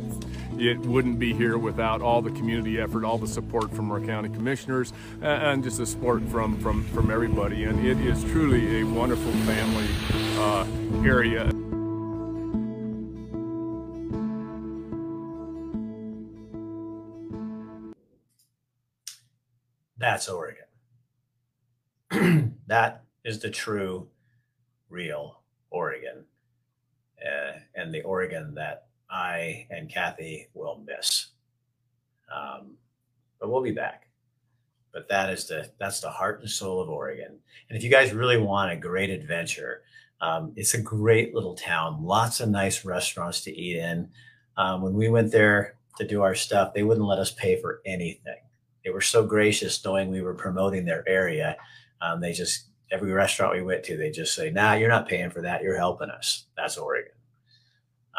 it 0.57 0.79
wouldn't 0.79 1.19
be 1.19 1.31
here 1.31 1.59
without 1.59 2.01
all 2.01 2.23
the 2.23 2.31
community 2.31 2.79
effort, 2.79 3.05
all 3.05 3.19
the 3.19 3.27
support 3.27 3.71
from 3.71 3.91
our 3.91 3.99
county 3.99 4.29
commissioners, 4.29 4.93
and 5.21 5.63
just 5.63 5.77
the 5.77 5.85
support 5.85 6.23
from 6.23 6.57
from 6.57 6.83
from 6.85 7.11
everybody. 7.11 7.65
And 7.65 7.85
it 7.85 7.99
is 7.99 8.23
truly 8.23 8.81
a 8.81 8.83
wonderful 8.83 9.31
family 9.43 9.87
uh, 10.39 10.65
area. 11.05 11.51
That's 19.99 20.27
Oregon. 20.27 20.64
that 22.67 23.03
is 23.23 23.39
the 23.39 23.49
true, 23.49 24.07
real 24.89 25.41
Oregon, 25.69 26.25
uh, 27.25 27.59
and 27.75 27.93
the 27.93 28.01
Oregon 28.03 28.53
that 28.55 28.87
I 29.09 29.67
and 29.69 29.89
Kathy 29.89 30.47
will 30.53 30.83
miss. 30.85 31.27
Um, 32.33 32.77
but 33.39 33.49
we'll 33.49 33.61
be 33.61 33.71
back. 33.71 34.07
But 34.93 35.09
that 35.09 35.29
is 35.29 35.45
the 35.47 35.69
that's 35.79 35.99
the 35.99 36.09
heart 36.09 36.39
and 36.39 36.49
soul 36.49 36.81
of 36.81 36.89
Oregon. 36.89 37.37
And 37.69 37.77
if 37.77 37.83
you 37.83 37.89
guys 37.89 38.13
really 38.13 38.37
want 38.37 38.71
a 38.71 38.77
great 38.77 39.09
adventure, 39.09 39.81
um, 40.21 40.53
it's 40.55 40.73
a 40.73 40.81
great 40.81 41.35
little 41.35 41.55
town. 41.55 42.03
Lots 42.03 42.39
of 42.39 42.49
nice 42.49 42.85
restaurants 42.85 43.41
to 43.41 43.51
eat 43.51 43.77
in. 43.77 44.09
Um, 44.57 44.81
when 44.81 44.93
we 44.93 45.09
went 45.09 45.31
there 45.31 45.75
to 45.97 46.07
do 46.07 46.21
our 46.21 46.35
stuff, 46.35 46.73
they 46.73 46.83
wouldn't 46.83 47.05
let 47.05 47.19
us 47.19 47.31
pay 47.31 47.59
for 47.59 47.81
anything. 47.85 48.37
They 48.83 48.91
were 48.91 49.01
so 49.01 49.25
gracious, 49.25 49.83
knowing 49.83 50.09
we 50.09 50.21
were 50.21 50.33
promoting 50.33 50.85
their 50.85 51.03
area. 51.07 51.57
Um, 52.01 52.21
they 52.21 52.33
just 52.33 52.67
every 52.91 53.11
restaurant 53.11 53.55
we 53.55 53.63
went 53.63 53.83
to, 53.85 53.97
they 53.97 54.11
just 54.11 54.35
say, 54.35 54.49
"Nah, 54.51 54.73
you're 54.73 54.89
not 54.89 55.07
paying 55.07 55.29
for 55.29 55.41
that. 55.41 55.63
You're 55.63 55.77
helping 55.77 56.09
us." 56.09 56.45
That's 56.55 56.77
Oregon 56.77 57.11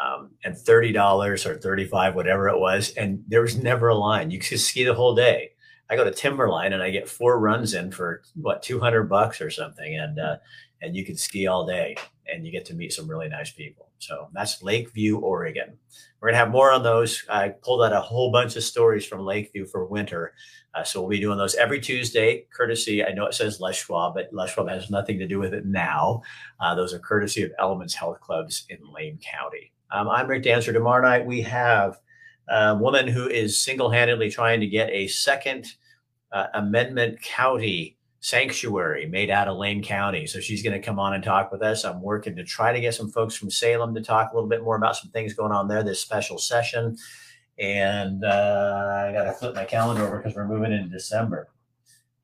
um, 0.03 0.31
and 0.45 0.57
thirty 0.57 0.93
dollars 0.93 1.47
or 1.47 1.57
thirty 1.57 1.87
five, 1.87 2.15
whatever 2.15 2.49
it 2.49 2.59
was, 2.59 2.91
and 2.97 3.25
there 3.29 3.43
was 3.43 3.57
never 3.57 3.89
a 3.89 3.95
line. 3.95 4.31
You 4.31 4.39
could 4.39 4.61
ski 4.61 4.85
the 4.85 4.95
whole 4.95 5.15
day. 5.15 5.53
I 5.89 5.97
go 5.97 6.05
to 6.05 6.11
Timberline 6.11 6.73
and 6.73 6.83
I 6.83 6.91
get 6.91 7.09
four 7.09 7.39
runs 7.39 7.75
in 7.75 7.91
for 7.93 8.23
what 8.35 8.63
two 8.63 8.81
hundred 8.81 9.05
bucks 9.05 9.41
or 9.41 9.51
something, 9.51 9.97
and 9.97 10.19
uh, 10.19 10.37
and 10.83 10.95
you 10.95 11.05
can 11.05 11.17
ski 11.17 11.47
all 11.47 11.67
day, 11.67 11.97
and 12.31 12.45
you 12.45 12.53
get 12.53 12.67
to 12.67 12.75
meet 12.75 12.93
some 12.93 13.09
really 13.09 13.29
nice 13.29 13.51
people. 13.51 13.86
So 13.99 14.29
that's 14.33 14.63
Lakeview, 14.63 15.19
Oregon. 15.19 15.79
We're 16.21 16.29
gonna 16.29 16.39
have 16.39 16.51
more 16.51 16.73
on 16.73 16.83
those. 16.83 17.25
I 17.29 17.51
pulled 17.51 17.83
out 17.83 17.93
a 17.93 18.01
whole 18.01 18.31
bunch 18.31 18.57
of 18.57 18.63
stories 18.63 19.07
from 19.07 19.21
Lakeview 19.21 19.67
for 19.67 19.87
winter, 19.87 20.35
uh, 20.75 20.85
so 20.85 21.01
we'll 21.01 21.11
be 21.11 21.21
doing 21.21 21.39
those 21.39 21.55
every 21.55 21.81
Tuesday, 21.81 22.47
courtesy. 22.53 23.05
I 23.05 23.13
know 23.13 23.27
it 23.27 23.35
says 23.35 23.61
Les 23.61 23.77
Schwab, 23.77 24.15
but 24.15 24.29
Les 24.33 24.51
Schwab 24.51 24.69
has 24.69 24.91
nothing 24.91 25.19
to 25.19 25.27
do 25.27 25.39
with 25.39 25.55
it 25.55 25.67
now. 25.67 26.23
Uh, 26.61 26.75
those 26.75 26.93
are 26.93 26.99
courtesy 26.99 27.43
of 27.43 27.53
Elements 27.59 27.95
Health 27.95 28.21
Clubs 28.21 28.67
in 28.69 28.79
Lane 28.93 29.19
County. 29.19 29.73
Um, 29.91 30.09
I'm 30.09 30.27
Rick 30.27 30.43
Dancer. 30.43 30.73
Tomorrow 30.73 31.03
night 31.03 31.25
we 31.25 31.43
have 31.43 31.99
a 32.49 32.77
woman 32.77 33.09
who 33.09 33.29
is 33.29 33.63
single-handedly 33.63 34.31
trying 34.31 34.61
to 34.61 34.67
get 34.67 34.91
a 34.91 35.07
second 35.09 35.67
uh, 36.33 36.47
amendment 36.55 37.21
county 37.23 37.96
sanctuary 38.27 39.07
made 39.07 39.31
out 39.31 39.47
of 39.47 39.57
Lane 39.57 39.81
County. 39.81 40.27
So 40.27 40.41
she's 40.41 40.61
going 40.61 40.73
to 40.73 40.85
come 40.85 40.99
on 40.99 41.15
and 41.15 41.23
talk 41.23 41.53
with 41.53 41.63
us. 41.63 41.85
I'm 41.85 42.03
working 42.03 42.35
to 42.35 42.43
try 42.43 42.73
to 42.73 42.81
get 42.81 42.93
some 42.93 43.09
folks 43.09 43.37
from 43.37 43.51
Salem 43.51 43.95
to 43.95 44.03
talk 44.03 44.33
a 44.33 44.35
little 44.35 44.49
bit 44.49 44.65
more 44.65 44.75
about 44.75 44.97
some 44.97 45.13
things 45.13 45.33
going 45.33 45.53
on 45.53 45.69
there 45.69 45.85
this 45.85 46.01
special 46.01 46.37
session. 46.37 46.97
And 47.57 48.25
uh, 48.25 49.07
I 49.09 49.13
got 49.13 49.25
to 49.25 49.33
flip 49.33 49.55
my 49.55 49.65
calendar 49.65 50.05
over 50.05 50.17
because 50.17 50.35
we're 50.35 50.49
moving 50.49 50.73
into 50.73 50.89
December 50.89 51.47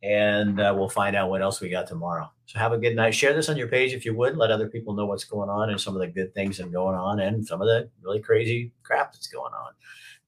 and 0.02 0.58
uh, 0.58 0.74
we'll 0.76 0.88
find 0.88 1.14
out 1.14 1.30
what 1.30 1.40
else 1.40 1.60
we 1.60 1.68
got 1.68 1.86
tomorrow. 1.86 2.28
So 2.46 2.58
have 2.58 2.72
a 2.72 2.78
good 2.78 2.96
night. 2.96 3.14
Share 3.14 3.32
this 3.32 3.48
on 3.48 3.56
your 3.56 3.68
page 3.68 3.92
if 3.92 4.04
you 4.04 4.12
would. 4.16 4.36
Let 4.36 4.50
other 4.50 4.68
people 4.68 4.94
know 4.94 5.06
what's 5.06 5.22
going 5.22 5.50
on 5.50 5.70
and 5.70 5.80
some 5.80 5.94
of 5.94 6.00
the 6.00 6.08
good 6.08 6.34
things 6.34 6.56
that 6.56 6.66
are 6.66 6.70
going 6.70 6.96
on 6.96 7.20
and 7.20 7.46
some 7.46 7.62
of 7.62 7.68
the 7.68 7.88
really 8.02 8.20
crazy 8.20 8.72
crap 8.82 9.12
that's 9.12 9.28
going 9.28 9.52
on. 9.54 9.72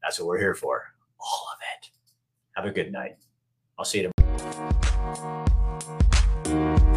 That's 0.04 0.20
what 0.20 0.28
we're 0.28 0.38
here 0.38 0.54
for. 0.54 0.84
All 1.18 1.48
of 1.52 1.58
it. 1.74 1.90
Have 2.52 2.64
a 2.64 2.70
good 2.70 2.92
night. 2.92 3.16
I'll 3.76 3.84
see 3.84 4.02
you 4.02 4.12
tomorrow. 4.16 5.43